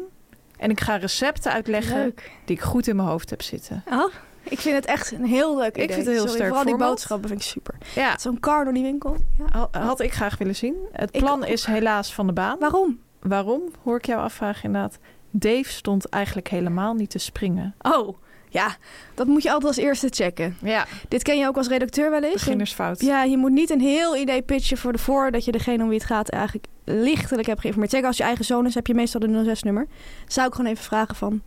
en 0.56 0.70
ik 0.70 0.80
ga 0.80 0.96
recepten 0.96 1.52
uitleggen 1.52 1.96
Leuk. 1.98 2.30
die 2.44 2.56
ik 2.56 2.62
goed 2.62 2.86
in 2.86 2.96
mijn 2.96 3.08
hoofd 3.08 3.30
heb 3.30 3.42
zitten. 3.42 3.84
Oh, 3.90 4.12
ik 4.42 4.58
vind 4.60 4.74
het 4.76 4.84
echt 4.86 5.12
een 5.12 5.24
heel 5.24 5.56
leuk 5.56 5.74
idee. 5.76 5.86
vind 5.86 5.96
het 6.06 6.06
heel 6.06 6.16
Sorry, 6.16 6.32
sterk 6.34 6.48
Vooral 6.48 6.64
die 6.64 6.76
boodschappen 6.76 7.28
vind 7.28 7.40
ik 7.40 7.46
super. 7.46 7.74
Ja, 7.94 8.18
Zo'n 8.18 8.40
car 8.40 8.64
door 8.64 8.72
die 8.74 8.82
winkel. 8.82 9.16
Ja. 9.38 9.68
ha- 9.70 9.80
had 9.80 10.00
ik 10.00 10.12
graag 10.12 10.38
willen 10.38 10.56
zien. 10.56 10.74
Het 10.92 11.14
Ik 11.14 11.20
plan 11.20 11.44
is 11.44 11.64
helaas 11.64 12.14
van 12.14 12.26
de 12.26 12.32
baan. 12.32 12.58
Waarom? 12.58 12.98
Waarom, 13.20 13.62
hoor 13.82 13.96
ik 13.96 14.06
jou 14.06 14.20
afvragen 14.22 14.64
inderdaad. 14.64 14.98
Dave 15.30 15.68
stond 15.70 16.08
eigenlijk 16.08 16.48
helemaal 16.48 16.94
niet 16.94 17.10
te 17.10 17.18
springen. 17.18 17.74
Oh, 17.80 18.16
ja. 18.52 18.76
Dat 19.14 19.26
moet 19.26 19.42
je 19.42 19.48
altijd 19.52 19.66
als 19.76 19.84
eerste 19.84 20.08
checken. 20.10 20.56
Ja, 20.62 20.86
Dit 21.08 21.22
ken 21.22 21.38
je 21.38 21.46
ook 21.46 21.56
als 21.56 21.68
redacteur 21.68 22.10
wel 22.10 22.22
eens. 22.22 22.32
beginnersfout. 22.32 23.00
Ja, 23.00 23.22
je 23.22 23.36
moet 23.36 23.50
niet 23.50 23.70
een 23.70 23.80
heel 23.80 24.16
idee 24.16 24.42
pitchen 24.42 24.76
voor 24.78 24.92
de 24.92 24.98
voor 24.98 25.30
dat 25.30 25.44
je 25.44 25.52
degene 25.52 25.82
om 25.82 25.88
wie 25.88 25.98
het 25.98 26.06
gaat 26.06 26.28
eigenlijk 26.28 26.66
lichtelijk 26.84 27.46
hebt 27.46 27.60
geïnformeerd. 27.60 27.92
Zeker 27.92 28.06
als 28.08 28.16
je 28.16 28.22
eigen 28.22 28.44
zoon 28.44 28.66
is, 28.66 28.74
heb 28.74 28.86
je 28.86 28.94
meestal 28.94 29.20
de 29.20 29.54
06-nummer. 29.56 29.86
Zou 30.26 30.46
ik 30.48 30.54
gewoon 30.54 30.70
even 30.70 30.84
vragen 30.84 31.14
van, 31.16 31.42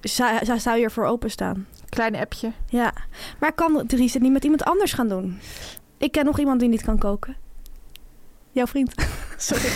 zou, 0.00 0.58
zou, 0.60 0.78
je 0.78 0.84
ervoor 0.84 1.04
openstaan? 1.04 1.66
Klein 1.88 2.16
appje. 2.16 2.52
Ja, 2.68 2.92
maar 3.40 3.52
kan 3.52 3.86
Dries 3.86 4.12
het 4.14 4.22
niet 4.22 4.32
met 4.32 4.44
iemand 4.44 4.64
anders 4.64 4.92
gaan 4.92 5.08
doen? 5.08 5.38
Ik 5.98 6.12
ken 6.12 6.24
nog 6.24 6.38
iemand 6.38 6.60
die 6.60 6.68
niet 6.68 6.82
kan 6.82 6.98
koken. 6.98 7.36
Jouw 8.50 8.66
vriend. 8.66 8.94
Sorry. 9.36 9.68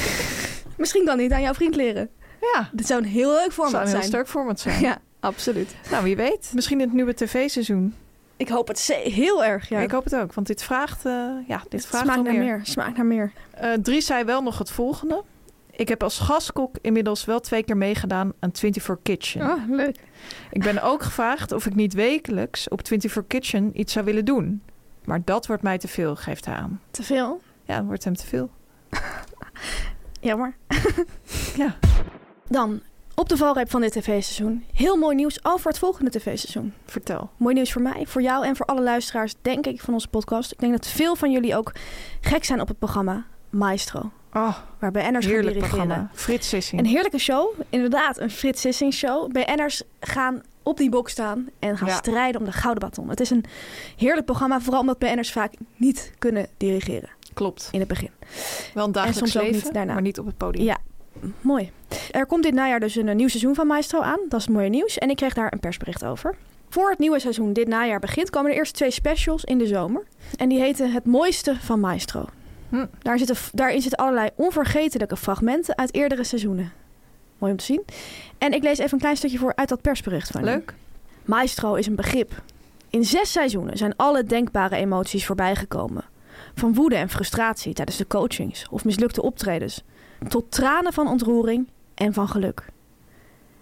Misschien 0.77 1.05
kan 1.05 1.15
hij 1.15 1.25
het 1.25 1.33
aan 1.33 1.43
jouw 1.43 1.55
vriend 1.55 1.77
leren. 1.77 2.09
Ja, 2.55 2.69
Dit 2.73 2.87
zou 2.87 3.03
een 3.03 3.09
heel 3.09 3.31
leuk 3.31 3.53
format 3.53 3.71
zou 3.71 3.83
een 3.83 3.89
heel 3.89 3.97
zijn. 3.99 4.09
sterk 4.09 4.29
format 4.29 4.61
zijn. 4.67 4.81
Ja, 4.81 4.99
absoluut. 5.25 5.75
Nou, 5.91 6.05
wie 6.05 6.17
weet. 6.17 6.51
Misschien 6.55 6.81
in 6.81 6.87
het 6.87 6.95
nieuwe 6.95 7.15
tv-seizoen. 7.15 7.95
Ik 8.37 8.49
hoop 8.49 8.69
het 8.69 8.81
heel 9.03 9.45
erg. 9.45 9.69
Ja. 9.69 9.81
Ik 9.81 9.91
hoop 9.91 10.05
het 10.05 10.15
ook, 10.17 10.35
want 10.35 10.47
dit 10.47 10.63
vraagt, 10.63 11.05
eh, 11.07 11.13
ja, 11.49 11.59
dit 11.69 11.73
Het 11.73 11.87
vraagt 11.87 12.05
smaakt 12.05 12.23
naar 12.23 12.33
meer. 12.33 12.43
meer. 12.43 12.61
Smaakt 12.63 12.97
naar 12.97 13.07
meer. 13.07 13.33
Eh, 13.51 13.73
Dries 13.73 14.07
zei 14.07 14.25
wel 14.25 14.43
nog 14.43 14.59
het 14.59 14.71
volgende. 14.71 15.23
Ik 15.71 15.89
heb 15.89 16.03
als 16.03 16.19
gastkok 16.19 16.77
inmiddels 16.81 17.25
wel 17.25 17.41
twee 17.41 17.63
keer 17.63 17.77
meegedaan 17.77 18.33
aan 18.41 18.51
24 18.53 18.99
Kitchen. 19.03 19.51
Oh, 19.51 19.69
leuk. 19.69 19.97
Ik 20.51 20.63
ben 20.63 20.83
ook 20.83 21.03
gevraagd 21.03 21.53
of 21.53 21.67
ik 21.67 21.75
niet 21.75 21.95
wekelijks 21.95 22.69
op 22.69 22.87
24 22.87 23.27
Kitchen 23.27 23.81
iets 23.81 23.93
zou 23.93 24.05
willen 24.05 24.25
doen. 24.25 24.63
Maar 25.05 25.21
dat 25.25 25.47
wordt 25.47 25.63
mij 25.63 25.79
te 25.79 25.89
veel, 25.89 26.17
geeft 26.17 26.45
hij 26.45 26.55
aan. 26.55 26.81
Te 26.91 27.03
veel? 27.03 27.41
Ja, 27.65 27.77
dat 27.77 27.87
wordt 27.87 28.05
hem 28.05 28.15
te 28.17 28.27
veel. 28.27 28.51
Jammer. 30.21 30.57
Ja. 31.57 31.77
Dan, 32.49 32.81
op 33.15 33.29
de 33.29 33.37
valreep 33.37 33.71
van 33.71 33.81
dit 33.81 33.93
tv-seizoen. 33.93 34.65
Heel 34.73 34.97
mooi 34.97 35.15
nieuws 35.17 35.45
over 35.45 35.69
het 35.69 35.79
volgende 35.79 36.11
tv-seizoen. 36.11 36.73
Vertel. 36.87 37.31
Mooi 37.37 37.55
nieuws 37.55 37.73
voor 37.73 37.83
mij, 37.83 38.05
voor 38.07 38.23
jou 38.23 38.47
en 38.47 38.57
voor 38.57 38.67
alle 38.67 38.83
luisteraars, 38.83 39.35
denk 39.43 39.67
ik, 39.67 39.81
van 39.81 39.95
onze 39.95 40.09
podcast. 40.09 40.53
Ik 40.53 40.59
denk 40.59 40.73
dat 40.73 40.87
veel 40.87 41.17
van 41.17 41.31
jullie 41.33 41.57
ook 41.57 41.73
gek 42.21 42.45
zijn 42.45 42.61
op 42.61 42.69
het 42.69 42.79
programma 42.79 43.25
Maestro. 43.51 44.11
Oh, 44.33 44.57
Waar 44.79 44.91
BN'ers 44.91 45.05
gaan 45.05 45.35
heerlijk 45.35 45.55
dirigeren. 45.55 45.87
programma. 45.87 46.11
Frits 46.15 46.49
Sissing. 46.49 46.81
Een 46.81 46.87
heerlijke 46.87 47.19
show. 47.19 47.61
Inderdaad, 47.69 48.19
een 48.19 48.31
Frits 48.31 48.61
Sissing 48.61 48.93
show. 48.95 49.31
BN'ers 49.33 49.83
gaan 50.01 50.43
op 50.63 50.77
die 50.77 50.91
box 50.91 51.13
staan 51.13 51.49
en 51.59 51.79
gaan 51.79 51.89
Ja. 51.89 51.95
strijden 51.97 52.41
om 52.41 52.47
de 52.47 52.53
gouden 52.53 52.83
baton. 52.89 53.09
Het 53.09 53.21
is 53.21 53.31
een 53.31 53.45
heerlijk 53.97 54.27
programma, 54.27 54.61
vooral 54.61 54.81
omdat 54.81 54.99
BN'ers 54.99 55.33
vaak 55.33 55.53
niet 55.77 56.13
kunnen 56.19 56.47
dirigeren 56.57 57.09
Klopt. 57.35 57.69
in 57.73 57.79
het 57.79 57.89
begin. 57.89 58.11
Wel 58.75 58.85
een 58.87 58.93
dagelijks 58.93 59.33
soms 59.33 59.47
ook 59.47 59.53
niet 59.53 59.73
daarna. 59.73 59.93
maar 59.93 60.03
niet 60.03 60.19
op 60.19 60.27
het 60.27 60.37
podium. 60.37 60.65
Ja, 60.65 60.79
mooi. 61.41 61.71
Er 62.11 62.27
komt 62.27 62.43
dit 62.43 62.55
najaar 62.55 62.81
dus 62.81 62.97
een 62.97 63.09
eh, 63.09 63.15
nieuw 63.15 63.29
seizoen 63.29 63.55
van 63.55 63.67
Maestro 63.67 64.01
aan. 64.01 64.21
Dat 64.29 64.41
is 64.41 64.47
het 64.47 64.55
mooie 64.55 64.69
nieuws. 64.69 64.99
En 64.99 65.11
ik 65.11 65.17
kreeg 65.17 65.35
daar 65.35 65.53
een 65.53 65.61
persbericht 65.61 66.05
over. 66.05 66.35
Voor 66.69 66.91
het 66.91 66.99
nieuwe 66.99 67.19
seizoen 67.19 67.53
dit 67.53 67.69
najaar 67.69 68.01
begint, 68.01 68.31
komen 68.31 68.51
er 68.51 68.57
eerst 68.57 68.75
twee 68.75 68.91
specials 68.91 69.45
in 69.45 69.59
de 69.59 69.67
zomer. 69.67 70.03
En 70.37 70.49
die 70.49 70.61
heten 70.61 70.93
Het 70.93 71.05
Mooiste 71.05 71.57
van 71.61 71.81
Maestro. 71.81 72.25
Hm. 72.69 72.87
Daar 72.99 73.19
zitten, 73.19 73.37
daarin 73.53 73.81
zitten 73.81 73.99
allerlei 73.99 74.29
onvergetelijke 74.35 75.17
fragmenten 75.17 75.79
uit 75.79 75.95
eerdere 75.95 76.25
seizoenen. 76.25 76.73
Mooi 77.39 77.53
om 77.53 77.59
te 77.59 77.65
zien. 77.65 77.85
En 78.39 78.53
ik 78.53 78.63
lees 78.63 78.79
even 78.79 78.93
een 78.93 78.99
klein 78.99 79.17
stukje 79.17 79.39
voor 79.39 79.53
uit 79.57 79.69
dat 79.69 79.81
persbericht 79.81 80.31
van. 80.31 80.45
Leuk. 80.45 80.75
Maestro 81.25 81.75
is 81.75 81.87
een 81.87 81.95
begrip. 81.95 82.43
In 82.91 83.05
zes 83.05 83.33
seizoenen 83.33 83.77
zijn 83.77 83.97
alle 83.97 84.25
denkbare 84.25 84.77
emoties 84.77 85.27
voorbijgekomen. 85.27 86.05
Van 86.55 86.75
woede 86.75 86.97
en 86.97 87.09
frustratie 87.09 87.73
tijdens 87.73 87.97
de 87.97 88.07
coachings 88.07 88.67
of 88.71 88.85
mislukte 88.85 89.23
optredens. 89.23 89.83
Tot 90.29 90.51
tranen 90.51 90.93
van 90.93 91.09
ontroering 91.09 91.69
en 91.95 92.13
van 92.13 92.29
geluk. 92.29 92.67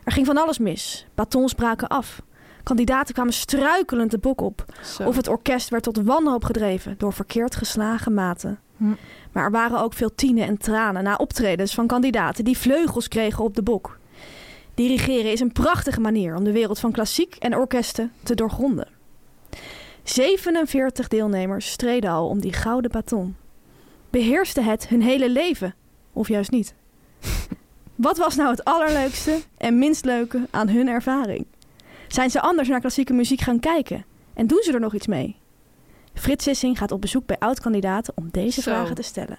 Er 0.05 0.13
ging 0.13 0.27
van 0.27 0.37
alles 0.37 0.59
mis. 0.59 1.07
Batons 1.15 1.55
braken 1.55 1.89
af. 1.89 2.23
Kandidaten 2.63 3.15
kwamen 3.15 3.33
struikelend 3.33 4.11
de 4.11 4.19
bok 4.19 4.41
op. 4.41 4.65
Zo. 4.85 5.03
Of 5.03 5.17
het 5.17 5.29
orkest 5.29 5.69
werd 5.69 5.83
tot 5.83 6.03
wanhoop 6.03 6.45
gedreven 6.45 6.95
door 6.99 7.13
verkeerd 7.13 7.57
geslagen 7.57 8.15
maten. 8.15 8.59
Hm. 8.77 8.85
Maar 9.33 9.45
er 9.45 9.51
waren 9.51 9.81
ook 9.81 9.93
veel 9.93 10.15
tienen 10.15 10.47
en 10.47 10.59
tranen 10.59 11.05
na 11.05 11.17
optredens 11.17 11.75
van 11.75 11.87
kandidaten 11.87 12.45
die 12.45 12.59
vleugels 12.59 13.09
kregen 13.09 13.45
op 13.45 13.55
de 13.55 13.63
bok. 13.63 13.99
Dirigeren 14.75 15.33
is 15.33 15.41
een 15.41 15.53
prachtige 15.53 16.01
manier 16.01 16.37
om 16.37 16.45
de 16.45 16.53
wereld 16.53 16.79
van 16.79 16.93
klassiek 16.93 17.35
en 17.35 17.57
orkesten 17.57 18.13
te 18.23 18.35
doorgronden. 18.35 18.89
47 20.03 21.09
deelnemers 21.09 21.71
streden 21.71 22.11
al 22.11 22.29
om 22.29 22.41
die 22.41 22.53
gouden 22.53 22.91
baton. 22.91 23.37
Beheerste 24.11 24.61
het 24.61 24.89
hun 24.89 25.03
hele 25.03 25.31
leven? 25.31 25.75
Of 26.13 26.29
juist 26.29 26.51
niet? 26.51 26.75
Wat 27.95 28.19
was 28.19 28.37
nou 28.37 28.51
het 28.51 28.65
allerleukste 28.65 29.41
en 29.57 29.79
minst 29.79 30.05
leuke 30.05 30.47
aan 30.51 30.69
hun 30.69 30.89
ervaring? 30.89 31.47
Zijn 32.09 32.31
ze 32.31 32.41
anders 32.41 32.69
naar 32.69 32.81
klassieke 32.81 33.13
muziek 33.13 33.41
gaan 33.41 33.61
kijken? 33.61 34.05
En 34.35 34.47
doen 34.47 34.63
ze 34.63 34.73
er 34.73 34.81
nog 34.81 34.95
iets 34.95 35.07
mee? 35.07 35.37
Frits 36.15 36.45
Sissing 36.45 36.79
gaat 36.79 36.91
op 36.93 37.01
bezoek 37.01 37.27
bij 37.27 37.39
oud-kandidaten 37.39 38.13
om 38.17 38.29
deze 38.31 38.61
Zo. 38.63 38.71
vragen 38.71 38.95
te 38.95 39.03
stellen. 39.03 39.39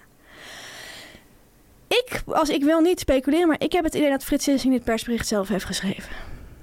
Ik, 1.87 2.23
als 2.25 2.49
ik 2.49 2.63
wil 2.63 2.79
niet 2.79 2.99
speculeren, 2.99 3.47
maar 3.47 3.61
ik 3.61 3.71
heb 3.71 3.83
het 3.83 3.95
idee 3.95 4.09
dat 4.09 4.23
Frits 4.23 4.43
Sissing 4.43 4.73
dit 4.73 4.83
persbericht 4.83 5.27
zelf 5.27 5.47
heeft 5.47 5.65
geschreven. 5.65 6.09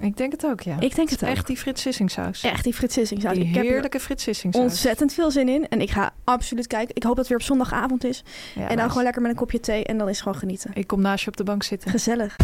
Ik 0.01 0.17
denk 0.17 0.31
het 0.31 0.45
ook, 0.45 0.61
ja. 0.61 0.79
Ik 0.79 0.95
denk 0.95 1.09
het 1.09 1.23
ook. 1.23 1.29
Echt 1.29 1.47
die 1.47 1.57
Frits 1.57 1.81
Sissing 1.81 2.11
saus. 2.11 2.43
Echt, 2.43 2.63
die 2.63 2.73
Frits 2.73 2.93
Sissing 2.93 3.21
saus. 3.21 3.33
Die 3.33 3.45
Ik 3.45 3.53
heb 3.53 3.63
er 3.63 3.69
heerlijke 3.69 3.99
Frits 3.99 4.23
Sissing 4.23 4.53
saus. 4.53 4.63
ontzettend 4.63 5.13
veel 5.13 5.31
zin 5.31 5.49
in. 5.49 5.67
En 5.67 5.81
ik 5.81 5.89
ga 5.89 6.13
absoluut 6.23 6.67
kijken. 6.67 6.95
Ik 6.95 7.03
hoop 7.03 7.15
dat 7.15 7.19
het 7.19 7.27
weer 7.27 7.37
op 7.37 7.43
zondagavond 7.43 8.03
is. 8.03 8.23
Ja, 8.55 8.61
en 8.61 8.67
dan 8.67 8.75
nice. 8.75 8.87
gewoon 8.87 9.03
lekker 9.03 9.21
met 9.21 9.31
een 9.31 9.37
kopje 9.37 9.59
thee. 9.59 9.83
En 9.83 9.97
dan 9.97 10.07
is 10.07 10.13
het 10.13 10.23
gewoon 10.23 10.37
genieten. 10.39 10.71
Ik 10.73 10.87
kom 10.87 11.01
naast 11.01 11.23
je 11.23 11.29
op 11.29 11.37
de 11.37 11.43
bank 11.43 11.63
zitten. 11.63 11.91
Gezellig. 11.91 12.35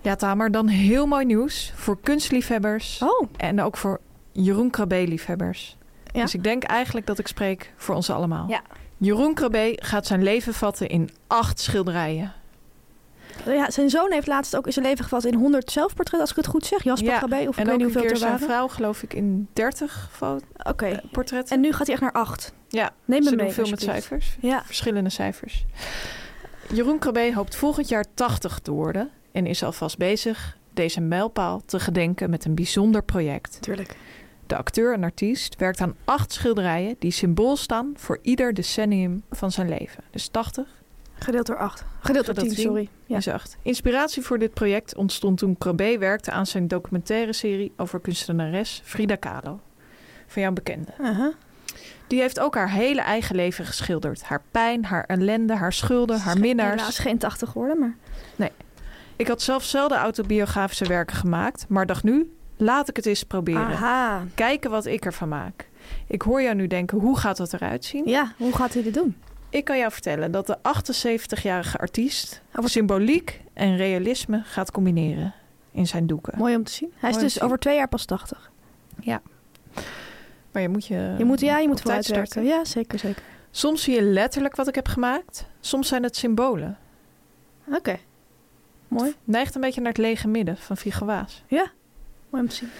Ja, 0.00 0.14
Tamer, 0.16 0.50
dan 0.50 0.68
heel 0.68 1.06
mooi 1.06 1.24
nieuws 1.24 1.72
voor 1.74 2.00
kunstliefhebbers. 2.00 3.02
Oh, 3.02 3.28
En 3.36 3.62
ook 3.62 3.76
voor 3.76 4.00
Jeroen 4.32 4.70
Krabbe-liefhebbers. 4.70 5.76
Ja. 6.12 6.22
Dus 6.22 6.34
ik 6.34 6.42
denk 6.44 6.62
eigenlijk 6.62 7.06
dat 7.06 7.18
ik 7.18 7.26
spreek 7.26 7.72
voor 7.76 7.94
ons 7.94 8.10
allemaal. 8.10 8.48
Ja. 8.48 8.60
Jeroen 8.96 9.34
Krabbe 9.34 9.78
gaat 9.82 10.06
zijn 10.06 10.22
leven 10.22 10.54
vatten 10.54 10.88
in 10.88 11.10
acht 11.26 11.60
schilderijen. 11.60 12.32
Ja, 13.44 13.70
zijn 13.70 13.90
zoon 13.90 14.12
heeft 14.12 14.26
laatst 14.26 14.56
ook 14.56 14.66
in 14.66 14.72
zijn 14.72 14.84
leven 14.84 15.04
gevat 15.04 15.24
in 15.24 15.34
100 15.34 15.70
zelfportretten, 15.70 16.20
als 16.20 16.30
ik 16.30 16.36
het 16.36 16.46
goed 16.46 16.66
zeg. 16.66 16.82
Jasper 16.82 17.10
Ja, 17.12 17.48
of 17.48 17.58
ik 17.58 17.64
weet 17.64 17.74
niet 17.76 17.82
hoeveel 17.82 18.00
keer 18.02 18.10
er 18.10 18.16
zijn 18.16 18.38
vrouw, 18.38 18.68
geloof 18.68 19.02
ik, 19.02 19.14
in 19.14 19.48
30 19.52 20.08
fo- 20.12 20.38
Oké. 20.62 20.86
eh, 20.86 20.98
portretten. 21.12 21.56
En 21.56 21.62
nu 21.62 21.72
gaat 21.72 21.86
hij 21.86 21.94
echt 21.94 22.02
naar 22.02 22.12
8. 22.12 22.52
ja, 22.68 22.90
Neem 23.04 23.18
me 23.22 23.28
ze 23.28 23.36
mee. 23.36 23.44
doen 23.44 23.54
veel 23.54 23.68
met 23.70 23.82
cijfers. 23.82 24.36
Ja. 24.40 24.62
Verschillende 24.64 25.10
cijfers. 25.10 25.64
Jeroen 26.72 26.98
Krabbe 26.98 27.32
hoopt 27.34 27.56
volgend 27.56 27.88
jaar 27.88 28.04
80 28.14 28.58
te 28.58 28.70
worden. 28.70 29.10
En 29.32 29.46
is 29.46 29.62
alvast 29.62 29.98
bezig 29.98 30.56
deze 30.74 31.00
mijlpaal 31.00 31.62
te 31.66 31.80
gedenken 31.80 32.30
met 32.30 32.44
een 32.44 32.54
bijzonder 32.54 33.02
project. 33.02 33.58
Tuurlijk. 33.62 33.96
De 34.46 34.56
acteur 34.56 34.92
en 34.94 35.02
artiest 35.02 35.56
werkt 35.56 35.80
aan 35.80 35.96
acht 36.04 36.32
schilderijen 36.32 36.96
die 36.98 37.10
symbool 37.10 37.56
staan 37.56 37.92
voor 37.96 38.18
ieder 38.22 38.54
decennium 38.54 39.22
van 39.30 39.52
zijn 39.52 39.68
leven. 39.68 40.04
Dus 40.10 40.28
80 40.28 40.75
Gedeeld 41.18 41.46
door 41.46 41.56
8. 41.58 41.84
Gedeeld 42.00 42.26
door 42.26 42.34
Gedeeld 42.34 42.54
10, 42.54 42.56
tien. 42.56 42.64
sorry. 42.64 42.88
Ja. 43.06 43.16
is 43.16 43.28
8. 43.28 43.56
Inspiratie 43.62 44.22
voor 44.22 44.38
dit 44.38 44.54
project 44.54 44.96
ontstond 44.96 45.38
toen 45.38 45.58
Krabbe 45.58 45.98
werkte 45.98 46.30
aan 46.30 46.46
zijn 46.46 46.68
documentaire 46.68 47.32
serie 47.32 47.72
over 47.76 48.00
kunstenares 48.00 48.80
Frida 48.84 49.16
Kahlo. 49.16 49.60
Van 50.26 50.42
jouw 50.42 50.52
bekende. 50.52 50.92
Uh-huh. 51.00 51.34
Die 52.06 52.20
heeft 52.20 52.40
ook 52.40 52.54
haar 52.54 52.70
hele 52.70 53.00
eigen 53.00 53.36
leven 53.36 53.66
geschilderd. 53.66 54.22
Haar 54.22 54.42
pijn, 54.50 54.84
haar 54.84 55.04
ellende, 55.04 55.54
haar 55.54 55.72
schulden, 55.72 56.20
haar 56.20 56.38
minnaars. 56.38 56.80
Helaas 56.80 56.98
geen 56.98 57.18
80 57.18 57.50
geworden, 57.50 57.78
maar... 57.78 57.96
Ik 59.16 59.28
had 59.28 59.42
zelf 59.42 59.64
zelden 59.64 59.98
autobiografische 59.98 60.86
werken 60.86 61.16
gemaakt, 61.16 61.64
maar 61.68 61.86
dacht 61.86 62.02
nu, 62.02 62.36
laat 62.56 62.88
ik 62.88 62.96
het 62.96 63.06
eens 63.06 63.22
proberen. 63.22 63.66
Aha. 63.66 64.24
Kijken 64.34 64.70
wat 64.70 64.86
ik 64.86 65.04
ervan 65.04 65.28
maak. 65.28 65.68
Ik 66.06 66.22
hoor 66.22 66.42
jou 66.42 66.54
nu 66.54 66.66
denken, 66.66 66.98
hoe 66.98 67.18
gaat 67.18 67.36
dat 67.36 67.52
eruit 67.52 67.84
zien? 67.84 68.02
Ja, 68.06 68.32
hoe 68.36 68.54
gaat 68.54 68.74
hij 68.74 68.82
dit 68.82 68.94
doen? 68.94 69.16
Ik 69.56 69.64
kan 69.64 69.78
jou 69.78 69.92
vertellen 69.92 70.30
dat 70.30 70.46
de 70.46 70.58
78-jarige 70.58 71.78
artiest 71.78 72.42
Over- 72.56 72.70
symboliek 72.70 73.40
en 73.52 73.76
realisme 73.76 74.42
gaat 74.44 74.70
combineren 74.70 75.34
in 75.72 75.86
zijn 75.86 76.06
doeken. 76.06 76.38
Mooi 76.38 76.56
om 76.56 76.64
te 76.64 76.72
zien. 76.72 76.92
Hij 76.96 77.10
is 77.10 77.16
Mooi 77.16 77.28
dus 77.28 77.40
over 77.40 77.58
twee 77.58 77.76
jaar 77.76 77.88
pas 77.88 78.04
80. 78.04 78.50
Maar 80.52 80.62
je 80.62 80.68
moet 80.68 80.86
je. 80.86 81.14
Je 81.18 81.24
moet, 81.24 81.40
ja, 81.40 81.58
je 81.58 81.68
moet 81.68 81.80
vooruit 81.80 82.04
starten. 82.04 82.44
Ja, 82.44 82.64
zeker, 82.64 82.98
zeker. 82.98 83.22
Soms 83.50 83.82
zie 83.82 83.94
je 83.94 84.02
letterlijk 84.02 84.56
wat 84.56 84.68
ik 84.68 84.74
heb 84.74 84.88
gemaakt. 84.88 85.46
Soms 85.60 85.88
zijn 85.88 86.02
het 86.02 86.16
symbolen. 86.16 86.78
Oké. 87.68 87.96
Mooi. 88.88 89.14
Neigt 89.24 89.54
een 89.54 89.60
beetje 89.60 89.80
naar 89.80 89.92
het 89.92 90.00
lege 90.00 90.28
midden 90.28 90.56
van 90.56 90.76
Vigo 90.76 91.06
Waas. 91.06 91.44
Mooi 91.48 92.44
om 92.44 92.48
te 92.48 92.54
zien. 92.54 92.70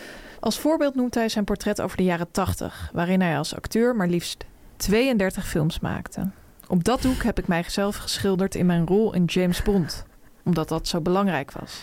Als 0.41 0.59
voorbeeld 0.59 0.95
noemt 0.95 1.15
hij 1.15 1.29
zijn 1.29 1.45
portret 1.45 1.81
over 1.81 1.97
de 1.97 2.05
jaren 2.05 2.31
80, 2.31 2.91
waarin 2.93 3.21
hij 3.21 3.39
als 3.39 3.55
acteur 3.55 3.97
maar 3.97 4.09
liefst 4.09 4.45
32 4.77 5.49
films 5.49 5.81
maakte. 5.81 6.31
Op 6.69 6.85
dat 6.85 7.03
doek 7.03 7.23
heb 7.23 7.39
ik 7.39 7.47
mijzelf 7.47 7.97
geschilderd 7.97 8.55
in 8.55 8.67
mijn 8.67 8.87
rol 8.87 9.15
in 9.15 9.25
James 9.25 9.63
Bond, 9.63 10.05
omdat 10.45 10.69
dat 10.69 10.89
zo 10.89 11.01
belangrijk 11.01 11.53
was. 11.53 11.81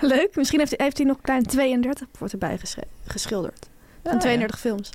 Leuk. 0.00 0.36
Misschien 0.36 0.58
heeft 0.58 0.74
hij, 0.76 0.84
heeft 0.84 0.96
hij 0.98 1.06
nog 1.06 1.20
klein 1.20 1.42
32 1.42 2.06
wordt 2.18 2.32
erbij 2.32 2.58
geschilderd. 3.06 3.68
Van 4.02 4.12
Ja, 4.12 4.18
32 4.18 4.60
films. 4.60 4.90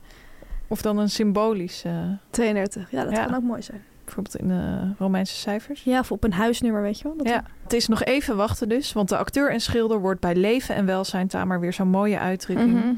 Of 0.67 0.81
dan 0.81 0.97
een 0.97 1.09
symbolisch, 1.09 1.83
eh, 1.83 1.93
32. 2.29 2.91
Ja, 2.91 3.03
dat 3.03 3.15
Ja. 3.15 3.25
kan 3.25 3.35
ook 3.35 3.43
mooi 3.43 3.61
zijn. 3.61 3.83
bijvoorbeeld 4.05 4.35
in 4.41 4.47
de 4.47 4.91
Romeinse 5.03 5.35
cijfers. 5.35 5.83
Ja, 5.83 5.99
of 5.99 6.11
op 6.11 6.23
een 6.23 6.33
huisnummer, 6.33 6.81
weet 6.81 6.97
je 6.97 7.03
wel. 7.03 7.17
Dat 7.17 7.27
Ja, 7.27 7.43
het 7.63 7.73
is 7.73 7.87
nog 7.87 8.03
even 8.03 8.35
wachten 8.35 8.69
dus, 8.69 8.93
want 8.93 9.09
de 9.09 9.17
acteur 9.17 9.51
en 9.51 9.59
schilder 9.59 9.99
wordt 9.99 10.19
bij 10.21 10.35
leven 10.35 10.75
en 10.75 10.85
welzijn 10.85 11.27
Tamer 11.27 11.59
weer 11.59 11.73
zo'n 11.73 11.87
mooie 11.87 12.19
uitdrukking. 12.19 12.73
Mhm. 12.73 12.93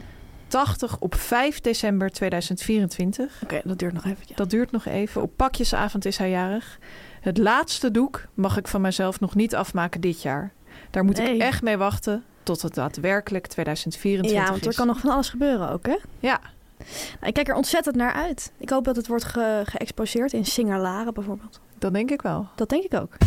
80 0.54 0.98
op 1.00 1.16
5 1.16 1.60
december 1.62 2.10
2024. 2.12 3.40
Oké, 3.44 3.62
dat 3.64 3.80
duurt 3.80 3.94
nog 3.94 4.06
even. 4.06 4.26
Dat 4.36 4.50
duurt 4.50 4.72
nog 4.72 4.86
even. 4.86 5.22
Op 5.22 5.32
pakjesavond 5.36 6.06
is 6.06 6.18
hij 6.18 6.30
jarig. 6.30 6.80
Het 7.22 7.38
laatste 7.38 7.92
doek 7.92 8.26
mag 8.34 8.58
ik 8.58 8.68
van 8.68 8.82
mezelf 8.82 9.20
nog 9.20 9.36
niet 9.36 9.56
afmaken 9.56 10.02
dit 10.02 10.22
jaar. 10.22 10.52
Daar 10.90 11.04
moet 11.06 11.18
Nee. 11.18 11.36
ik 11.36 11.42
echt 11.42 11.62
mee 11.62 11.78
wachten 11.78 12.24
tot 12.44 12.62
het 12.62 12.74
daadwerkelijk 12.74 13.48
2024 13.48 14.38
Ja, 14.38 14.50
want 14.52 14.62
er 14.64 14.70
is. 14.70 14.76
kan 14.76 14.88
nog 14.88 15.00
van 15.00 15.10
alles 15.10 15.30
gebeuren 15.30 15.70
ook, 15.70 15.86
hè? 15.86 15.98
Ja, 16.20 16.40
Nou, 16.78 17.26
ik 17.28 17.34
kijk 17.34 17.48
er 17.48 17.56
ontzettend 17.56 17.96
naar 17.96 18.14
uit. 18.14 18.52
Ik 18.58 18.70
hoop 18.70 18.84
dat 18.86 18.96
het 18.96 19.08
wordt 19.08 19.24
ge- 19.24 19.62
geëxposeerd 19.66 20.34
in 20.34 20.46
Singalaren 20.46 21.14
bijvoorbeeld. 21.14 21.60
dat 21.80 21.94
denk 21.94 22.12
ik 22.12 22.22
wel. 22.22 22.48
Dat 22.56 22.70
denk 22.70 22.84
ik 22.84 22.94
ook. 22.94 23.18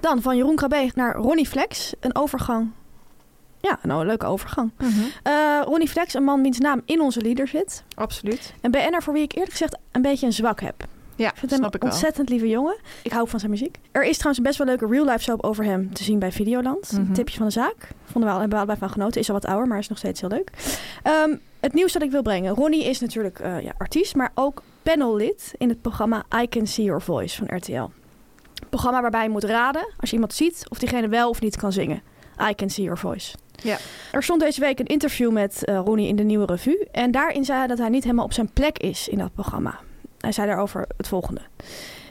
Dan 0.00 0.22
van 0.22 0.36
Jeroen 0.36 0.56
Krabbe 0.56 0.90
naar 0.94 1.14
Ronnie 1.16 1.46
Flex. 1.48 1.94
Een 2.00 2.16
overgang. 2.16 2.70
Ja, 3.64 3.78
nou, 3.82 4.00
een 4.00 4.06
leuke 4.06 4.26
overgang. 4.26 4.70
Eh, 5.22 5.60
Ronnie 5.64 5.88
Flex, 5.88 6.14
een 6.14 6.24
man 6.24 6.42
wiens 6.42 6.58
naam 6.58 6.80
in 6.84 7.00
onze 7.00 7.20
leader 7.20 7.48
zit. 7.48 7.82
Absoluut. 7.94 8.54
Een 8.60 8.70
BN'er 8.70 9.02
voor 9.02 9.12
wie 9.12 9.22
ik 9.22 9.32
eerlijk 9.32 9.50
gezegd 9.50 9.78
een 9.92 10.02
beetje 10.02 10.26
een 10.26 10.32
zwak 10.32 10.60
heb. 10.60 10.86
Ja, 11.16 11.28
Ik 11.30 11.36
vind 11.36 11.50
hem 11.50 11.60
snap 11.60 11.74
ik 11.74 11.82
een 11.82 11.88
ontzettend 11.90 12.28
lieve 12.28 12.48
jongen. 12.48 12.76
Ik 13.02 13.12
hou 13.12 13.28
van 13.28 13.38
zijn 13.38 13.50
muziek. 13.50 13.78
Er 13.92 14.04
is 14.04 14.12
trouwens 14.12 14.38
een 14.38 14.44
best 14.44 14.58
wel 14.58 14.66
leuke 14.66 14.86
real-life 14.86 15.22
soap 15.22 15.44
over 15.44 15.64
hem 15.64 15.92
te 15.92 16.04
zien 16.04 16.18
bij 16.18 16.32
Videoland. 16.32 16.92
Mhm. 16.92 17.12
Tipje 17.12 17.36
van 17.36 17.46
de 17.46 17.52
zaak. 17.52 17.88
Vonden 18.04 18.30
we 18.30 18.34
al, 18.34 18.40
hebben 18.40 18.58
we 18.58 18.64
allebei 18.64 18.78
van 18.78 18.90
genoten. 18.90 19.20
Is 19.20 19.28
al 19.28 19.34
wat 19.34 19.44
ouder, 19.46 19.66
maar 19.66 19.78
is 19.78 19.88
nog 19.88 19.98
steeds 19.98 20.20
heel 20.20 20.30
leuk. 20.30 20.50
Ehm, 21.02 21.36
het 21.60 21.72
nieuws 21.72 21.92
dat 21.92 22.02
ik 22.02 22.10
wil 22.10 22.22
brengen. 22.22 22.54
Ronnie 22.54 22.84
is 22.84 23.00
natuurlijk 23.00 23.38
eh, 23.38 23.60
ja, 23.60 23.72
artiest, 23.78 24.14
maar 24.14 24.30
ook 24.34 24.62
panellid 24.82 25.54
in 25.58 25.68
het 25.68 25.80
programma 25.80 26.24
I 26.42 26.48
Can 26.48 26.66
See 26.66 26.84
Your 26.84 27.02
Voice 27.02 27.36
van 27.44 27.56
RTL. 27.56 27.72
Een 27.72 28.68
programma 28.68 29.00
waarbij 29.00 29.22
je 29.22 29.28
moet 29.28 29.44
raden, 29.44 29.92
als 30.00 30.08
je 30.10 30.14
iemand 30.14 30.34
ziet, 30.34 30.66
of 30.68 30.78
diegene 30.78 31.08
wel 31.08 31.28
of 31.28 31.40
niet 31.40 31.56
kan 31.56 31.72
zingen. 31.72 32.02
I 32.50 32.54
Can 32.54 32.70
See 32.70 32.84
Your 32.84 32.98
Voice. 32.98 33.36
Ja. 33.62 33.76
Er 34.12 34.22
stond 34.22 34.40
deze 34.40 34.60
week 34.60 34.78
een 34.78 34.86
interview 34.86 35.32
met 35.32 35.64
eh, 35.64 35.80
Ronnie 35.84 36.08
in 36.08 36.16
de 36.16 36.22
Nieuwe 36.22 36.46
Revue. 36.46 36.88
En 36.92 37.10
daarin 37.10 37.44
zei 37.44 37.58
hij 37.58 37.66
dat 37.66 37.78
hij 37.78 37.88
niet 37.88 38.02
helemaal 38.02 38.24
op 38.24 38.32
zijn 38.32 38.50
plek 38.52 38.78
is 38.78 39.08
in 39.08 39.18
dat 39.18 39.34
programma. 39.34 39.78
Hij 40.18 40.32
zei 40.32 40.46
daarover 40.46 40.84
het 40.96 41.08
volgende. 41.08 41.40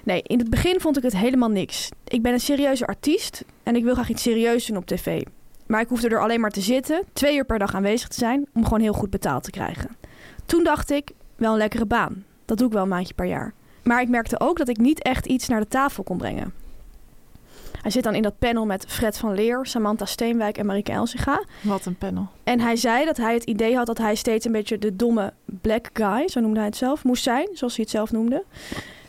Nee, 0.04 0.22
in 0.22 0.40
het 0.40 0.50
begin 0.50 0.80
vond 0.80 0.98
ik 0.98 1.04
het 1.04 1.18
helemaal 1.18 1.50
niks. 1.50 1.90
Ik 2.08 2.22
ben 2.22 2.34
een 2.34 2.40
serieuze 2.40 2.86
artiest 2.86 3.44
en 3.64 3.76
ik 3.76 3.84
wil 3.84 3.94
graag 3.94 4.10
iets 4.10 4.22
serieus 4.22 4.66
doen 4.66 4.78
op 4.78 4.86
tv. 4.86 5.24
Maar 5.68 5.82
ik 5.82 5.88
hoefde 5.88 6.10
er 6.10 6.22
alleen 6.22 6.40
maar 6.40 6.52
te 6.52 6.62
zitten, 6.62 7.04
twee 7.14 7.36
uur 7.36 7.46
per 7.46 7.60
dag 7.60 7.76
aanwezig 7.76 8.08
te 8.08 8.18
zijn, 8.18 8.48
om 8.54 8.64
gewoon 8.64 8.80
heel 8.80 8.94
goed 8.94 9.10
betaald 9.10 9.44
te 9.44 9.52
krijgen. 9.52 9.98
Toen 10.46 10.64
dacht 10.64 10.92
ik, 10.92 11.12
wel 11.36 11.52
een 11.52 11.58
lekkere 11.58 11.86
baan. 11.86 12.24
Dat 12.46 12.58
doe 12.58 12.68
ik 12.68 12.74
wel 12.74 12.82
een 12.84 12.90
maandje 12.90 13.14
per 13.14 13.26
jaar. 13.26 13.54
Maar 13.84 14.02
ik 14.02 14.10
merkte 14.10 14.40
ook 14.40 14.58
dat 14.58 14.70
ik 14.70 14.78
niet 14.78 15.02
echt 15.02 15.26
iets 15.26 15.48
naar 15.48 15.60
de 15.60 15.68
tafel 15.68 16.04
kon 16.04 16.18
brengen. 16.18 16.54
Hij 17.84 17.92
zit 17.92 18.04
dan 18.04 18.16
in 18.16 18.22
dat 18.22 18.40
panel 18.40 18.66
met 18.66 18.86
Fred 18.88 19.18
van 19.18 19.34
Leer, 19.34 19.66
Samantha 19.66 20.06
Steenwijk 20.06 20.58
en 20.58 20.66
Marike 20.66 20.92
Elsinga. 20.92 21.44
Wat 21.62 21.86
een 21.86 21.96
panel. 21.96 22.28
En 22.44 22.60
hij 22.60 22.76
zei 22.76 23.06
dat 23.06 23.18
hij 23.18 23.34
het 23.34 23.44
idee 23.44 23.76
had 23.76 23.86
dat 23.86 23.98
hij 23.98 24.16
steeds 24.16 24.46
een 24.46 24.52
beetje 24.52 24.78
de 24.78 24.96
domme 24.96 25.34
black 25.46 25.90
guy, 25.94 26.28
zo 26.28 26.40
noemde 26.40 26.58
hij 26.58 26.68
het 26.68 26.78
zelf, 26.78 27.04
moest 27.04 27.24
zijn, 27.24 27.50
zoals 27.54 27.76
hij 27.76 27.84
het 27.84 27.94
zelf 27.94 28.12
noemde. 28.12 28.44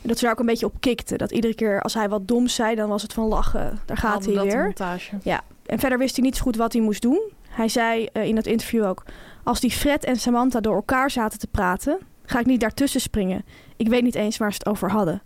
En 0.01 0.07
dat 0.07 0.17
ze 0.17 0.23
daar 0.23 0.33
ook 0.33 0.39
een 0.39 0.45
beetje 0.45 0.65
op 0.65 0.75
kikte. 0.79 1.17
Dat 1.17 1.31
iedere 1.31 1.55
keer 1.55 1.81
als 1.81 1.93
hij 1.93 2.09
wat 2.09 2.27
doms 2.27 2.55
zei, 2.55 2.75
dan 2.75 2.89
was 2.89 3.01
het 3.01 3.13
van 3.13 3.27
lachen. 3.27 3.79
Daar 3.85 3.97
gaat 3.97 4.25
hij 4.25 4.33
weer. 4.33 4.63
montage. 4.63 5.17
En 5.65 5.79
verder 5.79 5.97
wist 5.97 6.15
hij 6.15 6.25
niet 6.25 6.35
zo 6.35 6.43
goed 6.43 6.55
wat 6.55 6.73
hij 6.73 6.81
moest 6.81 7.01
doen. 7.01 7.21
Hij 7.49 7.67
zei 7.67 8.05
eh, 8.13 8.23
in 8.23 8.35
dat 8.35 8.45
interview 8.45 8.85
ook: 8.85 9.03
Als 9.43 9.59
die 9.59 9.71
Fred 9.71 10.03
en 10.03 10.15
Samantha 10.15 10.59
door 10.59 10.75
elkaar 10.75 11.11
zaten 11.11 11.39
te 11.39 11.47
praten, 11.47 11.97
ga 12.25 12.39
ik 12.39 12.45
niet 12.45 12.59
daartussen 12.59 13.01
springen. 13.01 13.45
Ik 13.75 13.87
weet 13.87 14.03
niet 14.03 14.15
eens 14.15 14.37
waar 14.37 14.51
ze 14.51 14.57
het 14.57 14.67
over 14.67 14.91
hadden. 14.91 15.21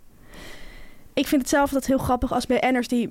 Ik 1.14 1.26
vind 1.26 1.40
het 1.40 1.50
zelf 1.50 1.70
dat 1.70 1.86
heel 1.86 1.98
grappig 1.98 2.32
als 2.32 2.46
BN'ers 2.46 2.88
die 2.88 3.10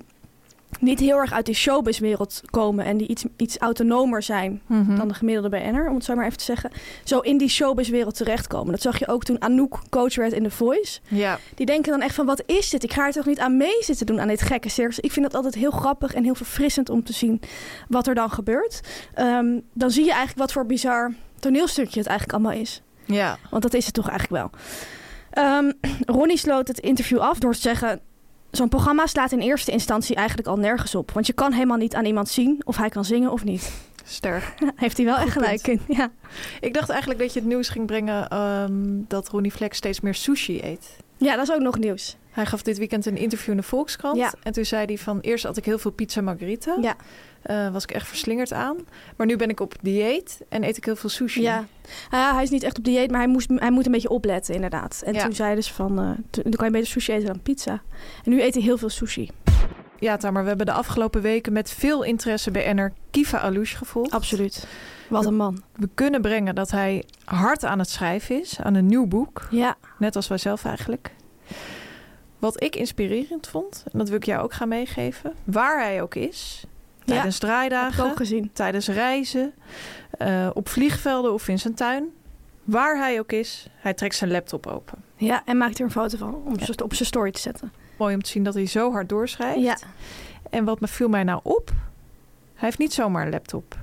niet 0.80 1.00
heel 1.00 1.16
erg 1.16 1.32
uit 1.32 1.46
die 1.46 1.54
showbizwereld 1.54 2.42
komen 2.50 2.84
en 2.84 2.96
die 2.96 3.06
iets, 3.08 3.24
iets 3.36 3.58
autonomer 3.58 4.22
zijn 4.22 4.60
Mhm. 4.66 4.96
dan 4.96 5.08
de 5.08 5.14
gemiddelde 5.14 5.48
BN'er, 5.48 5.88
om 5.88 5.94
het 5.94 6.04
zo 6.04 6.14
maar 6.14 6.24
even 6.26 6.38
te 6.38 6.44
zeggen, 6.44 6.70
zo 7.04 7.18
in 7.18 7.38
die 7.38 7.48
showbizwereld 7.48 8.16
terechtkomen. 8.16 8.72
Dat 8.72 8.82
zag 8.82 8.98
je 8.98 9.08
ook 9.08 9.24
toen 9.24 9.42
Anouk 9.42 9.78
coach 9.90 10.14
werd 10.14 10.32
in 10.32 10.42
The 10.42 10.50
Voice. 10.50 11.00
Ja, 11.08 11.38
Die 11.54 11.66
denken 11.66 11.90
dan 11.92 12.00
echt 12.02 12.14
van, 12.14 12.26
wat 12.26 12.42
is 12.46 12.70
dit? 12.70 12.82
Ik 12.82 12.92
ga 12.92 13.06
er 13.06 13.12
toch 13.12 13.26
niet 13.26 13.38
aan 13.40 13.56
mee 13.56 13.76
zitten 13.80 14.06
doen 14.06 14.20
aan 14.20 14.28
dit 14.28 14.42
gekke 14.42 14.68
circus. 14.68 15.00
Ik 15.00 15.12
vind 15.12 15.26
het 15.26 15.34
altijd 15.34 15.54
heel 15.54 15.70
grappig 15.70 16.14
en 16.14 16.24
heel 16.24 16.34
verfrissend 16.34 16.90
om 16.90 17.04
te 17.04 17.12
zien 17.12 17.40
wat 17.88 18.06
er 18.06 18.14
dan 18.14 18.30
gebeurt. 18.30 18.80
Ehm, 19.14 19.58
dan 19.72 19.90
zie 19.90 20.04
je 20.04 20.10
eigenlijk 20.10 20.38
wat 20.38 20.52
voor 20.52 20.66
bizar 20.66 21.12
toneelstukje 21.38 21.98
het 21.98 22.08
eigenlijk 22.08 22.38
allemaal 22.38 22.60
is. 22.60 22.82
ja. 23.04 23.38
Want 23.50 23.62
dat 23.62 23.74
is 23.74 23.84
het 23.86 23.94
toch 23.94 24.08
eigenlijk 24.08 24.42
wel. 24.42 24.60
Ehm, 25.30 25.72
Ronnie 26.06 26.36
sloot 26.36 26.68
het 26.68 26.78
interview 26.78 27.18
af 27.18 27.38
door 27.38 27.52
te 27.54 27.60
zeggen... 27.60 28.00
Zo'n 28.50 28.68
programma 28.68 29.06
slaat 29.06 29.32
in 29.32 29.40
eerste 29.40 29.70
instantie 29.70 30.16
eigenlijk 30.16 30.48
al 30.48 30.56
nergens 30.56 30.94
op. 30.94 31.10
Want 31.10 31.26
je 31.26 31.32
kan 31.32 31.52
helemaal 31.52 31.76
niet 31.76 31.94
aan 31.94 32.04
iemand 32.04 32.28
zien 32.28 32.60
of 32.64 32.76
hij 32.76 32.88
kan 32.88 33.04
zingen 33.04 33.32
of 33.32 33.44
niet. 33.44 33.72
sterk. 34.04 34.54
Heeft 34.76 34.96
hij 34.96 35.06
wel 35.06 35.16
echt 35.16 35.32
gelijk 35.32 35.66
in. 35.66 35.80
Ja. 35.88 36.10
Ik 36.60 36.74
dacht 36.74 36.88
eigenlijk 36.88 37.20
dat 37.20 37.32
je 37.32 37.38
het 37.38 37.48
nieuws 37.48 37.68
ging 37.68 37.86
brengen 37.86 38.28
ehm, 38.28 38.72
dat 39.08 39.28
Ronnie 39.28 39.52
Flex 39.52 39.76
steeds 39.76 40.00
meer 40.00 40.14
sushi 40.14 40.60
eet. 40.62 40.96
ja, 41.16 41.36
dat 41.36 41.48
is 41.48 41.54
ook 41.54 41.60
nog 41.60 41.78
nieuws. 41.78 42.16
Hij 42.30 42.46
gaf 42.46 42.62
dit 42.62 42.78
weekend 42.78 43.06
een 43.06 43.16
interview 43.16 43.50
in 43.50 43.56
de 43.56 43.62
Volkskrant. 43.62 44.16
Ja. 44.16 44.32
En 44.42 44.52
toen 44.52 44.64
zei 44.64 44.84
hij 44.84 44.98
van... 44.98 45.20
Eerst 45.20 45.44
had 45.44 45.56
ik 45.56 45.64
heel 45.64 45.78
veel 45.78 45.90
pizza 45.90 46.20
margarita. 46.20 46.76
Ja. 46.80 46.96
Eh, 47.42 47.72
was 47.72 47.82
ik 47.82 47.90
echt 47.90 48.06
verslingerd 48.08 48.52
aan. 48.52 48.76
Maar 49.16 49.26
nu 49.26 49.36
ben 49.36 49.48
ik 49.48 49.60
op 49.60 49.74
dieet 49.82 50.40
en 50.48 50.64
eet 50.64 50.76
ik 50.76 50.84
heel 50.84 50.96
veel 50.96 51.08
sushi. 51.08 51.42
Ja. 51.42 51.64
Ja, 52.10 52.34
hij 52.34 52.42
is 52.42 52.50
niet 52.50 52.62
echt 52.62 52.78
op 52.78 52.84
dieet, 52.84 53.10
maar 53.10 53.20
hij, 53.20 53.28
moest, 53.28 53.48
hij 53.54 53.70
moet 53.70 53.86
een 53.86 53.92
beetje 53.92 54.08
opletten, 54.08 54.54
inderdaad. 54.54 55.02
En 55.04 55.12
Ja. 55.14 55.22
toen 55.24 55.32
zei 55.32 55.54
dus 55.54 55.72
van, 55.72 55.98
eh, 55.98 56.04
toen- 56.30 56.42
dan 56.42 56.52
kan 56.52 56.66
je 56.66 56.72
beter 56.72 56.86
sushi 56.88 57.12
eten 57.12 57.26
dan 57.26 57.40
pizza. 57.42 57.72
En 58.24 58.30
nu 58.30 58.42
eet 58.42 58.54
hij 58.54 58.62
heel 58.62 58.78
veel 58.78 58.88
sushi. 58.88 59.30
Ja, 59.98 60.16
Tamer, 60.16 60.42
we 60.42 60.48
hebben 60.48 60.66
de 60.66 60.72
afgelopen 60.72 61.22
weken 61.22 61.52
met 61.52 61.70
veel 61.70 62.02
interesse 62.02 62.50
BN'er 62.50 62.92
Kiva 63.10 63.38
Alouche 63.38 63.76
gevolgd. 63.76 64.10
Absoluut. 64.10 64.66
Wat 65.08 65.24
een 65.26 65.36
man. 65.36 65.62
We 65.76 65.88
kunnen 65.94 66.20
brengen 66.20 66.54
dat 66.54 66.70
hij 66.70 67.04
hard 67.24 67.64
aan 67.64 67.78
het 67.78 67.90
schrijven 67.90 68.40
is, 68.40 68.60
aan 68.60 68.74
een 68.74 68.86
nieuw 68.86 69.06
boek. 69.06 69.46
Ja. 69.50 69.76
Net 69.98 70.16
als 70.16 70.28
wij 70.28 70.38
zelf 70.38 70.64
eigenlijk. 70.64 71.10
Wat 72.40 72.62
ik 72.62 72.76
inspirerend 72.76 73.48
vond, 73.48 73.84
en 73.92 73.98
dat 73.98 74.08
wil 74.08 74.16
ik 74.16 74.24
jou 74.24 74.42
ook 74.42 74.52
gaan 74.52 74.68
meegeven, 74.68 75.34
waar 75.44 75.80
hij 75.80 76.02
ook 76.02 76.14
is, 76.14 76.64
tijdens 77.04 77.34
ik 77.34 77.40
draaidagen, 77.40 78.04
ook 78.04 78.16
gezien. 78.16 78.50
tijdens 78.52 78.88
reizen, 78.88 79.52
eh, 80.10 80.50
op 80.54 80.68
vliegvelden 80.68 81.32
of 81.32 81.48
in 81.48 81.58
zijn 81.58 81.74
tuin, 81.74 82.08
waar 82.64 82.98
hij 82.98 83.18
ook 83.18 83.32
is, 83.32 83.66
hij 83.76 83.94
trekt 83.94 84.14
zijn 84.14 84.30
laptop 84.30 84.66
open. 84.66 84.98
Ja, 85.16 85.42
en 85.44 85.56
maakt 85.56 85.78
er 85.78 85.84
een 85.84 85.90
foto 85.90 86.16
van 86.16 86.34
om 86.44 86.60
ze 86.60 86.84
op 86.84 86.94
zijn 86.94 87.08
story 87.08 87.30
te 87.30 87.40
zetten. 87.40 87.72
Mooi 87.98 88.14
om 88.14 88.22
te 88.22 88.30
zien 88.30 88.42
dat 88.42 88.54
hij 88.54 88.66
zo 88.66 88.92
hard 88.92 89.08
doorschrijft. 89.08 89.60
Ja. 89.60 89.76
En 90.50 90.64
wat 90.64 90.80
me 90.80 90.88
viel 90.88 91.08
mij 91.08 91.24
nou 91.24 91.40
op, 91.42 91.68
hij 92.54 92.68
heeft 92.68 92.78
niet 92.78 92.92
zomaar 92.92 93.24
een 93.24 93.30
laptop. 93.30 93.76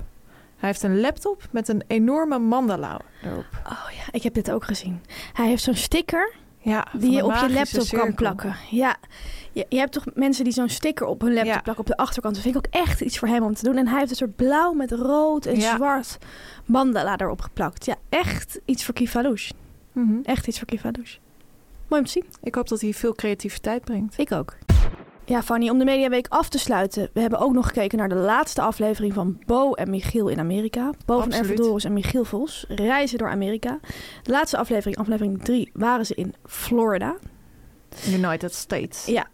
Hij 0.56 0.68
heeft 0.68 0.82
een 0.82 1.00
laptop 1.00 1.42
met 1.50 1.68
een 1.68 1.82
enorme 1.86 2.38
mandala 2.38 3.00
erop. 3.22 3.46
Oh 3.66 3.88
ja, 3.96 4.02
ik 4.10 4.22
heb 4.22 4.34
dit 4.34 4.50
ook 4.50 4.64
gezien. 4.64 5.00
Hij 5.32 5.46
heeft 5.46 5.62
zo'n 5.62 5.74
sticker 5.74 6.34
Ja, 6.68 6.86
die 6.92 7.10
je 7.10 7.24
op 7.24 7.34
je 7.34 7.50
laptop 7.52 7.98
kan 7.98 8.14
plakken. 8.14 8.56
Ja. 8.70 8.96
Je, 9.52 9.66
je 9.68 9.78
hebt 9.78 9.92
toch 9.92 10.04
mensen 10.14 10.44
die 10.44 10.52
zo'n 10.52 10.68
sticker 10.68 11.06
op 11.06 11.20
hun 11.20 11.32
laptop 11.34 11.54
Ja. 11.54 11.60
plakken 11.60 11.84
op 11.84 11.90
de 11.90 11.96
achterkant. 11.96 12.34
Dat 12.34 12.42
vind 12.42 12.56
ik 12.56 12.66
ook 12.66 12.72
echt 12.82 13.00
iets 13.00 13.18
voor 13.18 13.28
hem 13.28 13.42
om 13.42 13.54
te 13.54 13.64
doen. 13.64 13.76
En 13.76 13.88
hij 13.88 13.98
heeft 13.98 14.10
een 14.10 14.16
soort 14.16 14.36
blauw 14.36 14.72
met 14.72 14.92
rood 14.92 15.46
en 15.46 15.60
Ja. 15.60 15.76
zwart 15.76 16.18
mandala 16.64 17.16
erop 17.18 17.40
geplakt. 17.40 17.84
Ja, 17.84 17.94
echt 18.08 18.60
iets 18.64 18.84
voor 18.84 18.94
Kivalouche. 18.94 19.52
Mhm. 19.92 20.18
Echt 20.22 20.46
iets 20.46 20.58
voor 20.58 20.66
Kivalouche. 20.66 21.18
Mooi 21.88 22.00
om 22.02 22.06
te 22.08 22.12
zien. 22.12 22.24
Ik 22.42 22.54
hoop 22.54 22.68
dat 22.68 22.80
hij 22.80 22.92
veel 22.94 23.14
creativiteit 23.14 23.84
brengt. 23.84 24.18
Ik 24.18 24.32
ook. 24.32 24.56
Ja, 25.28 25.42
Fanny, 25.42 25.68
om 25.68 25.78
de 25.78 25.84
Mediaweek 25.84 26.26
af 26.28 26.48
te 26.48 26.58
sluiten. 26.58 27.10
We 27.12 27.20
hebben 27.20 27.38
ook 27.38 27.52
nog 27.52 27.66
gekeken 27.66 27.98
naar 27.98 28.08
de 28.08 28.14
laatste 28.14 28.62
aflevering 28.62 29.14
van 29.14 29.38
Bo 29.46 29.72
en 29.72 29.90
Michiel 29.90 30.28
in 30.28 30.38
Amerika. 30.38 30.90
Bo 31.06 31.20
van. 31.20 31.32
Ervedoris 31.32 31.84
en 31.84 31.92
Michiel 31.92 32.24
Vos 32.24 32.64
reizen 32.68 33.18
door 33.18 33.28
Amerika. 33.28 33.78
De 34.22 34.30
laatste 34.30 34.56
aflevering, 34.56 34.96
aflevering 34.96 35.42
3, 35.44 35.70
waren 35.72 36.06
ze 36.06 36.14
in 36.14 36.34
Florida. 36.44 37.16
United 38.08 38.54
States. 38.54 39.06
Ja. 39.06 39.26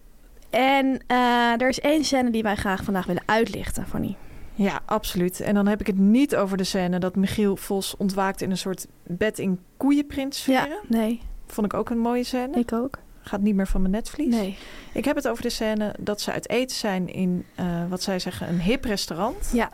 En 0.51 1.03
eh, 1.07 1.61
er 1.61 1.68
is 1.68 1.80
één 1.80 2.05
scène 2.05 2.30
die 2.30 2.42
wij 2.42 2.57
graag 2.57 2.84
vandaag 2.84 3.07
willen 3.07 3.22
uitlichten, 3.26 3.86
Fanny. 3.86 4.16
Ja, 4.55 4.80
absoluut. 4.84 5.40
En 5.40 5.55
dan 5.55 5.66
heb 5.66 5.80
ik 5.80 5.86
het 5.86 5.99
niet 5.99 6.36
over 6.36 6.57
de 6.57 6.64
scène 6.64 6.99
dat 6.99 7.16
Michiel 7.16 7.57
Vos 7.57 7.97
ontwaakt 7.97 8.40
in 8.42 8.51
een 8.51 8.59
soort 8.59 8.86
bed 9.03 9.38
in 9.38 9.61
koeienprint 9.76 10.34
sfeer. 10.34 10.55
Ja, 10.55 10.78
nee, 10.88 11.20
Vond 11.47 11.66
ik 11.66 11.74
ook 11.74 11.90
een 11.90 11.99
mooie 11.99 12.24
scène. 12.24 12.59
ik 12.59 12.72
ook. 12.72 12.99
Gaat 13.27 13.41
niet 13.41 13.55
meer 13.55 13.66
van 13.66 13.81
mijn 13.81 13.93
netvlies. 13.93 14.35
Nee. 14.35 14.59
Ik 14.93 15.05
heb 15.05 15.16
het 15.16 15.29
over 15.29 15.43
de 15.43 15.51
scène 15.51 15.95
dat 15.99 16.20
ze 16.20 16.33
uit 16.33 16.49
eten 16.49 16.77
zijn 16.77 17.09
in, 17.12 17.45
eh, 17.55 17.66
wat 17.89 18.03
zij 18.03 18.18
zeggen, 18.18 18.49
een 18.49 18.61
hip 18.61 18.85
restaurant. 18.85 19.51
Ja, 19.53 19.70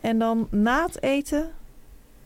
En 0.00 0.18
dan 0.18 0.48
na 0.50 0.82
het 0.86 1.02
eten 1.02 1.50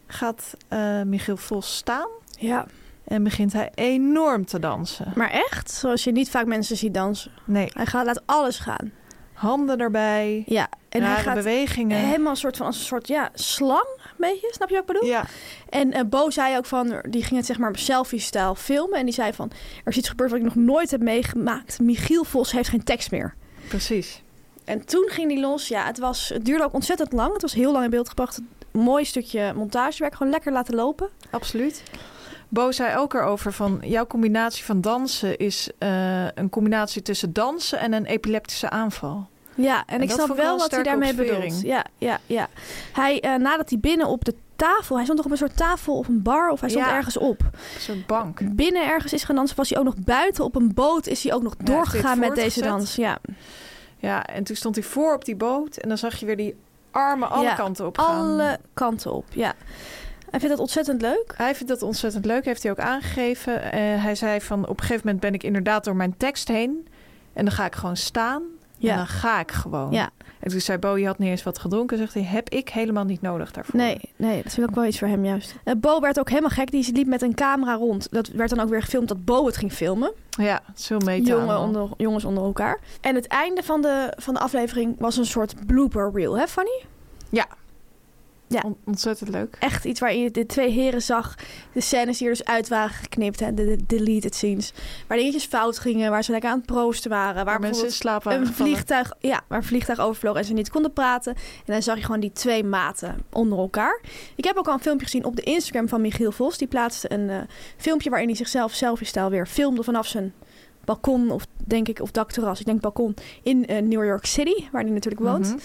gaat 0.06 0.56
eh, 0.68 1.02
Michiel 1.02 1.36
Vos 1.36 1.76
staan 1.76 2.08
ja. 2.38 2.66
en 3.04 3.22
begint 3.22 3.52
hij 3.52 3.70
enorm 3.74 4.44
te 4.46 4.58
dansen. 4.58 5.12
Maar 5.14 5.30
echt, 5.30 5.70
zoals 5.70 6.04
je 6.04 6.12
niet 6.12 6.30
vaak 6.30 6.46
mensen 6.46 6.76
ziet 6.76 6.94
dansen. 6.94 7.30
Nee, 7.44 7.68
Hij 7.72 7.86
gaat, 7.86 8.06
laat 8.06 8.22
alles 8.26 8.58
gaan. 8.58 8.92
handen 9.32 9.78
erbij, 9.78 10.42
Ja, 10.46 10.68
en 10.88 11.02
hij 11.02 11.22
gaat 11.22 11.34
bewegingen. 11.34 11.98
helemaal 11.98 12.30
een 12.30 12.36
soort 12.36 12.56
van 12.56 12.66
als 12.66 12.78
een 12.78 12.84
soort 12.84 13.08
ja, 13.08 13.30
slang, 13.34 13.86
beetje. 14.30 14.48
Snap 14.52 14.68
je 14.68 14.74
wat 14.74 14.88
ik 14.88 14.92
bedoel? 14.92 15.08
Ja, 15.08 15.24
En 15.68 15.92
eh, 15.92 16.04
Bo 16.04 16.30
zei 16.30 16.56
ook 16.56 16.66
van, 16.66 17.02
die 17.08 17.22
ging 17.24 17.36
het 17.36 17.46
zeg 17.46 17.58
maar 17.58 17.78
selfie-stijl 17.78 18.54
filmen. 18.54 18.98
En 18.98 19.04
die 19.04 19.14
zei 19.14 19.32
van, 19.32 19.50
er 19.84 19.90
is 19.90 19.96
iets 19.96 20.08
gebeurd 20.08 20.30
wat 20.30 20.38
ik 20.38 20.44
nog 20.44 20.54
nooit 20.54 20.90
heb 20.90 21.00
meegemaakt. 21.00 21.80
Michiel 21.80 22.24
Vos 22.24 22.52
heeft 22.52 22.68
geen 22.68 22.84
tekst 22.84 23.10
meer. 23.10 23.34
precies. 23.68 24.22
En 24.64 24.84
toen 24.86 25.08
ging 25.10 25.28
die 25.28 25.40
los. 25.40 25.68
Ja, 25.68 25.86
het, 25.86 25.98
was, 25.98 26.28
het 26.28 26.44
duurde 26.44 26.64
ook 26.64 26.72
ontzettend 26.74 27.12
lang. 27.12 27.32
Het 27.32 27.42
was 27.42 27.52
heel 27.54 27.72
lang 27.72 27.84
in 27.84 27.90
beeld 27.90 28.08
gebracht. 28.08 28.40
Mooi 28.70 29.04
stukje 29.04 29.52
montagewerk. 29.54 30.14
Gewoon 30.14 30.32
lekker 30.32 30.52
laten 30.52 30.74
lopen. 30.74 31.08
Absoluut. 31.30 31.82
Bo 32.48 32.72
zei 32.72 32.96
ook 32.96 33.14
erover 33.14 33.52
van 33.52 33.78
jouw 33.84 34.06
combinatie 34.06 34.64
van 34.64 34.80
dansen 34.80 35.38
is 35.38 35.70
eh, 35.78 36.26
een 36.34 36.50
combinatie 36.50 37.02
tussen 37.02 37.32
dansen 37.32 37.78
en 37.78 37.92
een 37.92 38.06
epileptische 38.06 38.70
aanval. 38.70 39.28
Ja, 39.54 39.82
en, 39.86 39.94
En 39.96 40.02
ik 40.02 40.10
snap 40.10 40.36
wel 40.36 40.58
wat 40.58 40.70
hij 40.70 40.82
daarmee 40.82 41.14
bedoelt. 41.14 41.60
Ja, 41.60 41.84
ja, 41.98 42.18
ja. 42.26 42.48
Hij, 42.92 43.20
eh, 43.20 43.34
nadat 43.34 43.70
hij 43.70 43.78
binnen 43.78 44.06
op 44.06 44.24
de 44.24 44.34
tafel... 44.56 44.94
Hij 44.96 45.04
stond 45.04 45.16
toch 45.18 45.26
op 45.26 45.32
een 45.32 45.38
soort 45.38 45.56
tafel 45.56 45.96
of 45.98 46.08
een 46.08 46.22
bar 46.22 46.50
of 46.50 46.60
hij 46.60 46.68
stond 46.68 46.84
Ja. 46.84 46.94
ergens 46.96 47.16
op. 47.16 47.40
Een 47.40 47.80
soort 47.80 48.06
bank. 48.06 48.54
Binnen 48.56 48.86
ergens 48.86 49.12
is 49.12 49.24
gaan 49.24 49.36
dansen. 49.36 49.56
Was 49.56 49.68
hij 49.70 49.78
ook 49.78 49.84
nog 49.84 49.94
buiten 49.96 50.44
op 50.44 50.54
een 50.56 50.74
boot. 50.74 51.06
Is 51.06 51.22
hij 51.22 51.32
ook 51.32 51.42
nog 51.42 51.54
Ja, 51.58 51.64
doorgegaan 51.64 52.18
met 52.18 52.34
deze 52.34 52.60
dans. 52.62 52.96
Ja, 52.96 53.18
Ja, 53.98 54.26
en 54.26 54.44
toen 54.44 54.56
stond 54.56 54.74
hij 54.74 54.84
voor 54.84 55.14
op 55.14 55.24
die 55.24 55.36
boot 55.36 55.76
en 55.76 55.88
dan 55.88 55.98
zag 55.98 56.16
je 56.20 56.26
weer 56.26 56.36
die 56.36 56.54
armen 56.90 57.30
alle 57.30 57.44
Ja, 57.44 57.54
kanten 57.54 57.86
op 57.86 57.98
gaan. 57.98 58.16
alle 58.20 58.58
kanten 58.74 59.12
op. 59.12 59.24
Ja. 59.30 59.52
Hij 60.30 60.40
vindt 60.40 60.48
dat 60.56 60.58
ontzettend 60.64 61.02
leuk. 61.02 61.34
Hij 61.36 61.54
vindt 61.54 61.68
dat 61.72 61.82
ontzettend 61.82 62.24
leuk, 62.24 62.44
heeft 62.44 62.62
hij 62.62 62.72
ook 62.72 62.78
aangegeven. 62.78 63.72
Eh, 63.72 63.80
hij 64.02 64.14
zei 64.14 64.40
van 64.40 64.62
op 64.62 64.68
een 64.68 64.80
gegeven 64.86 65.02
moment 65.04 65.20
ben 65.20 65.34
ik 65.34 65.42
inderdaad 65.42 65.84
door 65.84 65.96
mijn 65.96 66.14
tekst 66.16 66.48
heen. 66.48 66.86
En 67.32 67.44
dan 67.44 67.54
ga 67.54 67.64
ik 67.66 67.74
gewoon 67.74 67.96
staan. 67.96 68.42
En 68.82 68.88
Ja. 68.88 68.96
dan 68.96 69.06
ga 69.06 69.40
ik 69.40 69.50
gewoon. 69.50 69.90
Ja. 69.92 70.10
En 70.40 70.50
toen 70.50 70.60
zei 70.60 70.78
Bo, 70.78 70.96
je 70.96 71.06
had 71.06 71.18
niet 71.18 71.28
eens 71.28 71.42
wat 71.42 71.58
gedronken. 71.58 71.98
Zegt 71.98 72.14
hij, 72.14 72.22
heb 72.22 72.48
ik 72.48 72.68
helemaal 72.68 73.04
niet 73.04 73.20
nodig 73.22 73.52
daarvoor. 73.52 73.76
Nee, 73.80 74.00
nee, 74.16 74.42
dat 74.42 74.56
ik 74.56 74.62
ook 74.62 74.74
wel 74.74 74.84
iets 74.84 74.98
voor 74.98 75.08
hem 75.08 75.24
juist. 75.24 75.54
Eh, 75.64 75.74
Bo 75.78 76.00
werd 76.00 76.18
ook 76.18 76.28
helemaal 76.28 76.50
gek. 76.50 76.70
Die 76.70 76.92
liep 76.92 77.06
met 77.06 77.22
een 77.22 77.34
camera 77.34 77.74
rond. 77.74 78.08
Dat 78.10 78.28
werd 78.28 78.50
dan 78.50 78.60
ook 78.60 78.68
weer 78.68 78.82
gefilmd 78.82 79.08
dat 79.08 79.24
Bo 79.24 79.46
het 79.46 79.56
ging 79.56 79.72
filmen. 79.72 80.12
Ja, 80.30 80.60
zo 80.74 80.98
mee 80.98 81.22
Jongen 81.22 81.58
onder, 81.58 81.88
jongens 81.96 82.24
onder 82.24 82.44
elkaar. 82.44 82.80
En 83.00 83.14
het 83.14 83.26
einde 83.26 83.62
van 83.62 83.82
de, 83.82 84.12
van 84.16 84.34
de 84.34 84.40
aflevering 84.40 84.94
was 84.98 85.16
een 85.16 85.26
soort 85.26 85.66
blooper 85.66 86.10
reel, 86.14 86.38
hè 86.38 86.46
Fanny? 86.46 86.82
Ja. 88.52 88.62
ontzettend 88.84 89.30
leuk. 89.30 89.56
Echt 89.58 89.84
iets 89.84 90.00
waarin 90.00 90.20
je 90.20 90.30
de 90.30 90.46
twee 90.46 90.70
heren 90.70 91.02
zag. 91.02 91.34
De 91.72 91.80
scènes 91.80 92.18
die 92.18 92.26
er 92.28 92.32
dus 92.32 92.44
uit 92.44 92.68
waren 92.68 92.90
geknipt. 92.94 93.40
Hè, 93.40 93.54
de, 93.54 93.64
de 93.64 93.78
deleted 93.86 94.34
scenes. 94.34 94.72
Waar 95.06 95.16
dingetjes 95.16 95.44
fout 95.44 95.78
gingen. 95.78 96.10
Waar 96.10 96.24
ze 96.24 96.30
lekker 96.30 96.50
aan 96.50 96.56
het 96.56 96.66
proosten 96.66 97.10
waren. 97.10 97.34
Waar, 97.34 97.44
Waar 97.44 97.60
mensen 97.60 97.84
in 97.84 97.88
bijvoorbeeld 97.88 98.22
slaap 98.22 98.22
waren 98.22 98.40
een 98.40 98.46
gevallen. 98.46 98.72
vliegtuig, 98.72 99.12
ja, 99.20 99.40
waar 99.48 99.58
een 99.58 99.64
vliegtuig 99.64 99.98
overvloog 99.98 100.36
en 100.36 100.44
ze 100.44 100.52
niet 100.52 100.70
konden 100.70 100.92
praten. 100.92 101.34
En 101.34 101.72
dan 101.72 101.82
zag 101.82 101.96
je 101.96 102.04
gewoon 102.04 102.20
die 102.20 102.32
twee 102.32 102.64
maten 102.64 103.16
onder 103.32 103.58
elkaar. 103.58 104.00
Ik 104.36 104.44
heb 104.44 104.56
ook 104.56 104.66
al 104.68 104.74
een 104.74 104.80
filmpje 104.80 105.04
gezien 105.06 105.24
op 105.24 105.36
de 105.36 105.42
Instagram 105.42 105.88
van 105.88 106.00
Michiel 106.00 106.32
Vos. 106.32 106.58
Die 106.58 106.68
plaatste 106.68 107.12
een 107.12 107.30
eh, 107.30 107.36
filmpje 107.76 108.10
waarin 108.10 108.28
hij 108.28 108.36
zichzelf 108.36 108.72
selfie-stijl 108.72 109.30
weer 109.30 109.46
filmde 109.46 109.82
vanaf 109.82 110.06
zijn 110.06 110.32
balkon 110.84 111.30
of 111.30 111.46
denk 111.64 111.88
ik, 111.88 112.00
of 112.00 112.10
dakterras. 112.10 112.60
Ik 112.60 112.66
denk 112.66 112.80
balkon 112.80 113.14
in 113.42 113.66
eh, 113.66 113.82
New 113.82 114.04
York 114.04 114.26
City, 114.26 114.64
waar 114.72 114.82
hij 114.82 114.90
natuurlijk 114.90 115.22
woont. 115.22 115.46
Mhm. 115.46 115.58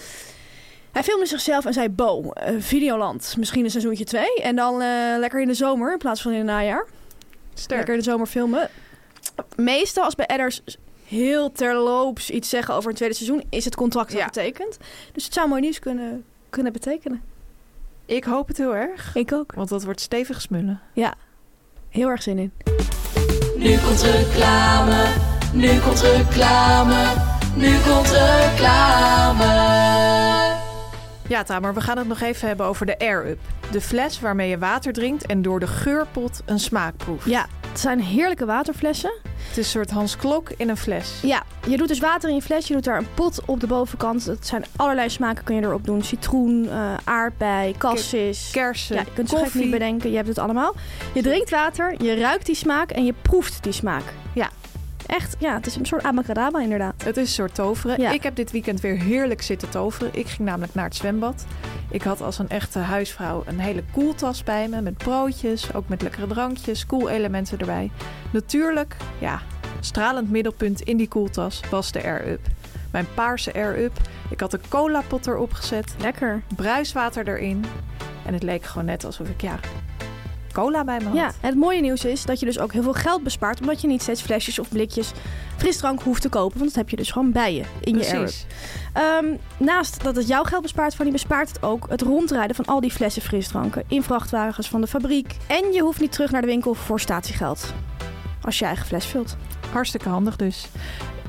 Hij 0.92 1.02
filmde 1.02 1.26
zichzelf 1.26 1.64
en 1.64 1.72
zei: 1.72 1.88
Bo, 1.88 2.30
eh, 2.30 2.54
Videoland, 2.58 3.34
misschien 3.38 3.64
een 3.64 3.70
seizoentje 3.70 4.04
2. 4.04 4.34
En 4.42 4.56
dan 4.56 4.80
eh, 4.82 4.88
lekker 5.18 5.40
in 5.40 5.46
de 5.48 5.54
zomer 5.54 5.92
in 5.92 5.98
plaats 5.98 6.22
van 6.22 6.30
in 6.32 6.38
het 6.38 6.46
najaar. 6.46 6.86
Sterk. 7.54 7.76
Lekker 7.76 7.94
in 7.94 8.00
de 8.00 8.10
zomer 8.10 8.26
filmen. 8.26 8.68
Meestal 9.56 10.04
als 10.04 10.14
bij 10.14 10.26
adders 10.26 10.62
heel 11.06 11.52
terloops 11.52 12.30
iets 12.30 12.48
zeggen 12.48 12.74
over 12.74 12.90
een 12.90 12.96
tweede 12.96 13.14
seizoen, 13.14 13.42
is 13.50 13.64
het 13.64 13.74
contract 13.76 14.12
al 14.12 14.18
Ja. 14.18 14.24
getekend. 14.24 14.78
Dus 15.12 15.24
het 15.24 15.34
zou 15.34 15.48
mooi 15.48 15.60
nieuws 15.60 15.78
kunnen, 15.78 16.24
kunnen 16.50 16.72
betekenen. 16.72 17.22
Ik 18.06 18.24
hoop 18.24 18.48
het 18.48 18.56
heel 18.56 18.74
erg. 18.76 19.14
Ik 19.14 19.32
ook. 19.32 19.52
Want 19.54 19.68
dat 19.68 19.84
wordt 19.84 20.00
stevig 20.00 20.40
smullen. 20.40 20.80
Heel 21.88 22.08
erg 22.08 22.22
zin 22.22 22.38
in. 22.38 22.52
Nu 23.56 23.78
komt 23.78 24.02
reclame, 24.02 25.04
nu 25.52 25.78
komt 25.80 26.00
reclame, 26.00 27.12
nu 27.56 27.76
komt 27.80 28.10
reclame. 28.10 29.46
Ja, 31.28 31.42
Tamer, 31.42 31.74
we 31.74 31.80
gaan 31.80 31.98
het 31.98 32.08
nog 32.08 32.20
even 32.20 32.48
hebben 32.48 32.66
over 32.66 32.86
de 32.86 32.98
Air 32.98 33.26
Up. 33.28 33.38
De 33.70 33.80
fles 33.80 34.20
waarmee 34.20 34.48
je 34.48 34.58
water 34.58 34.92
drinkt 34.92 35.26
en 35.26 35.42
door 35.42 35.60
de 35.60 35.66
geurpot 35.66 36.42
een 36.44 36.58
smaak 36.58 36.96
proeft. 36.96 37.24
Ja, 37.26 37.46
het 37.70 37.80
zijn 37.80 38.00
heerlijke 38.00 38.44
waterflessen. 38.44 39.12
Het 39.22 39.50
is 39.50 39.56
een 39.56 39.64
soort 39.64 39.90
Hans 39.90 40.16
Klok 40.16 40.50
in 40.56 40.68
een 40.68 40.76
fles. 40.76 41.20
Ja, 41.22 41.42
je 41.66 41.76
doet 41.76 41.88
dus 41.88 41.98
water 41.98 42.28
in 42.28 42.34
je 42.34 42.42
fles. 42.42 42.66
Je 42.68 42.74
doet 42.74 42.84
daar 42.84 42.98
een 42.98 43.14
pot 43.14 43.40
op 43.46 43.60
de 43.60 43.66
bovenkant. 43.66 44.24
Het 44.24 44.46
zijn 44.46 44.64
allerlei 44.76 45.10
smaken 45.10 45.44
kun 45.44 45.54
je 45.54 45.62
erop 45.62 45.84
doen. 45.86 46.02
Citroen, 46.02 46.68
eh, 46.70 46.94
aardbei, 47.04 47.74
cassis. 47.78 48.48
Kersen, 48.52 48.96
Ja, 48.96 49.02
je 49.02 49.12
kunt 49.14 49.30
het 49.30 49.40
gek 49.40 49.54
niet 49.54 49.70
bedenken. 49.70 50.10
Je 50.10 50.16
hebt 50.16 50.28
het 50.28 50.38
allemaal. 50.38 50.74
Je 51.14 51.22
drinkt 51.22 51.50
water, 51.50 52.02
je 52.02 52.14
ruikt 52.14 52.46
die 52.46 52.54
smaak 52.54 52.90
en 52.90 53.04
je 53.04 53.14
proeft 53.22 53.62
die 53.62 53.72
smaak. 53.72 54.04
Ja. 54.32 54.48
Echt, 55.08 55.36
ja, 55.38 55.54
het 55.54 55.66
is 55.66 55.76
een 55.76 55.86
soort 55.86 56.02
abacadabra 56.02 56.60
inderdaad. 56.60 57.04
Het 57.04 57.16
is 57.16 57.22
een 57.28 57.34
soort 57.34 57.54
toveren. 57.54 58.00
Ja. 58.00 58.10
Ik 58.10 58.22
heb 58.22 58.36
dit 58.36 58.50
weekend 58.50 58.80
weer 58.80 58.98
heerlijk 58.98 59.42
zitten 59.42 59.68
toveren. 59.68 60.14
Ik 60.14 60.26
ging 60.26 60.48
namelijk 60.48 60.74
naar 60.74 60.84
het 60.84 60.96
zwembad. 60.96 61.44
Ik 61.90 62.02
had 62.02 62.20
als 62.20 62.38
een 62.38 62.48
echte 62.48 62.78
huisvrouw 62.78 63.42
een 63.46 63.58
hele 63.58 63.84
koeltas 63.92 64.44
bij 64.44 64.68
me. 64.68 64.80
Met 64.80 64.96
broodjes, 64.96 65.74
ook 65.74 65.88
met 65.88 66.02
lekkere 66.02 66.26
drankjes, 66.26 66.86
koelelementen 66.86 67.58
erbij. 67.58 67.90
Natuurlijk, 68.32 68.96
ja, 69.18 69.40
Stralend 69.80 70.30
middelpunt 70.30 70.80
in 70.80 70.96
die 70.96 71.08
koeltas 71.08 71.60
was 71.70 71.92
de 71.92 72.02
Air-Up. 72.02 72.40
Mijn 72.92 73.06
paarse 73.14 73.54
Air-Up. 73.54 73.92
Ik 74.30 74.40
had 74.40 74.52
een 74.52 74.60
cola 74.68 75.02
pot 75.08 75.26
erop 75.26 75.52
gezet, 75.52 75.94
Lekker. 75.98 76.42
bruiswater 76.56 77.28
erin. 77.28 77.64
En 78.26 78.32
het 78.34 78.42
leek 78.42 78.64
gewoon 78.64 78.84
net 78.86 79.04
alsof 79.04 79.28
ik 79.28 79.40
ja, 79.40 79.58
cola 80.58 80.84
bij 80.84 80.98
me 80.98 81.04
had. 81.04 81.14
Ja, 81.14 81.26
en 81.26 81.48
het 81.48 81.56
mooie 81.56 81.80
nieuws 81.80 82.04
is 82.04 82.24
dat 82.24 82.40
je 82.40 82.46
dus 82.46 82.58
ook 82.58 82.72
heel 82.72 82.82
veel 82.82 82.92
geld 82.92 83.22
bespaart... 83.22 83.60
omdat 83.60 83.80
je 83.80 83.86
niet 83.86 84.02
steeds 84.02 84.22
flesjes 84.22 84.58
of 84.58 84.68
blikjes 84.68 85.12
frisdrank 85.56 86.02
hoeft 86.02 86.22
te 86.22 86.28
kopen. 86.28 86.58
Want 86.58 86.70
dat 86.70 86.78
heb 86.78 86.90
je 86.90 86.96
dus 86.96 87.10
gewoon 87.10 87.32
bij 87.32 87.54
je 87.54 87.62
in 87.80 87.98
je. 87.98 88.06
Precies. 88.06 88.46
Ehm, 88.92 89.26
naast 89.58 90.02
dat 90.02 90.16
het 90.16 90.26
jouw 90.28 90.42
geld 90.42 90.62
bespaart, 90.62 90.94
Fanny, 90.94 91.12
bespaart 91.12 91.48
het 91.48 91.62
ook 91.62 91.86
het 91.88 92.02
rondrijden 92.02 92.56
van 92.56 92.64
al 92.64 92.80
die 92.80 92.90
flessen 92.90 93.22
frisdranken 93.22 93.84
in 93.88 94.02
vrachtwagens 94.02 94.68
van 94.68 94.80
de 94.80 94.86
fabriek. 94.86 95.36
En 95.46 95.72
je 95.72 95.80
hoeft 95.80 96.00
niet 96.00 96.12
terug 96.12 96.30
naar 96.30 96.40
de 96.40 96.46
winkel 96.46 96.74
voor 96.74 97.00
statiegeld. 97.00 97.74
Als 98.42 98.58
je 98.58 98.64
eigen 98.64 98.86
fles 98.86 99.06
vult. 99.06 99.36
Hartstikke 99.72 100.08
handig 100.08 100.36
dus. 100.36 100.68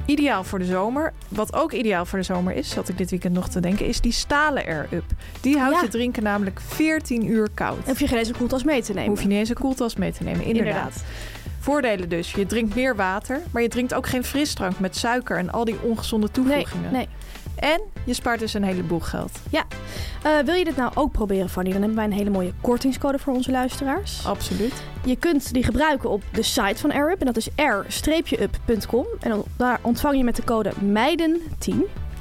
Ideaal 0.09 0.43
voor 0.43 0.59
de 0.59 0.65
zomer. 0.65 1.13
Wat 1.27 1.53
ook 1.53 1.71
ideaal 1.73 2.05
voor 2.05 2.19
de 2.19 2.25
zomer 2.25 2.53
is, 2.55 2.69
zat 2.69 2.89
ik 2.89 2.97
dit 2.97 3.09
weekend 3.09 3.33
nog 3.33 3.49
te 3.49 3.59
denken, 3.59 3.85
is 3.85 4.01
die 4.01 4.11
stalen 4.11 4.65
Air-Up. 4.65 5.03
Die 5.41 5.57
houdt 5.57 5.75
Ja. 5.75 5.81
je 5.81 5.87
drinken 5.87 6.23
namelijk 6.23 6.59
14 6.67 7.25
uur 7.25 7.47
koud. 7.53 7.85
Hoef 7.85 7.99
je 7.99 8.07
geen 8.07 8.17
eens 8.17 8.27
een 8.27 8.37
koeltas 8.37 8.63
mee 8.63 8.81
te 8.81 8.93
nemen. 8.93 9.09
Hoef 9.09 9.21
je 9.21 9.27
niet 9.27 9.37
eens 9.37 9.49
een 9.49 9.55
koeltas 9.55 9.95
mee 9.95 10.11
te 10.11 10.23
nemen, 10.23 10.43
inderdaad. 10.45 11.03
Voordelen 11.59 12.09
dus, 12.09 12.31
je 12.31 12.45
drinkt 12.45 12.75
meer 12.75 12.95
water, 12.95 13.41
maar 13.51 13.61
je 13.61 13.67
drinkt 13.67 13.93
ook 13.93 14.07
geen 14.07 14.23
frisdrank 14.23 14.79
met 14.79 14.95
suiker 14.97 15.37
en 15.37 15.49
al 15.51 15.65
die 15.65 15.81
ongezonde 15.81 16.27
Nee, 16.33 16.33
toevoegingen. 16.45 16.91
nee. 16.91 17.07
En 17.59 17.81
je 18.05 18.13
spaart 18.13 18.39
dus 18.39 18.53
een 18.53 18.63
heleboel 18.63 18.99
geld. 18.99 19.31
Eh, 20.23 20.37
wil 20.45 20.53
je 20.53 20.63
dit 20.63 20.75
nou 20.75 20.91
ook 20.95 21.11
proberen, 21.11 21.49
Fanny? 21.49 21.71
Dan 21.71 21.79
hebben 21.79 21.97
wij 21.97 22.07
een 22.07 22.17
hele 22.17 22.29
mooie 22.29 22.53
kortingscode 22.61 23.19
voor 23.19 23.33
onze 23.33 23.51
luisteraars. 23.51 24.25
Absoluut. 24.25 24.73
Je 25.05 25.15
kunt 25.15 25.53
die 25.53 25.63
gebruiken 25.63 26.09
op 26.09 26.23
de 26.31 26.43
site 26.43 26.77
van 26.77 26.91
AirUp. 26.91 27.19
En 27.19 27.25
dat 27.25 27.37
is 27.37 27.49
r-up.com. 27.55 29.05
En 29.19 29.29
dan, 29.29 29.43
daar 29.57 29.79
ontvang 29.81 30.17
je 30.17 30.23
met 30.23 30.35
de 30.35 30.43
code 30.43 30.71
MEIDEN10. 30.83 31.75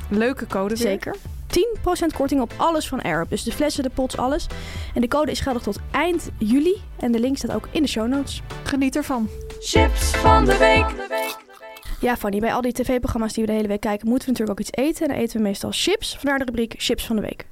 Leuke 0.08 0.46
code 0.46 0.74
weer. 0.74 0.86
Zeker. 0.86 1.16
10% 1.46 2.14
korting 2.14 2.40
op 2.40 2.52
alles 2.56 2.88
van 2.88 3.02
AirUp. 3.02 3.30
Dus 3.30 3.42
de 3.42 3.52
flessen, 3.52 3.82
de 3.82 3.90
pots, 3.90 4.16
alles. 4.16 4.46
En 4.94 5.00
de 5.00 5.08
code 5.08 5.30
is 5.30 5.40
geldig 5.40 5.62
tot 5.62 5.78
eind 5.90 6.30
juli. 6.38 6.82
En 6.96 7.12
de 7.12 7.20
link 7.20 7.36
staat 7.36 7.54
ook 7.54 7.68
in 7.70 7.82
de 7.82 7.88
show 7.88 8.08
notes. 8.08 8.42
Geniet 8.62 8.96
ervan. 8.96 9.28
Chips 9.60 10.10
van 10.10 10.44
de 10.44 10.56
week. 10.56 11.46
Ja, 12.00 12.16
Fanny, 12.16 12.38
bij 12.40 12.52
al 12.54 12.60
die 12.60 12.72
tv-programma's 12.72 13.32
die 13.32 13.42
we 13.44 13.50
de 13.50 13.56
hele 13.56 13.68
week 13.68 13.80
kijken... 13.80 14.08
moeten 14.08 14.28
we 14.28 14.32
natuurlijk 14.38 14.60
ook 14.60 14.66
iets 14.66 14.78
eten. 14.88 15.06
En 15.06 15.12
dan 15.14 15.22
eten 15.22 15.36
we 15.36 15.42
meestal 15.42 15.70
chips. 15.72 16.16
Vandaar 16.16 16.38
de 16.38 16.44
rubriek 16.44 16.74
Chips 16.78 17.06
van 17.06 17.16
de 17.16 17.22
Week. 17.22 17.46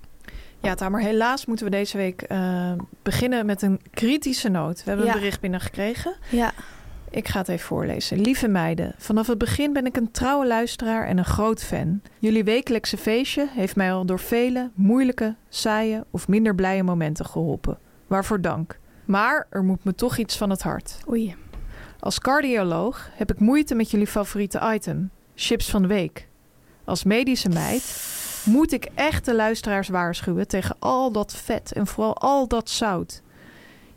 Ja, 0.60 0.74
Tamer, 0.74 1.00
helaas 1.00 1.46
moeten 1.46 1.64
we 1.64 1.70
deze 1.70 1.96
week 1.96 2.22
eh, 2.22 2.72
beginnen 3.02 3.46
met 3.46 3.62
een 3.62 3.80
kritische 3.90 4.48
noot. 4.48 4.76
We 4.78 4.88
hebben 4.88 5.06
Ja. 5.06 5.12
een 5.14 5.18
bericht 5.18 5.40
binnengekregen. 5.40 6.16
Ja. 6.30 6.52
Ik 7.10 7.28
ga 7.28 7.38
het 7.38 7.48
even 7.48 7.66
voorlezen. 7.66 8.20
Lieve 8.20 8.48
meiden, 8.48 8.94
vanaf 8.98 9.26
het 9.26 9.38
begin 9.38 9.72
ben 9.72 9.86
ik 9.86 9.96
een 9.96 10.10
trouwe 10.10 10.46
luisteraar 10.46 11.06
en 11.06 11.18
een 11.18 11.24
groot 11.24 11.62
fan. 11.64 12.00
Jullie 12.18 12.44
wekelijkse 12.44 12.96
feestje 12.96 13.48
heeft 13.50 13.76
mij 13.76 13.92
al 13.92 14.06
door 14.06 14.18
vele 14.18 14.70
moeilijke, 14.74 15.34
saaie 15.48 16.04
of 16.10 16.28
minder 16.28 16.54
blije 16.54 16.82
momenten 16.82 17.26
geholpen. 17.26 17.78
Waarvoor 18.06 18.40
dank. 18.40 18.78
Maar 19.04 19.46
er 19.50 19.64
moet 19.64 19.84
me 19.84 19.94
toch 19.94 20.16
iets 20.18 20.36
van 20.36 20.50
het 20.50 20.62
hart. 20.62 20.96
Oei. 21.10 21.34
Als 22.06 22.18
cardioloog 22.18 23.10
heb 23.12 23.32
ik 23.32 23.38
moeite 23.38 23.74
met 23.74 23.90
jullie 23.90 24.06
favoriete 24.06 24.72
item, 24.74 25.10
chips 25.34 25.70
van 25.70 25.82
de 25.82 25.88
week. 25.88 26.28
Als 26.84 27.04
medische 27.04 27.48
meid 27.48 28.06
moet 28.44 28.72
ik 28.72 28.88
echt 28.94 29.24
de 29.24 29.34
luisteraars 29.34 29.88
waarschuwen 29.88 30.48
tegen 30.48 30.76
al 30.78 31.12
dat 31.12 31.34
vet 31.36 31.72
en 31.72 31.86
vooral 31.86 32.16
al 32.16 32.48
dat 32.48 32.70
zout. 32.70 33.22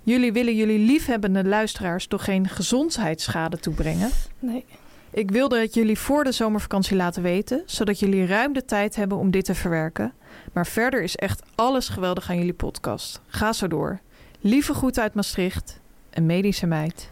Jullie 0.04 0.34
willen 0.34 0.56
jullie 0.56 0.80
liefhebbende 0.80 1.44
luisteraars 1.44 2.08
toch 2.08 2.24
geen 2.24 2.48
gezondheidsschade 2.48 3.58
toebrengen? 3.58 4.10
Nee. 4.40 4.66
Ik 5.12 5.32
wilde 5.32 5.60
het 5.60 5.74
jullie 5.74 6.00
voor 6.00 6.24
de 6.24 6.32
zomervakantie 6.32 6.96
laten 6.96 7.24
weten, 7.24 7.64
zodat 7.66 8.00
jullie 8.00 8.26
ruim 8.26 8.54
de 8.54 8.66
tijd 8.66 8.96
hebben 8.96 9.18
om 9.18 9.32
dit 9.32 9.46
te 9.46 9.56
verwerken. 9.56 10.14
Maar 10.54 10.68
verder 10.68 11.04
is 11.04 11.16
echt 11.16 11.42
alles 11.56 11.90
geweldig 11.90 12.30
aan 12.30 12.38
jullie 12.38 12.54
podcast. 12.54 13.22
Ga 13.28 13.54
zo 13.54 13.68
door. 13.68 14.00
Lieve 14.40 14.74
groet 14.74 15.00
uit 15.00 15.14
Maastricht, 15.14 15.80
een 16.10 16.26
medische 16.26 16.66
meid. 16.66 17.10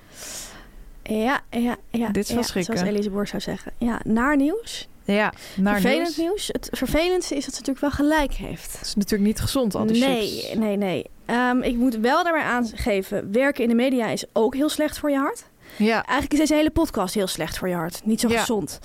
Ja, 1.07 1.41
ja, 1.49 1.75
ja. 1.89 2.09
Dit 2.09 2.23
is 2.23 2.29
wel 2.29 2.37
ja, 2.39 2.43
schrikken. 2.43 2.77
Zoals 2.77 2.89
Elise 2.93 3.09
Boer 3.09 3.27
zou 3.27 3.41
zeggen. 3.41 3.71
Ja, 3.77 3.99
naar 4.03 4.35
nieuws. 4.35 4.87
Ja, 5.03 5.33
naar 5.55 5.79
Vervelend 5.81 6.17
nieuws. 6.17 6.17
nieuws. 6.17 6.47
Het 6.47 6.69
vervelendste 6.71 7.35
is 7.35 7.45
dat 7.45 7.53
ze 7.53 7.59
natuurlijk 7.59 7.79
wel 7.95 8.07
gelijk 8.07 8.33
heeft. 8.33 8.71
Het 8.77 8.81
is 8.87 8.95
natuurlijk 8.95 9.23
niet 9.29 9.39
gezond, 9.39 9.75
al 9.75 9.85
die 9.85 10.05
nee, 10.05 10.27
chips. 10.27 10.53
nee, 10.53 10.77
nee. 10.77 11.05
Ehm, 11.25 11.61
ik 11.61 11.75
moet 11.75 11.95
wel 11.97 12.23
daarbij 12.23 12.41
aangeven, 12.43 13.31
werken 13.31 13.63
in 13.63 13.69
de 13.69 13.75
media 13.75 14.07
is 14.07 14.25
ook 14.33 14.55
heel 14.55 14.69
slecht 14.69 14.97
voor 14.97 15.09
je 15.11 15.17
hart. 15.17 15.45
Ja, 15.75 15.95
Eigenlijk 16.05 16.33
is 16.33 16.39
deze 16.39 16.53
hele 16.53 16.69
podcast 16.69 17.13
heel 17.13 17.27
slecht 17.27 17.57
voor 17.57 17.67
je 17.67 17.73
hart. 17.75 18.01
Niet 18.05 18.19
zo 18.19 18.29
Ja. 18.29 18.39
gezond. 18.39 18.79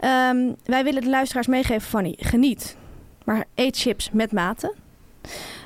Ehm, 0.00 0.52
wij 0.64 0.84
willen 0.84 1.02
de 1.02 1.08
luisteraars 1.08 1.46
meegeven, 1.46 1.88
Fanny, 1.88 2.14
geniet. 2.18 2.76
Maar 3.24 3.44
eet 3.54 3.76
chips 3.78 4.10
met 4.12 4.32
mate. 4.32 4.74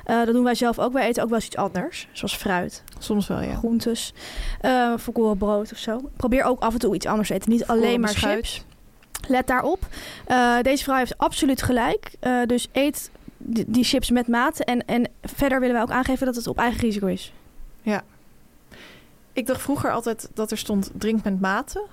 Eh, 0.09 0.25
dat 0.25 0.33
doen 0.33 0.43
wij 0.43 0.55
zelf 0.55 0.79
ook. 0.79 0.93
Wij 0.93 1.07
eten 1.07 1.23
ook 1.23 1.29
wel 1.29 1.37
eens 1.37 1.47
iets 1.47 1.55
anders. 1.55 2.07
Zoals 2.11 2.35
fruit, 2.35 2.83
soms 2.99 3.27
wel, 3.27 3.41
ja. 3.41 3.55
groentes, 3.55 4.13
uh, 4.61 4.93
volkoren 4.97 5.37
brood 5.37 5.71
of 5.71 5.77
zo. 5.77 6.09
Probeer 6.17 6.43
ook 6.43 6.59
af 6.59 6.73
en 6.73 6.79
toe 6.79 6.95
iets 6.95 7.05
anders 7.05 7.27
te 7.27 7.33
eten. 7.33 7.51
Niet 7.51 7.67
alleen 7.67 7.99
maar 7.99 8.11
beschuit. 8.11 8.35
chips. 8.35 8.63
Let 9.27 9.47
daarop. 9.47 9.87
Eh, 10.25 10.61
deze 10.61 10.83
vrouw 10.83 10.97
heeft 10.97 11.17
absoluut 11.17 11.61
gelijk. 11.61 12.11
Eh, 12.19 12.41
dus 12.45 12.67
eet 12.71 13.11
die, 13.37 13.65
die 13.67 13.83
chips 13.83 14.09
met 14.09 14.27
mate. 14.27 14.63
En, 14.65 14.85
en 14.85 15.07
verder 15.23 15.59
willen 15.59 15.75
wij 15.75 15.83
ook 15.83 15.91
aangeven 15.91 16.25
dat 16.25 16.35
het 16.35 16.47
op 16.47 16.57
eigen 16.57 16.79
risico 16.79 17.07
is. 17.07 17.33
Ik 19.33 19.45
dacht 19.45 19.61
vroeger 19.61 19.91
altijd 19.91 20.29
dat 20.33 20.51
er 20.51 20.57
stond 20.57 20.91
drink 20.93 21.23
met 21.23 21.41
mate. 21.41 21.85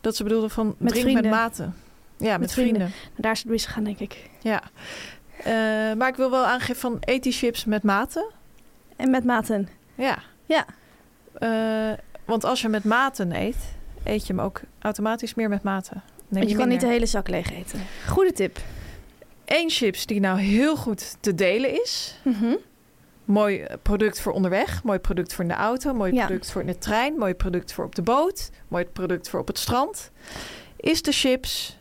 Dat 0.00 0.16
ze 0.16 0.22
bedoelden 0.22 0.50
van 0.50 0.66
Met 0.66 0.92
drink 0.92 1.04
vrienden. 1.04 1.30
met 1.30 1.40
mate. 1.40 1.70
Ja, 2.16 2.38
met, 2.38 2.52
vrienden. 2.52 2.74
vrienden. 2.74 2.96
Daar 3.16 3.32
is 3.32 3.38
het 3.38 3.48
misgegaan, 3.48 3.84
denk 3.84 3.98
ik. 3.98 4.30
Ja. 4.40 4.62
Eh, 5.44 5.52
maar 5.98 6.08
ik 6.08 6.16
wil 6.16 6.30
wel 6.30 6.44
aangeven 6.44 6.76
van 6.80 6.96
eet 7.00 7.22
die 7.22 7.32
chips 7.32 7.64
met 7.64 7.82
mate. 7.82 8.30
En 8.96 9.10
met 9.10 9.24
maten. 9.24 9.68
Ja. 9.94 10.18
Ja. 10.46 10.66
Eh, 11.32 11.98
want 12.24 12.44
als 12.44 12.60
je 12.60 12.68
met 12.68 12.84
maten 12.84 13.32
eet, 13.32 13.56
eet 14.04 14.26
je 14.26 14.32
hem 14.32 14.42
ook 14.42 14.60
automatisch 14.78 15.34
meer 15.34 15.48
met 15.48 15.62
mate. 15.62 15.92
Neem 15.92 16.02
Want 16.28 16.50
je 16.50 16.56
kan 16.56 16.68
niet 16.68 16.80
de 16.80 16.86
hele 16.86 17.06
zak 17.06 17.28
leeg 17.28 17.52
eten. 17.52 17.80
Goede 18.08 18.32
tip. 18.32 18.58
Eén 19.44 19.70
chips 19.70 20.06
die 20.06 20.20
nou 20.20 20.38
heel 20.38 20.76
goed 20.76 21.16
te 21.20 21.34
delen 21.34 21.82
is. 21.82 22.20
Mooi 23.24 23.60
eh, 23.60 23.76
product 23.82 24.20
voor 24.20 24.32
onderweg, 24.32 24.82
mooi 24.82 24.98
product 24.98 25.34
voor 25.34 25.44
in 25.44 25.50
de 25.50 25.56
auto, 25.56 25.94
mooi 25.94 26.12
Ja. 26.12 26.24
product 26.26 26.50
voor 26.50 26.60
in 26.60 26.66
de 26.66 26.78
trein, 26.78 27.18
mooi 27.18 27.34
product 27.34 27.72
voor 27.72 27.84
op 27.84 27.94
de 27.94 28.02
boot, 28.02 28.50
mooi 28.68 28.84
product 28.84 29.28
voor 29.28 29.40
op 29.40 29.46
het 29.46 29.58
strand. 29.58 30.10
Is 30.76 31.02
de 31.02 31.12
chips 31.12 31.78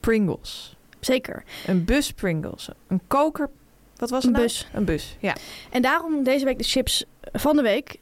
Pringles. 0.00 0.76
Zeker. 1.00 1.42
Een 1.66 1.84
bus 1.84 2.12
Pringles. 2.12 2.68
Een 2.88 3.00
koker. 3.06 3.50
Wat 3.96 4.10
was 4.10 4.18
het 4.24 4.26
Een 4.26 4.32
nou? 4.32 4.44
bus. 4.44 4.68
Een 4.72 4.84
bus, 4.84 5.16
ja. 5.20 5.36
En 5.70 5.82
daarom 5.82 6.22
deze 6.24 6.44
week 6.44 6.58
de 6.58 6.64
chips 6.64 7.04
van 7.32 7.56
de 7.56 7.62
week. 7.62 7.96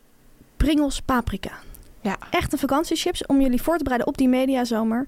Pringles 0.56 1.00
paprika. 1.00 1.52
Ja. 2.00 2.16
Echt 2.30 2.52
een 2.52 2.58
vakantiechips 2.58 3.26
om 3.26 3.40
jullie 3.40 3.62
voor 3.62 3.76
te 3.76 3.82
bereiden 3.82 4.08
op 4.08 4.16
die 4.16 4.28
mediazomer. 4.28 5.06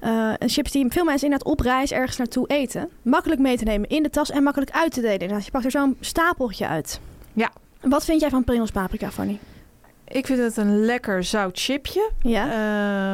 Eh 0.00 0.32
een 0.38 0.48
chips 0.48 0.70
die 0.70 0.86
veel 0.88 1.04
mensen 1.04 1.24
inderdaad 1.24 1.52
op 1.52 1.60
reis 1.60 1.92
ergens 1.92 2.16
naartoe 2.16 2.46
eten. 2.48 2.90
Makkelijk 3.02 3.40
mee 3.40 3.56
te 3.56 3.64
nemen 3.64 3.88
in 3.88 4.02
de 4.02 4.10
tas 4.10 4.30
en 4.30 4.42
makkelijk 4.42 4.70
uit 4.70 4.92
te 4.92 5.00
delen. 5.00 5.42
Je 5.44 5.50
pakt 5.50 5.64
er 5.64 5.70
zo'n 5.70 5.96
stapeltje 6.00 6.66
uit. 6.66 7.00
Ja. 7.32 7.50
Wat 7.80 8.04
vind 8.04 8.20
jij 8.20 8.30
van 8.30 8.44
Pringles 8.44 8.70
paprika, 8.70 9.10
Fanny? 9.10 9.38
Ik 10.08 10.26
vind 10.26 10.38
het 10.38 10.56
een 10.56 10.84
lekker 10.84 11.24
zout 11.24 11.58
chipje. 11.60 12.10
Ja? 12.22 12.44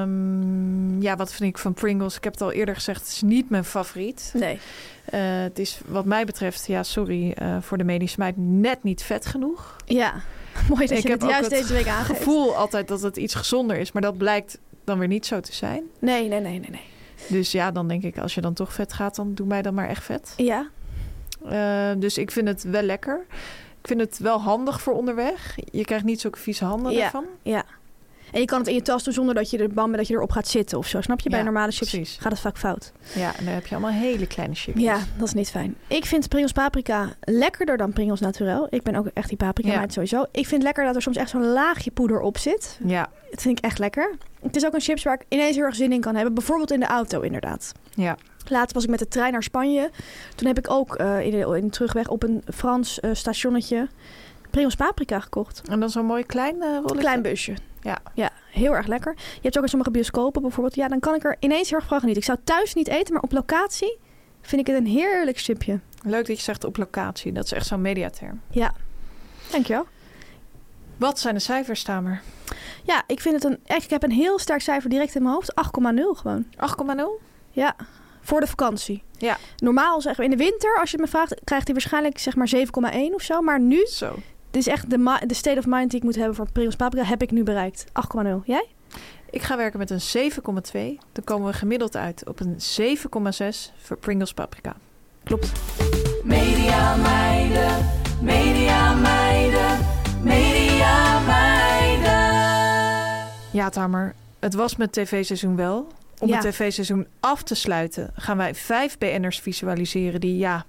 Ehm, 0.03 1.01
ja, 1.03 1.17
wat 1.17 1.33
vind 1.33 1.49
ik 1.51 1.59
van 1.59 1.75
Pringles? 1.75 2.17
Ik 2.17 2.25
heb 2.25 2.33
het 2.33 2.43
al 2.43 2.53
eerder 2.53 2.75
gezegd, 2.75 3.01
het 3.01 3.09
is 3.09 3.23
niet 3.23 3.51
mijn 3.51 3.65
favoriet. 3.65 4.33
nee. 4.37 4.59
Eh, 5.05 5.21
het 5.43 5.59
is 5.59 5.81
wat 5.87 6.05
mij 6.05 6.25
betreft, 6.25 6.67
ja, 6.67 6.83
sorry 6.83 7.31
eh, 7.33 7.57
voor 7.61 7.79
de 7.79 7.85
medische 7.85 8.19
meid, 8.19 8.35
net 8.37 8.83
niet 8.83 9.03
vet 9.03 9.27
genoeg. 9.27 9.77
Ja. 9.85 10.13
Mooi 10.69 10.87
dat 10.87 10.97
Ik 10.99 11.03
je 11.03 11.09
heb 11.11 11.21
het 11.21 11.31
juist 11.31 11.51
het 11.51 11.61
deze 11.61 11.73
week 11.73 11.87
aangeeft. 11.89 12.19
gevoel 12.19 12.57
altijd 12.57 12.89
dat 12.89 13.03
het 13.03 13.17
iets 13.17 13.35
gezonder 13.35 13.77
is, 13.77 13.93
maar 13.93 14.03
dat 14.03 14.17
blijkt 14.17 14.59
dan 14.85 14.99
weer 14.99 15.09
niet 15.09 15.27
zo 15.27 15.41
te 15.41 15.53
zijn. 15.55 15.83
Nee, 15.99 16.29
nee, 16.29 16.41
nee, 16.41 16.59
nee, 16.59 16.71
nee. 16.71 16.85
Dus 17.29 17.53
ja, 17.53 17.71
dan 17.71 17.89
denk 17.89 18.03
ik, 18.03 18.19
als 18.19 18.35
je 18.35 18.41
dan 18.41 18.55
toch 18.55 18.73
vet 18.73 18.93
gaat, 18.93 19.15
dan 19.17 19.35
doe 19.35 19.47
mij 19.47 19.63
dan 19.63 19.75
maar 19.75 19.89
echt 19.89 20.05
vet. 20.05 20.35
Ja? 20.37 20.69
Eh, 21.49 21.91
dus 21.99 22.19
ik 22.19 22.31
vind 22.31 22.49
het 22.49 22.63
wel 22.63 22.83
lekker. 22.83 23.27
Ik 23.83 23.89
vind 23.89 24.01
het 24.01 24.19
wel 24.19 24.41
handig 24.41 24.81
voor 24.83 24.93
onderweg. 24.93 25.57
Je 25.71 25.85
krijgt 25.85 26.05
niet 26.05 26.21
zulke 26.21 26.39
vieze 26.39 26.65
handen 26.65 26.93
Ja. 26.93 27.05
ervan. 27.05 27.25
Ja. 27.43 27.65
En 28.33 28.41
je 28.41 28.47
kan 28.47 28.59
het 28.59 28.69
in 28.69 28.75
je 28.75 28.83
tas 28.83 29.05
doen 29.05 29.13
zonder 29.15 29.35
dat 29.35 29.51
je 29.51 29.59
er 29.59 29.69
bang 29.69 29.87
bent 29.87 29.97
dat 29.99 30.07
je 30.09 30.15
erop 30.15 30.31
gaat 30.31 30.49
zitten 30.49 30.79
of 30.79 30.87
zo. 30.87 31.01
Snap 31.01 31.21
je? 31.21 31.29
Bij 31.29 31.39
Ja, 31.39 31.45
normale 31.45 31.73
chips 31.73 31.91
precies. 31.91 32.17
gaat 32.21 32.33
het 32.33 32.41
vaak 32.41 32.59
fout. 32.59 32.93
Ja, 33.15 33.37
en 33.39 33.45
dan 33.45 33.55
heb 33.55 33.67
je 33.67 33.75
allemaal 33.75 33.93
hele 33.93 34.27
kleine 34.27 34.55
chipjes. 34.55 34.85
Ja, 34.85 34.99
dat 35.19 35.27
is 35.27 35.35
niet 35.35 35.51
fijn. 35.51 35.77
Ik 35.87 36.05
vind 36.05 36.29
Pringles 36.29 36.53
paprika 36.53 37.09
lekkerder 37.21 37.77
dan 37.77 37.93
Pringles 37.93 38.21
naturel. 38.21 38.67
Ik 38.71 38.83
ben 38.83 38.95
ook 38.95 39.07
echt 39.15 39.29
die 39.29 39.37
paprika 39.37 39.73
Ja. 39.73 39.85
sowieso. 39.89 40.25
Ik 40.31 40.47
vind 40.47 40.63
lekker 40.63 40.85
dat 40.85 40.95
er 40.97 41.03
soms 41.03 41.17
echt 41.17 41.31
zo'n 41.31 41.47
laagje 41.47 41.91
poeder 41.91 42.21
op 42.21 42.39
zit. 42.39 42.79
Ja, 42.85 43.09
Dat 43.31 43.43
vind 43.43 43.59
ik 43.59 43.65
echt 43.65 43.79
lekker. 43.79 44.15
Het 44.43 44.57
is 44.57 44.67
ook 44.67 44.75
een 44.75 44.81
chips 44.81 45.03
waar 45.03 45.15
ik 45.15 45.25
ineens 45.29 45.57
heel 45.57 45.65
erg 45.65 45.75
zin 45.75 45.93
in 45.93 46.01
kan 46.01 46.15
hebben. 46.15 46.35
Bijvoorbeeld 46.35 46.71
in 46.71 46.81
de 46.81 46.87
auto 46.87 47.21
inderdaad. 47.21 47.73
ja. 47.95 48.17
Laatst 48.51 48.75
was 48.75 48.85
ik 48.85 48.91
met 48.91 48.99
de 48.99 49.09
trein 49.09 49.33
naar 49.33 49.43
Spanje. 49.43 49.91
Toen 50.35 50.47
heb 50.47 50.59
ik 50.59 50.71
ook 50.71 50.95
eh, 50.95 51.21
in, 51.21 51.31
de, 51.31 51.57
in 51.57 51.65
de 51.65 51.71
terugweg 51.71 52.09
op 52.09 52.23
een 52.23 52.43
Frans 52.55 53.01
eh, 53.01 53.11
stationnetje 53.15 53.89
Pringles 54.51 54.75
paprika 54.75 55.21
gekocht. 55.21 55.63
En 55.69 55.81
dan 55.81 55.91
zo'n 55.91 56.07
mooi 56.07 56.25
klein 56.25 56.57
uh, 56.57 56.79
Een 56.85 56.99
klein 56.99 57.23
busje. 57.23 57.55
Ja. 57.81 57.99
Ja, 58.15 58.31
heel 58.51 58.75
erg 58.75 58.87
lekker. 58.87 59.15
Je 59.17 59.41
hebt 59.41 59.57
ook 59.57 59.63
in 59.63 59.69
sommige 59.69 59.91
bioscopen 59.91 60.43
bijvoorbeeld. 60.43 60.75
Ja, 60.75 60.89
dan 60.89 61.01
kan 61.01 61.15
ik 61.15 61.25
er 61.25 61.37
ineens 61.41 61.69
heel 61.69 61.79
erg 61.79 61.89
van 61.89 61.99
genieten. 62.01 62.23
Ik 62.23 62.29
zou 62.29 62.39
thuis 62.45 62.75
niet 62.75 62.89
eten, 62.89 63.13
maar 63.13 63.23
op 63.23 63.33
locatie 63.33 63.99
vind 64.41 64.61
ik 64.61 64.67
het 64.67 64.77
een 64.77 64.87
heerlijk 64.87 65.39
chipje. 65.39 65.81
Leuk 66.03 66.27
dat 66.27 66.37
je 66.37 66.43
zegt 66.43 66.65
op 66.65 66.77
locatie. 66.77 67.33
Dat 67.33 67.45
is 67.45 67.53
echt 67.53 67.67
zo'n 67.67 67.81
mediaterm. 67.81 68.41
Ja, 68.51 68.73
dankjewel. 69.51 69.87
Wat 70.97 71.19
zijn 71.19 71.35
de 71.35 71.41
cijfers, 71.41 71.83
Tamer? 71.83 72.23
Ja, 72.83 73.03
ik 73.07 73.21
vind 73.21 73.35
het 73.35 73.45
een... 73.45 73.59
Echt, 73.65 73.85
ik 73.85 73.91
heb 73.91 74.03
een 74.03 74.11
heel 74.11 74.39
sterk 74.39 74.61
cijfer 74.61 74.91
direct 74.91 75.15
in 75.15 75.23
mijn 75.23 75.35
hoofd. 75.35 75.53
8,0 75.55 76.21
gewoon. 76.21 76.45
8,0? 76.45 77.25
Ja, 77.51 77.77
voor 78.23 78.41
de 78.41 78.47
vakantie. 78.47 79.03
Ja. 79.19 79.39
Normaal 79.57 80.01
zeggen 80.01 80.25
we 80.25 80.31
in 80.31 80.39
de 80.39 80.45
winter, 80.45 80.79
als 80.81 80.91
je 80.91 80.97
het 80.97 81.05
me 81.07 81.11
vraagt, 81.11 81.41
krijgt 81.45 81.65
hij 81.67 81.75
waarschijnlijk 81.75 82.19
zeg 82.19 82.37
maar 82.37 82.51
7,1 82.57 83.15
of 83.15 83.23
zo. 83.23 83.41
Maar 83.41 83.61
nu, 83.61 83.87
Zo. 83.87 84.15
dit 84.51 84.67
is 84.67 84.73
echt 84.73 84.91
de, 84.91 85.35
state 85.35 85.59
of 85.59 85.67
mind 85.67 85.91
die 85.91 85.99
ik 85.99 86.05
moet 86.05 86.17
hebben 86.17 86.35
voor 86.35 86.53
Prins 86.53 86.77
Paprika, 86.77 87.07
heb 87.07 87.23
ik 87.23 87.31
nu 87.31 87.43
bereikt. 87.43 87.85
8,0. 87.87 88.29
Jij? 88.45 88.67
Ik 89.31 89.43
ga 89.43 89.57
werken 89.57 89.79
met 89.79 89.91
een 89.91 90.31
7,2. 90.33 90.39
Dan 91.13 91.25
komen 91.25 91.47
we 91.47 91.53
gemiddeld 91.53 91.97
uit 91.97 92.29
op 92.29 92.41
een 92.41 92.57
7,6 92.81 93.75
voor 93.77 93.97
Pringles 93.97 94.35
Paprika. 94.35 94.77
Klopt. 95.25 95.53
Media 96.25 96.97
meiden, 96.97 97.91
media 98.23 98.95
meiden, 98.95 99.79
media 100.23 101.21
meiden. 101.21 101.71
Ja, 103.53 103.69
Tamer. 103.69 104.15
Het 104.39 104.55
was 104.55 104.77
met 104.77 104.93
tv-seizoen 104.93 105.57
wel. 105.57 105.87
Om 106.23 106.29
Ja. 106.29 106.35
het 106.35 106.45
tv-seizoen 106.45 107.07
af 107.21 107.43
te 107.43 107.55
sluiten 107.55 108.11
gaan 108.15 108.37
wij 108.37 108.55
vijf 108.55 108.99
BN'ers 108.99 109.39
visualiseren 109.39 110.21
die 110.21 110.37
ja, 110.37 110.65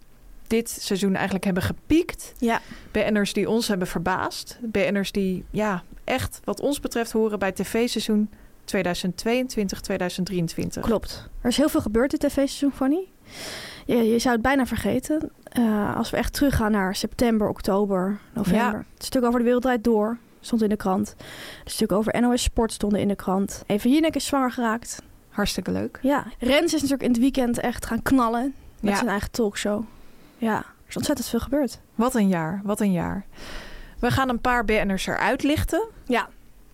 dit 0.48 0.70
seizoen 0.70 1.16
eigenlijk 1.16 1.46
hebben 1.46 1.64
gepiekt. 1.64 2.34
Ja. 2.38 2.62
BN'ers 2.92 3.34
die 3.34 3.50
ons 3.50 3.68
hebben 3.68 3.88
verbaasd. 3.88 4.58
BN'ers 4.62 5.12
die 5.12 5.46
ja, 5.50 5.84
echt 6.04 6.40
wat 6.44 6.60
ons 6.60 6.80
betreft 6.80 7.12
horen 7.12 7.40
bij 7.40 7.52
tv-seizoen 7.52 8.30
2022-2023. 8.66 10.82
Klopt. 10.82 11.30
Er 11.42 11.50
is 11.50 11.58
heel 11.58 11.70
veel 11.70 11.82
gebeurd 11.82 12.12
dit 12.12 12.20
tv-seizoen, 12.20 12.72
Fanny. 12.72 13.08
Je, 13.86 13.96
je 13.96 14.20
zou 14.20 14.34
het 14.34 14.44
bijna 14.44 14.66
vergeten. 14.66 15.32
Eh, 15.44 15.96
als 15.96 16.10
we 16.10 16.18
echt 16.18 16.34
teruggaan 16.34 16.72
naar 16.72 16.96
september, 16.96 17.50
oktober, 17.50 18.20
november. 18.34 18.86
Het 18.94 19.06
stuk 19.06 19.24
over 19.24 19.40
de 19.40 19.46
wereld 19.46 19.64
draait 19.64 19.84
door 19.84 20.18
stond 20.40 20.62
in 20.62 20.70
de 20.70 20.76
krant. 20.76 21.16
Het 21.64 21.72
stuk 21.74 21.92
over 21.92 22.22
NOS 22.22 22.44
Sport 22.44 22.72
stonden 22.72 23.00
in 23.00 23.08
de 23.08 23.16
krant. 23.16 23.64
Eva 23.68 23.90
Jinek 23.90 24.16
is 24.16 24.26
zwanger 24.26 24.52
geraakt. 24.52 25.02
Hartstikke 25.34 25.72
leuk. 25.72 26.00
Ja, 26.02 26.26
Rens 26.40 26.66
is 26.66 26.82
natuurlijk 26.82 27.02
in 27.04 27.10
het 27.12 27.20
weekend 27.20 27.60
echt 27.60 27.86
gaan 27.86 28.02
knallen 28.02 28.54
met 28.80 28.92
Ja. 28.92 28.98
zijn 28.98 29.10
eigen 29.10 29.32
talkshow. 29.32 29.84
Ja, 30.38 30.56
er 30.58 30.66
is 30.90 30.96
ontzettend 30.96 31.28
veel 31.28 31.40
gebeurd. 31.40 31.80
Wat 31.96 32.16
een 32.16 32.28
jaar, 32.28 32.62
wat 32.64 32.80
een 32.80 32.92
jaar. 32.92 33.26
We 34.00 34.12
gaan 34.12 34.30
een 34.30 34.40
paar 34.42 34.66
BN'ers 34.66 35.08
eruit 35.08 35.44
lichten 35.44 35.88
Ja, 36.06 36.30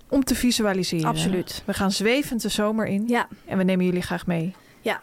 om 0.09 0.23
te 0.23 0.35
visualiseren. 0.35 1.07
absoluut. 1.09 1.63
We 1.65 1.73
gaan 1.73 1.91
zwevend 1.91 2.41
de 2.41 2.49
zomer 2.49 2.85
in 2.87 3.07
Ja, 3.07 3.27
en 3.45 3.57
we 3.57 3.63
nemen 3.63 3.85
jullie 3.85 4.01
graag 4.01 4.27
mee. 4.27 4.55
Ja. 4.81 5.01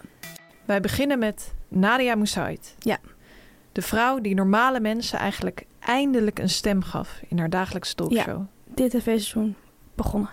Wij 0.64 0.80
beginnen 0.80 1.18
met 1.18 1.52
Nadia 1.68 2.14
Moussaid. 2.14 2.74
Ja. 2.78 2.98
De 3.72 3.82
vrouw 3.82 4.20
die 4.20 4.34
normale 4.34 4.80
mensen 4.80 5.18
eigenlijk 5.18 5.64
eindelijk 5.78 6.38
een 6.38 6.48
stem 6.48 6.82
gaf 6.82 7.20
in 7.28 7.38
haar 7.38 7.50
dagelijkse 7.50 7.94
talkshow. 7.94 8.40
dit 8.74 8.90
tv-seizoen 8.90 9.54
begonnen. 9.94 10.30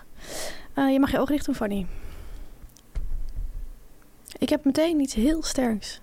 Eh, 0.74 0.92
je 0.92 1.00
mag 1.00 1.10
je 1.10 1.18
ogen 1.18 1.32
dicht 1.32 1.46
doen, 1.46 1.54
Fanny. 1.54 1.86
Ik 4.38 4.48
heb 4.48 4.64
meteen 4.64 5.00
iets 5.00 5.14
heel 5.14 5.42
sterks. 5.42 6.00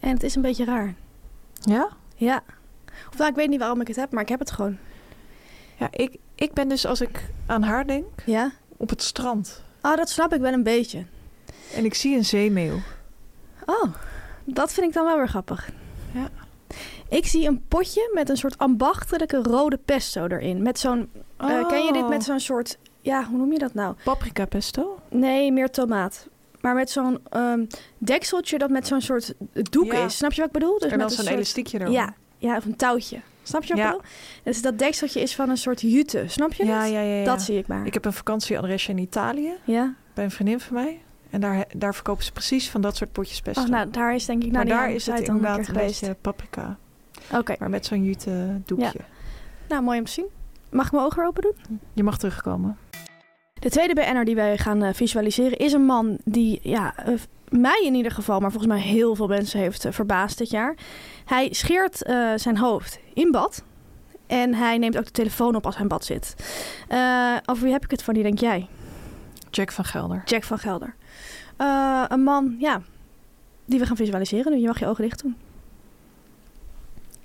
En 0.00 0.10
het 0.10 0.22
is 0.22 0.34
een 0.34 0.42
beetje 0.42 0.64
raar. 0.64 0.94
Ja? 1.60 1.88
Ja. 2.14 2.42
Of 3.10 3.18
nou, 3.18 3.30
ik 3.30 3.36
weet 3.36 3.48
niet 3.48 3.58
waarom 3.58 3.80
ik 3.80 3.86
het 3.86 3.96
heb, 3.96 4.12
maar 4.12 4.22
ik 4.22 4.28
heb 4.28 4.38
het 4.38 4.50
gewoon. 4.50 4.78
Ja, 5.76 5.88
ik, 5.90 6.16
ik 6.34 6.52
ben 6.52 6.68
dus 6.68 6.86
als 6.86 7.00
ik 7.00 7.30
aan 7.46 7.62
haar 7.62 7.86
denk 7.86 8.06
Ja? 8.26 8.50
op 8.76 8.88
het 8.88 9.02
strand. 9.02 9.62
Oh, 9.82 9.96
dat 9.96 10.10
snap 10.10 10.34
ik 10.34 10.40
wel 10.40 10.52
een 10.52 10.62
beetje. 10.62 11.04
En 11.74 11.84
ik 11.84 11.94
zie 11.94 12.16
een 12.16 12.24
zeemeeuw. 12.24 12.76
Oh, 13.66 13.94
dat 14.44 14.72
vind 14.72 14.86
ik 14.86 14.92
dan 14.92 15.04
wel 15.04 15.16
weer 15.16 15.28
grappig. 15.28 15.70
Ja. 16.12 16.28
Ik 17.08 17.26
zie 17.26 17.46
een 17.48 17.64
potje 17.68 18.10
met 18.14 18.28
een 18.28 18.36
soort 18.36 18.58
ambachtelijke 18.58 19.36
rode 19.42 19.76
pesto 19.76 20.26
erin. 20.26 20.62
Met 20.62 20.78
zo'n... 20.78 21.10
eh, 21.36 21.68
ken 21.68 21.84
je 21.84 21.92
dit 21.92 22.08
met 22.08 22.24
zo'n 22.24 22.40
soort... 22.40 22.78
Ja, 23.00 23.24
hoe 23.24 23.38
noem 23.38 23.52
je 23.52 23.58
dat 23.58 23.74
nou? 23.74 23.94
Paprika 24.04 24.44
pesto? 24.46 24.98
Nee, 25.08 25.52
meer 25.52 25.70
tomaat. 25.70 26.28
Maar 26.60 26.74
met 26.74 26.90
zo'n 26.90 27.18
ehm, 27.30 27.64
dekseltje 27.98 28.58
dat 28.58 28.70
met 28.70 28.86
zo'n 28.86 29.00
soort 29.00 29.34
doek 29.52 29.92
Ja. 29.92 30.04
is. 30.04 30.16
Snap 30.16 30.32
je 30.32 30.36
wat 30.40 30.46
ik 30.46 30.52
bedoel? 30.60 30.78
Dus 30.78 30.90
en 30.90 30.98
met 30.98 31.12
zo'n 31.12 31.24
soort- 31.24 31.34
elastiekje 31.36 31.80
erop. 31.80 31.92
Ja, 31.92 32.14
ja, 32.38 32.56
of 32.56 32.64
een 32.64 32.76
touwtje. 32.76 33.20
Snap 33.42 33.64
je 33.64 33.68
wat 33.74 33.78
Ja. 33.78 33.84
ik 33.90 33.90
bedoel? 33.96 34.10
Dus 34.42 34.62
dat 34.62 34.78
dekseltje 34.78 35.20
is 35.20 35.34
van 35.34 35.50
een 35.50 35.56
soort 35.56 35.80
jute. 35.80 36.24
Snap 36.26 36.52
je 36.52 36.64
ja, 36.64 36.80
dat? 36.82 36.90
ja, 36.92 37.00
ja, 37.00 37.14
ja. 37.18 37.24
Dat 37.24 37.42
zie 37.42 37.58
ik 37.58 37.66
maar. 37.66 37.86
Ik 37.86 37.94
heb 37.94 38.04
een 38.04 38.12
vakantieadresje 38.12 38.90
in 38.90 38.98
Italië 38.98 39.52
Ja? 39.64 39.94
bij 40.14 40.24
een 40.24 40.30
vriendin 40.30 40.60
van 40.60 40.74
mij. 40.74 41.00
En 41.30 41.40
daar, 41.40 41.64
daar 41.76 41.94
verkopen 41.94 42.24
ze 42.24 42.32
precies 42.32 42.70
van 42.70 42.80
dat 42.80 42.96
soort 42.96 43.12
potjes 43.12 43.40
pesto. 43.40 43.62
Oh, 43.62 43.68
nou, 43.68 43.90
daar 43.90 44.14
is 44.14 44.24
denk 44.24 44.42
ik 44.44 44.52
maar 44.52 44.64
naar 44.64 44.76
daar 44.78 44.90
is 44.90 45.06
het 45.06 45.20
inderdaad 45.20 45.58
een 45.58 45.64
geweest. 45.64 46.00
beetje 46.00 46.16
paprika. 46.20 46.76
Oké, 47.32 47.54
Maar 47.58 47.70
met 47.70 47.86
zo'n 47.86 48.04
jute 48.04 48.60
doekje. 48.64 49.00
nou 49.68 49.82
mooi 49.82 49.98
om 49.98 50.04
te 50.04 50.12
zien. 50.12 50.26
Mag 50.70 50.86
ik 50.86 50.92
mijn 50.92 51.04
ogen 51.04 51.26
open 51.26 51.42
doen? 51.42 51.80
Je 51.92 52.02
mag 52.02 52.18
terugkomen. 52.18 52.78
De 53.58 53.70
tweede 53.70 53.94
BN'er 53.94 54.24
die 54.24 54.34
wij 54.34 54.58
gaan 54.58 54.82
eh, 54.82 54.94
visualiseren 54.94 55.58
is 55.58 55.72
een 55.72 55.84
man 55.84 56.18
die, 56.24 56.60
ja, 56.62 56.96
eh, 56.96 57.14
mij 57.48 57.82
in 57.84 57.94
ieder 57.94 58.12
geval, 58.12 58.40
maar 58.40 58.50
volgens 58.50 58.72
mij 58.72 58.82
heel 58.82 59.14
veel 59.14 59.26
mensen 59.26 59.60
heeft 59.60 59.84
eh, 59.84 59.92
verbaasd 59.92 60.38
dit 60.38 60.50
jaar. 60.50 60.76
Hij 61.24 61.48
scheert 61.52 61.98
zijn 62.36 62.56
hoofd 62.56 62.98
in 63.14 63.30
bad 63.30 63.62
en 64.26 64.54
hij 64.54 64.78
neemt 64.78 64.98
ook 64.98 65.04
de 65.04 65.10
telefoon 65.10 65.56
op 65.56 65.64
als 65.64 65.74
hij 65.74 65.82
in 65.82 65.88
bad 65.88 66.04
zit. 66.04 66.34
Eh, 66.88 67.36
over 67.46 67.62
wie 67.62 67.72
heb 67.72 67.84
ik 67.84 67.90
het 67.90 68.02
van? 68.02 68.14
Die 68.14 68.22
denk 68.22 68.38
jij? 68.38 68.66
Jack 69.50 69.72
van 69.72 69.84
Gelder. 69.84 70.22
Jack 70.24 70.44
van 70.44 70.58
Gelder. 70.58 70.94
Een 72.08 72.22
man, 72.22 72.56
ja, 72.58 72.82
die 73.64 73.78
we 73.78 73.86
gaan 73.86 73.96
visualiseren. 73.96 74.52
Nu, 74.52 74.58
je 74.58 74.66
mag 74.66 74.78
je 74.78 74.86
ogen 74.86 75.04
dicht 75.04 75.22
doen. 75.22 75.36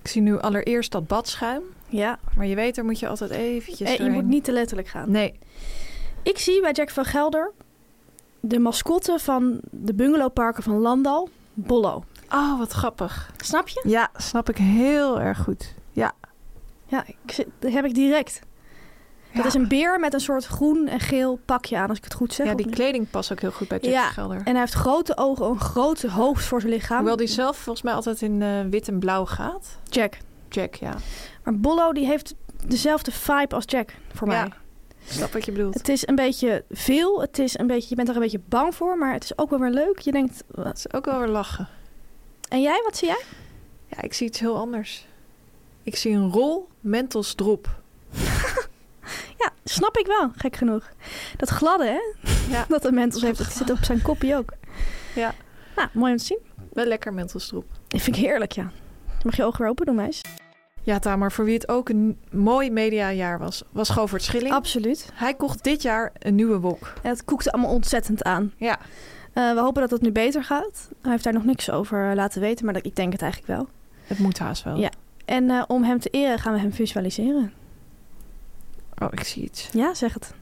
Ik 0.01 0.09
zie 0.09 0.21
nu 0.21 0.39
allereerst 0.39 0.91
dat 0.91 1.07
badschuim. 1.07 1.61
Ja, 1.87 2.19
Maar 2.35 2.45
je 2.45 2.55
weet, 2.55 2.75
daar 2.75 2.85
moet 2.85 2.99
je 2.99 3.07
altijd 3.07 3.31
eventjes 3.31 3.89
Eh, 3.89 3.97
je 3.97 4.09
moet 4.09 4.25
niet 4.25 4.43
te 4.43 4.51
letterlijk 4.51 4.87
gaan. 4.87 5.11
Nee. 5.11 5.39
Ik 6.23 6.37
zie 6.37 6.61
bij 6.61 6.71
Jack 6.71 6.89
van 6.89 7.05
Gelder 7.05 7.51
de 8.39 8.59
mascotte 8.59 9.19
van 9.19 9.59
de 9.71 9.93
bungalowparken 9.93 10.63
van 10.63 10.73
Landal, 10.79 11.29
Bollo. 11.53 12.03
Oh, 12.31 12.57
wat 12.59 12.71
grappig. 12.71 13.31
Snap 13.37 13.67
je? 13.67 13.83
Ja, 13.87 14.09
snap 14.15 14.49
ik 14.49 14.57
heel 14.57 15.19
erg 15.21 15.37
goed. 15.43 15.73
Ja. 15.91 16.11
Ja, 16.85 17.03
ik 17.07 17.31
zit, 17.31 17.47
dat 17.59 17.71
heb 17.71 17.85
ik 17.85 17.93
direct. 17.93 18.41
Dat 19.33 19.45
is 19.45 19.53
een 19.53 19.67
beer 19.67 19.99
met 19.99 20.13
een 20.13 20.19
soort 20.19 20.45
groen 20.45 20.87
en 20.87 20.99
geel 20.99 21.39
pakje 21.45 21.77
aan, 21.77 21.89
als 21.89 21.97
ik 21.97 22.03
het 22.03 22.13
goed 22.13 22.33
zeg. 22.33 22.47
Ja, 22.47 22.55
die 22.55 22.69
kleding 22.69 23.09
past 23.09 23.31
ook 23.31 23.39
heel 23.39 23.51
goed 23.51 23.67
bij 23.67 23.77
Jack 23.81 23.91
Ja, 23.93 24.03
van 24.03 24.13
Gelder. 24.13 24.37
En 24.37 24.51
hij 24.51 24.59
heeft 24.59 24.73
grote 24.73 25.17
ogen, 25.17 25.45
een 25.45 25.59
groot 25.59 26.01
hoofd 26.01 26.45
voor 26.45 26.61
zijn 26.61 26.73
lichaam. 26.73 26.97
Hoewel 26.97 27.15
die 27.15 27.27
zelf 27.27 27.57
volgens 27.57 27.85
mij 27.85 27.93
altijd 27.93 28.21
in 28.21 28.41
eh, 28.41 28.49
wit 28.69 28.87
en 28.87 28.99
blauw 28.99 29.25
gaat. 29.25 29.77
Jack. 29.89 30.17
Jack, 30.49 30.75
ja. 30.75 30.93
Maar 31.43 31.59
Bollo 31.59 31.91
die 31.93 32.05
heeft 32.05 32.35
dezelfde 32.67 33.11
vibe 33.11 33.55
als 33.55 33.63
Jack 33.67 33.93
voor 34.13 34.31
Ja. 34.31 34.41
mij. 34.41 34.53
Snap 35.07 35.33
wat 35.33 35.45
je 35.45 35.51
bedoelt. 35.51 35.73
Het 35.73 35.89
is 35.89 36.07
een 36.07 36.15
beetje 36.15 36.63
veel. 36.71 37.21
Het 37.21 37.39
is 37.39 37.57
een 37.59 37.67
beetje, 37.67 37.89
je 37.89 37.95
bent 37.95 38.09
er 38.09 38.15
een 38.15 38.21
beetje 38.21 38.41
bang 38.45 38.75
voor, 38.75 38.97
maar 38.97 39.13
het 39.13 39.23
is 39.23 39.37
ook 39.37 39.49
wel 39.49 39.59
weer 39.59 39.69
leuk. 39.69 39.99
Je 39.99 40.11
denkt, 40.11 40.43
wat- 40.47 40.65
Het 40.65 40.77
is 40.77 40.93
ook 40.93 41.05
wel 41.05 41.19
weer 41.19 41.27
lachen. 41.27 41.67
en 42.49 42.61
jij, 42.61 42.81
wat 42.83 42.97
zie 42.97 43.07
jij? 43.07 43.21
Ja, 43.87 44.01
ik 44.01 44.13
zie 44.13 44.27
iets 44.27 44.39
heel 44.39 44.57
anders. 44.57 45.07
Ik 45.83 45.95
zie 45.95 46.13
een 46.15 46.31
rol 46.31 46.67
Mentos 46.79 47.33
drop. 47.33 47.69
Ja, 49.37 49.51
snap 49.63 49.97
ik 49.97 50.05
wel, 50.07 50.31
gek 50.35 50.55
genoeg. 50.55 50.89
Dat 51.37 51.49
gladde, 51.49 51.85
hè? 51.85 52.29
Ja. 52.55 52.65
Dat 52.69 52.81
de 52.81 52.91
Mentos 52.91 53.21
heeft, 53.21 53.37
dat 53.37 53.51
zit 53.53 53.69
op 53.71 53.77
zijn 53.83 54.01
kopje 54.01 54.35
ook. 54.37 54.51
Ja. 55.15 55.33
Nou, 55.75 55.87
mooi 55.93 56.11
om 56.11 56.17
te 56.17 56.23
zien. 56.23 56.39
Wel 56.73 56.85
lekker 56.85 57.13
Mentos 57.13 57.47
drop. 57.47 57.65
Dat 57.87 58.01
vind 58.01 58.15
ik 58.17 58.21
heerlijk, 58.23 58.51
ja. 58.51 58.71
Mag 59.23 59.35
je 59.35 59.43
ogen 59.43 59.59
weer 59.61 59.69
open 59.69 59.85
doen, 59.85 59.95
meis? 59.95 60.21
Ja, 60.83 60.99
Tamar, 60.99 61.31
voor 61.31 61.45
wie 61.45 61.53
het 61.53 61.67
ook 61.67 61.89
een 61.89 62.17
mooi 62.31 62.71
mediajaar 62.71 63.39
was, 63.39 63.63
was 63.71 63.89
Govert 63.89 64.23
Schilling. 64.23 64.53
Absoluut. 64.53 65.09
Hij 65.13 65.33
kocht 65.33 65.63
dit 65.63 65.81
jaar 65.81 66.11
een 66.19 66.35
nieuwe 66.35 66.59
wok. 66.59 66.93
En 67.01 67.09
het 67.09 67.23
koekte 67.25 67.51
allemaal 67.51 67.71
ontzettend 67.71 68.23
aan. 68.23 68.53
Ja. 68.57 68.79
Eh, 69.33 69.53
we 69.53 69.59
hopen 69.59 69.81
dat 69.81 69.91
het 69.91 70.01
nu 70.01 70.11
beter 70.11 70.43
gaat. 70.43 70.89
Hij 71.01 71.11
heeft 71.11 71.23
daar 71.23 71.33
nog 71.33 71.43
niks 71.45 71.69
over 71.69 72.09
eh, 72.09 72.15
laten 72.15 72.41
weten, 72.41 72.65
maar 72.65 72.73
dat, 72.73 72.85
ik 72.85 72.95
denk 72.95 73.11
het 73.11 73.21
eigenlijk 73.21 73.51
wel. 73.57 73.67
Het 74.03 74.19
moet 74.19 74.39
haast 74.39 74.63
wel. 74.63 74.75
Ja. 74.77 74.89
En 75.25 75.49
eh, 75.49 75.63
om 75.67 75.83
hem 75.83 75.99
te 75.99 76.09
eren 76.09 76.39
gaan 76.39 76.53
we 76.53 76.59
hem 76.59 76.73
visualiseren. 76.73 77.53
Oh, 78.97 79.07
ik 79.11 79.23
zie 79.23 79.43
iets. 79.43 79.69
Ja, 79.71 79.93
zeg 79.93 80.13
het. 80.13 80.33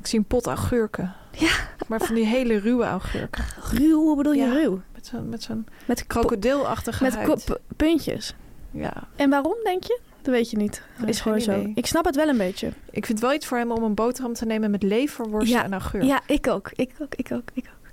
Ik 0.00 0.06
zie 0.06 0.18
een 0.18 0.24
pot 0.24 0.46
augurken. 0.46 1.14
Ja. 1.32 1.52
Maar 1.88 2.00
van 2.00 2.14
die 2.14 2.26
hele 2.26 2.58
ruwe 2.58 2.84
augurken. 2.84 3.44
Ruw, 3.72 4.02
hoe 4.02 4.16
bedoel 4.16 4.32
je 4.32 4.42
Ja. 4.44 4.52
ruw? 4.52 4.80
Met 4.94 5.06
zo'n 5.06 5.28
met 5.28 5.42
zo'n 5.42 5.66
Met, 5.86 6.06
krokodilachtige 6.06 7.02
met 7.02 7.14
huid. 7.16 7.44
p- 7.44 7.60
puntjes. 7.76 8.34
Ja. 8.78 8.92
En 9.16 9.30
waarom, 9.30 9.54
denk 9.64 9.84
je? 9.84 9.98
Dat 10.22 10.34
weet 10.34 10.50
je 10.50 10.56
niet. 10.56 10.82
Nee, 10.98 11.08
is 11.08 11.20
gewoon 11.20 11.40
zo. 11.40 11.70
Ik 11.74 11.86
snap 11.86 12.04
het 12.04 12.16
wel 12.16 12.28
een 12.28 12.36
beetje. 12.36 12.72
Ik 12.90 13.06
vind 13.06 13.20
wel 13.20 13.32
iets 13.32 13.46
voor 13.46 13.58
hem 13.58 13.70
om 13.70 13.82
een 13.82 13.94
boterham 13.94 14.32
te 14.32 14.44
nemen 14.46 14.70
met 14.70 14.82
leverworst 14.82 15.48
Ja. 15.48 15.64
en 15.64 15.72
augurk. 15.72 16.02
Ja, 16.04 16.20
ik 16.26 16.46
ook. 16.46 16.70
Ik 16.74 16.90
ook, 17.00 17.14
ik 17.14 17.28
ook, 17.32 17.48
ik 17.54 17.64
ook. 17.76 17.84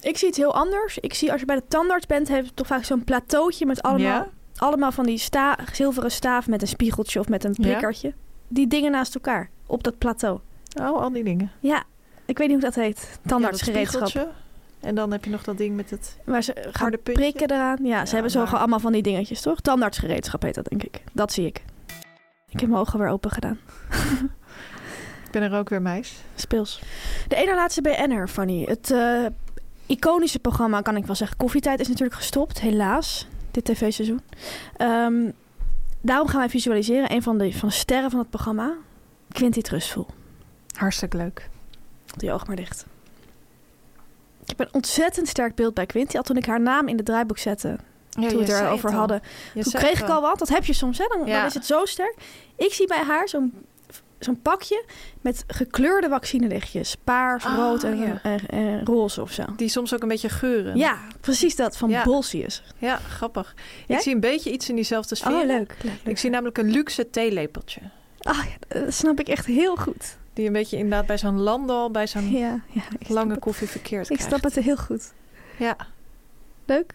Ik 0.00 0.18
zie 0.18 0.28
het 0.28 0.36
heel 0.36 0.54
anders. 0.54 0.98
Ik 0.98 1.14
zie 1.14 1.30
als 1.32 1.40
je 1.40 1.46
bij 1.46 1.56
de 1.56 1.62
tandarts 1.68 2.06
bent, 2.06 2.28
heeft 2.28 2.46
het 2.46 2.56
toch 2.56 2.66
vaak 2.66 2.84
zo'n 2.84 3.04
plateautje 3.04 3.66
met 3.66 3.82
allemaal, 3.82 4.00
Ja? 4.06 4.28
allemaal 4.56 4.92
van 4.92 5.04
die 5.06 5.18
sta 5.18 5.58
zilveren 5.72 6.10
staaf 6.10 6.46
met 6.48 6.62
een 6.62 6.68
spiegeltje 6.68 7.20
of 7.20 7.28
met 7.28 7.44
een 7.44 7.54
Ja? 7.56 7.62
prikkertje. 7.68 8.14
Die 8.48 8.66
dingen 8.66 8.90
naast 8.90 9.14
elkaar. 9.14 9.50
op 9.66 9.82
dat 9.82 9.98
plateau. 9.98 10.38
Oh, 10.80 11.00
al 11.02 11.12
die 11.12 11.24
dingen. 11.24 11.50
Ja, 11.60 11.82
ik 12.24 12.38
weet 12.38 12.48
niet 12.48 12.56
hoe 12.56 12.64
dat 12.70 12.74
heet. 12.74 13.18
Tandartsgereedschap. 13.26 14.28
En 14.82 14.94
dan 14.94 15.12
heb 15.12 15.24
je 15.24 15.30
nog 15.30 15.42
dat 15.44 15.56
ding 15.58 15.76
met 15.76 15.90
het 15.90 16.16
Waar 16.24 16.42
ze 16.42 16.68
gaan 16.72 16.90
puntje. 16.90 17.12
prikken 17.12 17.50
eraan. 17.50 17.84
Ja, 17.84 17.98
ze 18.00 18.06
Ja, 18.06 18.12
hebben 18.12 18.30
zo 18.30 18.44
maar- 18.44 18.56
allemaal 18.56 18.80
van 18.80 18.92
die 18.92 19.02
dingetjes, 19.02 19.40
toch? 19.40 19.60
Tandartsgereedschap 19.60 20.42
heet 20.42 20.54
dat, 20.54 20.68
denk 20.68 20.82
ik. 20.82 21.02
Dat 21.12 21.32
zie 21.32 21.46
ik. 21.46 21.62
Ik 22.48 22.60
heb 22.60 22.68
mijn 22.68 22.80
ogen 22.80 22.98
weer 22.98 23.08
open 23.08 23.30
gedaan. 23.30 23.58
Ik 25.26 25.40
ben 25.40 25.42
er 25.52 25.58
ook 25.58 25.68
weer 25.68 25.82
meis. 25.82 26.14
Speels. 26.34 26.82
De 27.28 27.36
ene 27.36 27.54
laatste 27.54 27.82
BN'er, 27.82 28.28
Fanny. 28.28 28.64
Het 28.64 28.90
eh, 28.90 29.24
iconische 29.86 30.38
programma, 30.38 30.80
kan 30.80 30.96
ik 30.96 31.06
wel 31.06 31.14
zeggen. 31.14 31.36
Koffietijd 31.36 31.80
is 31.80 31.88
natuurlijk 31.88 32.16
gestopt, 32.16 32.60
helaas. 32.60 33.28
Dit 33.50 33.64
tv-seizoen. 33.64 34.20
Ehm, 34.76 35.30
daarom 36.00 36.26
gaan 36.28 36.38
wij 36.40 36.48
visualiseren. 36.48 37.12
Een 37.12 37.22
van 37.22 37.38
de, 37.38 37.52
van 37.52 37.68
de 37.68 37.74
sterren 37.74 38.10
van 38.10 38.18
het 38.20 38.30
programma. 38.30 38.72
Quinty 39.32 39.60
Trustful. 39.60 40.06
Hartstikke 40.76 41.16
leuk. 41.16 41.48
Doe 42.16 42.28
je 42.28 42.34
oog 42.34 42.46
maar 42.46 42.56
dicht. 42.56 42.86
Ik 44.42 44.48
heb 44.48 44.60
een 44.60 44.68
ontzettend 44.74 45.28
sterk 45.28 45.54
beeld 45.54 45.74
bij 45.74 45.86
Quinty. 45.86 46.16
Al 46.16 46.22
toen 46.22 46.36
ik 46.36 46.46
haar 46.46 46.60
naam 46.60 46.88
in 46.88 46.96
het 46.96 47.04
draaiboek 47.06 47.38
zette. 47.38 47.68
Ja, 47.68 48.28
toen 48.28 48.38
we 48.44 48.52
het 48.52 48.60
erover 48.62 48.92
hadden. 48.92 49.20
Je 49.54 49.62
Toen 49.62 49.72
kreeg 49.72 50.00
ik 50.02 50.08
al 50.08 50.20
wat. 50.20 50.38
Dat 50.38 50.48
heb 50.48 50.64
je 50.64 50.72
soms, 50.72 50.98
hè? 50.98 51.04
Dan, 51.08 51.26
Ja. 51.26 51.36
dan 51.38 51.46
is 51.46 51.54
het 51.54 51.66
zo 51.66 51.84
sterk. 51.84 52.14
Ik 52.56 52.72
zie 52.72 52.86
bij 52.86 53.02
haar 53.02 53.28
zo'n 53.28 53.52
zo'n 54.18 54.42
pakje 54.42 54.84
met 55.20 55.44
gekleurde 55.46 56.08
vaccinelichtjes. 56.08 56.96
Paars, 57.04 57.44
Ah, 57.44 57.56
rood 57.56 57.82
en, 57.84 57.98
ja. 57.98 58.20
en- 58.22 58.46
en 58.48 58.84
roze 58.84 59.20
of 59.20 59.32
zo. 59.32 59.42
Die 59.56 59.68
soms 59.68 59.94
ook 59.94 60.02
een 60.02 60.08
beetje 60.08 60.28
geuren. 60.28 60.76
Ja, 60.76 60.98
precies 61.20 61.56
dat. 61.56 61.76
Van 61.76 61.90
Ja. 61.90 62.02
Bolsius. 62.04 62.62
Ja, 62.78 62.96
grappig. 62.96 63.54
Jij? 63.86 63.96
Ik 63.96 64.02
zie 64.02 64.14
een 64.14 64.20
beetje 64.20 64.50
iets 64.52 64.68
in 64.68 64.74
diezelfde 64.74 65.14
sfeer. 65.14 65.32
Oh, 65.32 65.44
leuk. 65.46 65.48
leuk, 65.48 65.76
leuk. 65.82 65.92
Ik 66.04 66.18
zie 66.18 66.30
namelijk 66.30 66.58
een 66.58 66.70
luxe 66.70 67.10
theelepeltje. 67.10 67.80
Ah, 68.20 68.36
ja, 68.44 68.80
dat 68.82 68.94
snap 68.94 69.20
ik 69.20 69.28
echt 69.28 69.46
heel 69.46 69.76
goed. 69.76 70.16
Die 70.32 70.46
een 70.46 70.52
beetje 70.52 70.76
inderdaad 70.76 71.06
bij 71.06 71.18
zo'n 71.18 71.40
landal, 71.40 71.90
bij 71.90 72.06
zo'n 72.06 72.30
Ja, 72.30 72.60
ja 72.68 72.82
lange 73.08 73.38
koffie 73.38 73.68
verkeerd 73.68 74.10
Ik 74.10 74.20
snap 74.20 74.42
het 74.42 74.54
heel 74.54 74.76
goed. 74.76 75.12
Ja. 75.58 75.76
Leuk. 76.64 76.94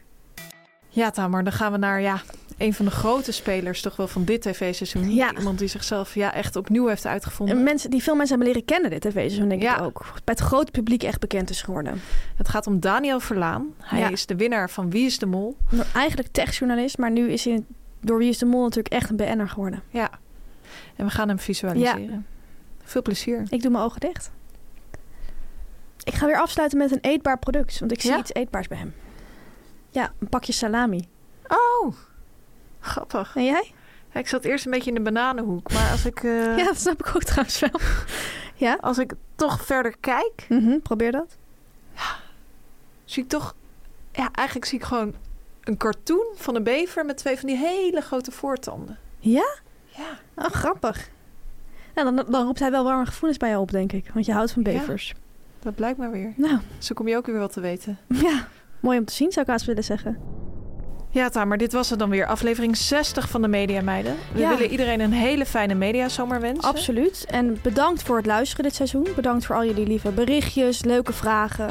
Ja, 0.90 1.10
Tamer, 1.10 1.44
dan 1.44 1.54
gaan 1.54 1.72
we 1.72 1.78
naar 1.78 2.02
ja, 2.02 2.22
een 2.58 2.74
van 2.74 2.86
de 2.86 2.92
grote 2.92 3.32
spelers 3.32 3.82
toch 3.82 3.96
wel 3.96 4.08
van 4.08 4.24
dit 4.24 4.42
tv-seizoen. 4.42 5.14
Ja. 5.14 5.36
Iemand 5.38 5.60
die 5.60 5.68
zichzelf 5.68 6.16
ja, 6.16 6.34
echt 6.34 6.56
opnieuw 6.56 6.88
heeft 6.88 7.06
uitgevonden. 7.06 7.58
En 7.58 7.64
mensen, 7.64 7.90
die 7.90 8.04
veel 8.04 8.16
mensen 8.16 8.36
hebben 8.38 8.54
leren 8.54 8.68
kennen 8.72 8.90
dit 8.92 9.02
tv-seizoen, 9.02 9.50
denk 9.50 9.62
Ja. 9.62 9.78
ik 9.78 9.82
ook. 9.84 10.06
Bij 10.24 10.36
het 10.38 10.40
grote 10.40 10.72
publiek 10.72 11.04
echt 11.04 11.20
bekend 11.20 11.50
is 11.50 11.62
geworden. 11.62 12.02
Het 12.36 12.50
gaat 12.50 12.68
om 12.68 12.80
Daniel 12.80 13.20
Verlaan. 13.20 13.74
Hij 13.80 14.00
Ja. 14.00 14.10
is 14.10 14.26
de 14.26 14.36
winnaar 14.36 14.70
van 14.70 14.90
Wie 14.90 15.06
is 15.06 15.20
de 15.20 15.26
Mol? 15.26 15.58
Eigenlijk 15.94 16.30
techjournalist, 16.32 16.98
maar 16.98 17.12
nu 17.12 17.32
is 17.32 17.46
hij 17.46 17.64
door 18.02 18.18
Wie 18.18 18.30
is 18.30 18.38
de 18.38 18.46
Mol 18.46 18.64
natuurlijk 18.64 18.94
echt 18.94 19.10
een 19.10 19.16
BN'er 19.16 19.50
geworden. 19.50 19.84
Ja. 19.90 20.10
En 20.96 21.06
we 21.06 21.12
gaan 21.12 21.28
hem 21.28 21.40
visualiseren. 21.40 22.26
Veel 22.88 23.02
plezier. 23.02 23.44
Ik 23.50 23.62
doe 23.62 23.72
mijn 23.72 23.84
ogen 23.84 24.00
dicht. 24.00 24.32
Ik 26.04 26.14
ga 26.14 26.26
weer 26.26 26.40
afsluiten 26.42 26.78
met 26.78 26.92
een 26.92 27.00
eetbaar 27.02 27.40
product, 27.40 27.80
want 27.80 27.92
ik 27.92 28.02
zie 28.02 28.12
Ja? 28.12 28.18
iets 28.18 28.34
eetbaars 28.34 28.68
bij 28.68 28.78
hem. 28.78 28.96
Ja, 29.90 30.12
een 30.20 30.30
pakje 30.30 30.54
salami. 30.54 31.08
Oh, 31.48 31.94
grappig. 32.80 33.36
En 33.36 33.44
jij? 33.46 33.72
Ja, 34.14 34.20
ik 34.20 34.28
zat 34.28 34.44
eerst 34.46 34.66
een 34.66 34.72
beetje 34.72 34.90
in 34.90 34.96
de 34.96 35.02
bananenhoek. 35.12 35.72
Maar 35.74 35.92
als 35.92 36.06
ik, 36.06 36.24
eh, 36.24 36.58
Ja, 36.58 36.64
dat 36.64 36.80
snap 36.80 37.00
ik 37.08 37.16
ook 37.16 37.24
trouwens 37.24 37.60
wel. 37.60 37.80
ja? 38.68 38.78
als 38.82 38.98
ik 38.98 39.14
toch 39.36 39.66
verder 39.66 39.96
kijk, 40.00 40.46
Mhm, 40.50 40.80
probeer 40.80 41.12
dat. 41.12 41.38
zie 43.06 43.24
ik 43.24 43.30
toch... 43.30 43.56
Ja, 44.12 44.30
eigenlijk 44.32 44.68
zie 44.68 44.80
ik 44.80 44.86
gewoon 44.86 45.16
een 45.64 45.78
cartoon 45.78 46.26
van 46.36 46.56
een 46.56 46.64
bever 46.64 47.06
met 47.06 47.18
twee 47.18 47.38
van 47.40 47.48
die 47.50 47.58
hele 47.58 48.02
grote 48.02 48.32
voortanden. 48.32 48.98
Ja? 49.20 49.56
Ja. 49.86 50.20
Oh, 50.36 50.46
grappig. 50.46 51.10
Nou, 52.04 52.16
dan, 52.16 52.26
dan 52.30 52.46
roept 52.46 52.60
hij 52.60 52.72
wel 52.72 52.84
warme 52.84 53.06
gevoelens 53.06 53.38
bij 53.40 53.50
jou 53.50 53.62
op, 53.62 53.72
denk 53.72 53.92
ik. 53.92 54.10
Want 54.14 54.26
je 54.26 54.32
houdt 54.34 54.52
van 54.52 54.64
Ja. 54.66 54.72
bevers. 54.72 55.14
Dat 55.60 55.76
blijkt 55.76 55.98
maar 55.98 56.12
weer. 56.12 56.34
Nou, 56.36 56.58
Zo 56.78 56.94
kom 56.94 57.08
je 57.08 57.18
ook 57.18 57.26
weer 57.26 57.40
wat 57.40 57.54
te 57.54 57.60
weten. 57.62 57.98
ja. 58.08 58.48
Mooi 58.80 58.98
om 59.00 59.06
te 59.06 59.14
zien, 59.14 59.32
zou 59.32 59.46
ik 59.46 59.52
haast 59.52 59.66
willen 59.66 59.84
zeggen. 59.84 60.18
Ja, 61.18 61.30
Tamer, 61.30 61.58
dit 61.58 61.72
was 61.74 61.90
het 61.90 62.00
dan 62.00 62.10
weer. 62.10 62.26
Aflevering 62.26 62.78
60 62.78 63.30
van 63.30 63.42
de 63.42 63.48
Media 63.48 63.82
Meiden. 63.82 64.16
We 64.34 64.40
Ja. 64.40 64.50
willen 64.50 64.70
iedereen 64.72 65.00
een 65.00 65.12
hele 65.12 65.46
fijne 65.46 65.74
mediazomer 65.74 66.40
wensen. 66.42 66.64
Absoluut. 66.70 67.26
En 67.30 67.60
bedankt 67.62 68.04
voor 68.04 68.18
het 68.18 68.26
luisteren 68.26 68.64
dit 68.66 68.76
seizoen. 68.76 69.08
Bedankt 69.16 69.46
voor 69.46 69.56
al 69.56 69.66
jullie 69.66 69.88
lieve 69.88 70.12
berichtjes, 70.12 70.84
leuke 70.84 71.14
vragen. 71.14 71.68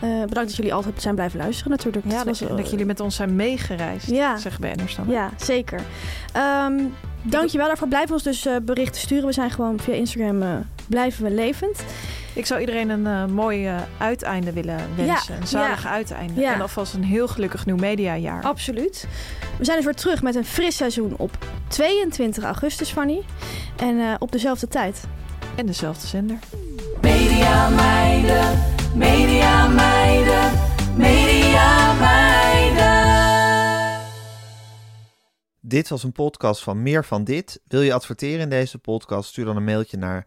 Eh, 0.00 0.08
bedankt 0.08 0.34
dat 0.48 0.56
jullie 0.56 0.74
altijd 0.74 1.02
zijn 1.02 1.14
blijven 1.14 1.38
luisteren 1.38 1.70
natuurlijk. 1.70 2.04
Ja, 2.06 2.16
dat, 2.16 2.26
was, 2.26 2.40
eh, 2.40 2.56
dat 2.56 2.70
jullie 2.70 2.86
met 2.86 3.00
ons 3.00 3.16
zijn 3.16 3.36
meegereisd, 3.36 4.06
Ja. 4.10 4.36
zeggen 4.36 4.60
BN'ers 4.60 4.96
dan. 4.96 5.04
Ja, 5.08 5.30
zeker. 5.36 5.80
Ehm 6.32 6.78
dankjewel 7.22 7.66
daarvoor. 7.66 7.88
Blijf 7.88 8.10
ons 8.10 8.22
dus 8.22 8.46
eh, 8.46 8.56
berichten 8.62 9.00
sturen. 9.00 9.26
We 9.26 9.32
zijn 9.32 9.50
gewoon 9.50 9.78
via 9.80 9.94
Instagram 9.94 10.42
eh, 10.42 10.48
blijven 10.90 11.24
we 11.24 11.30
levend. 11.30 11.84
Ik 12.32 12.46
zou 12.46 12.60
iedereen 12.60 12.88
een 12.88 13.06
eh, 13.06 13.24
mooi 13.24 13.66
eh, 13.66 13.76
uiteinde 13.98 14.52
willen 14.52 14.78
wensen. 14.96 15.34
Ja, 15.34 15.40
een 15.40 15.46
zalig 15.46 15.82
ja. 15.82 15.90
uiteinde. 15.90 16.40
Ja. 16.40 16.54
En 16.54 16.60
alvast 16.60 16.94
een 16.94 17.04
heel 17.04 17.28
gelukkig 17.28 17.66
nieuw 17.66 17.76
mediajaar. 17.76 18.42
Absoluut. 18.42 19.06
We 19.58 19.64
zijn 19.64 19.76
dus 19.76 19.86
weer 19.86 19.94
terug 19.94 20.22
met 20.22 20.34
een 20.34 20.44
fris 20.44 20.76
seizoen 20.76 21.14
op 21.16 21.38
22 21.68 22.44
augustus, 22.44 22.90
Fanny. 22.90 23.22
En 23.76 24.00
eh, 24.00 24.14
op 24.18 24.32
dezelfde 24.32 24.68
tijd. 24.68 25.04
En 25.56 25.66
dezelfde 25.66 26.06
zender. 26.06 26.38
Media 27.00 27.68
meiden, 27.68 28.58
media 28.94 29.68
meiden, 29.68 30.52
media 30.96 31.92
meiden. 31.92 33.10
Dit 35.60 35.88
was 35.88 36.02
een 36.02 36.12
podcast 36.12 36.62
van 36.62 36.82
Meer 36.82 37.04
van 37.04 37.24
Dit. 37.24 37.60
Wil 37.68 37.80
je 37.80 37.92
adverteren 37.92 38.40
in 38.40 38.48
deze 38.48 38.78
podcast? 38.78 39.28
Stuur 39.28 39.44
dan 39.44 39.56
een 39.56 39.64
mailtje 39.64 39.96
naar 39.96 40.26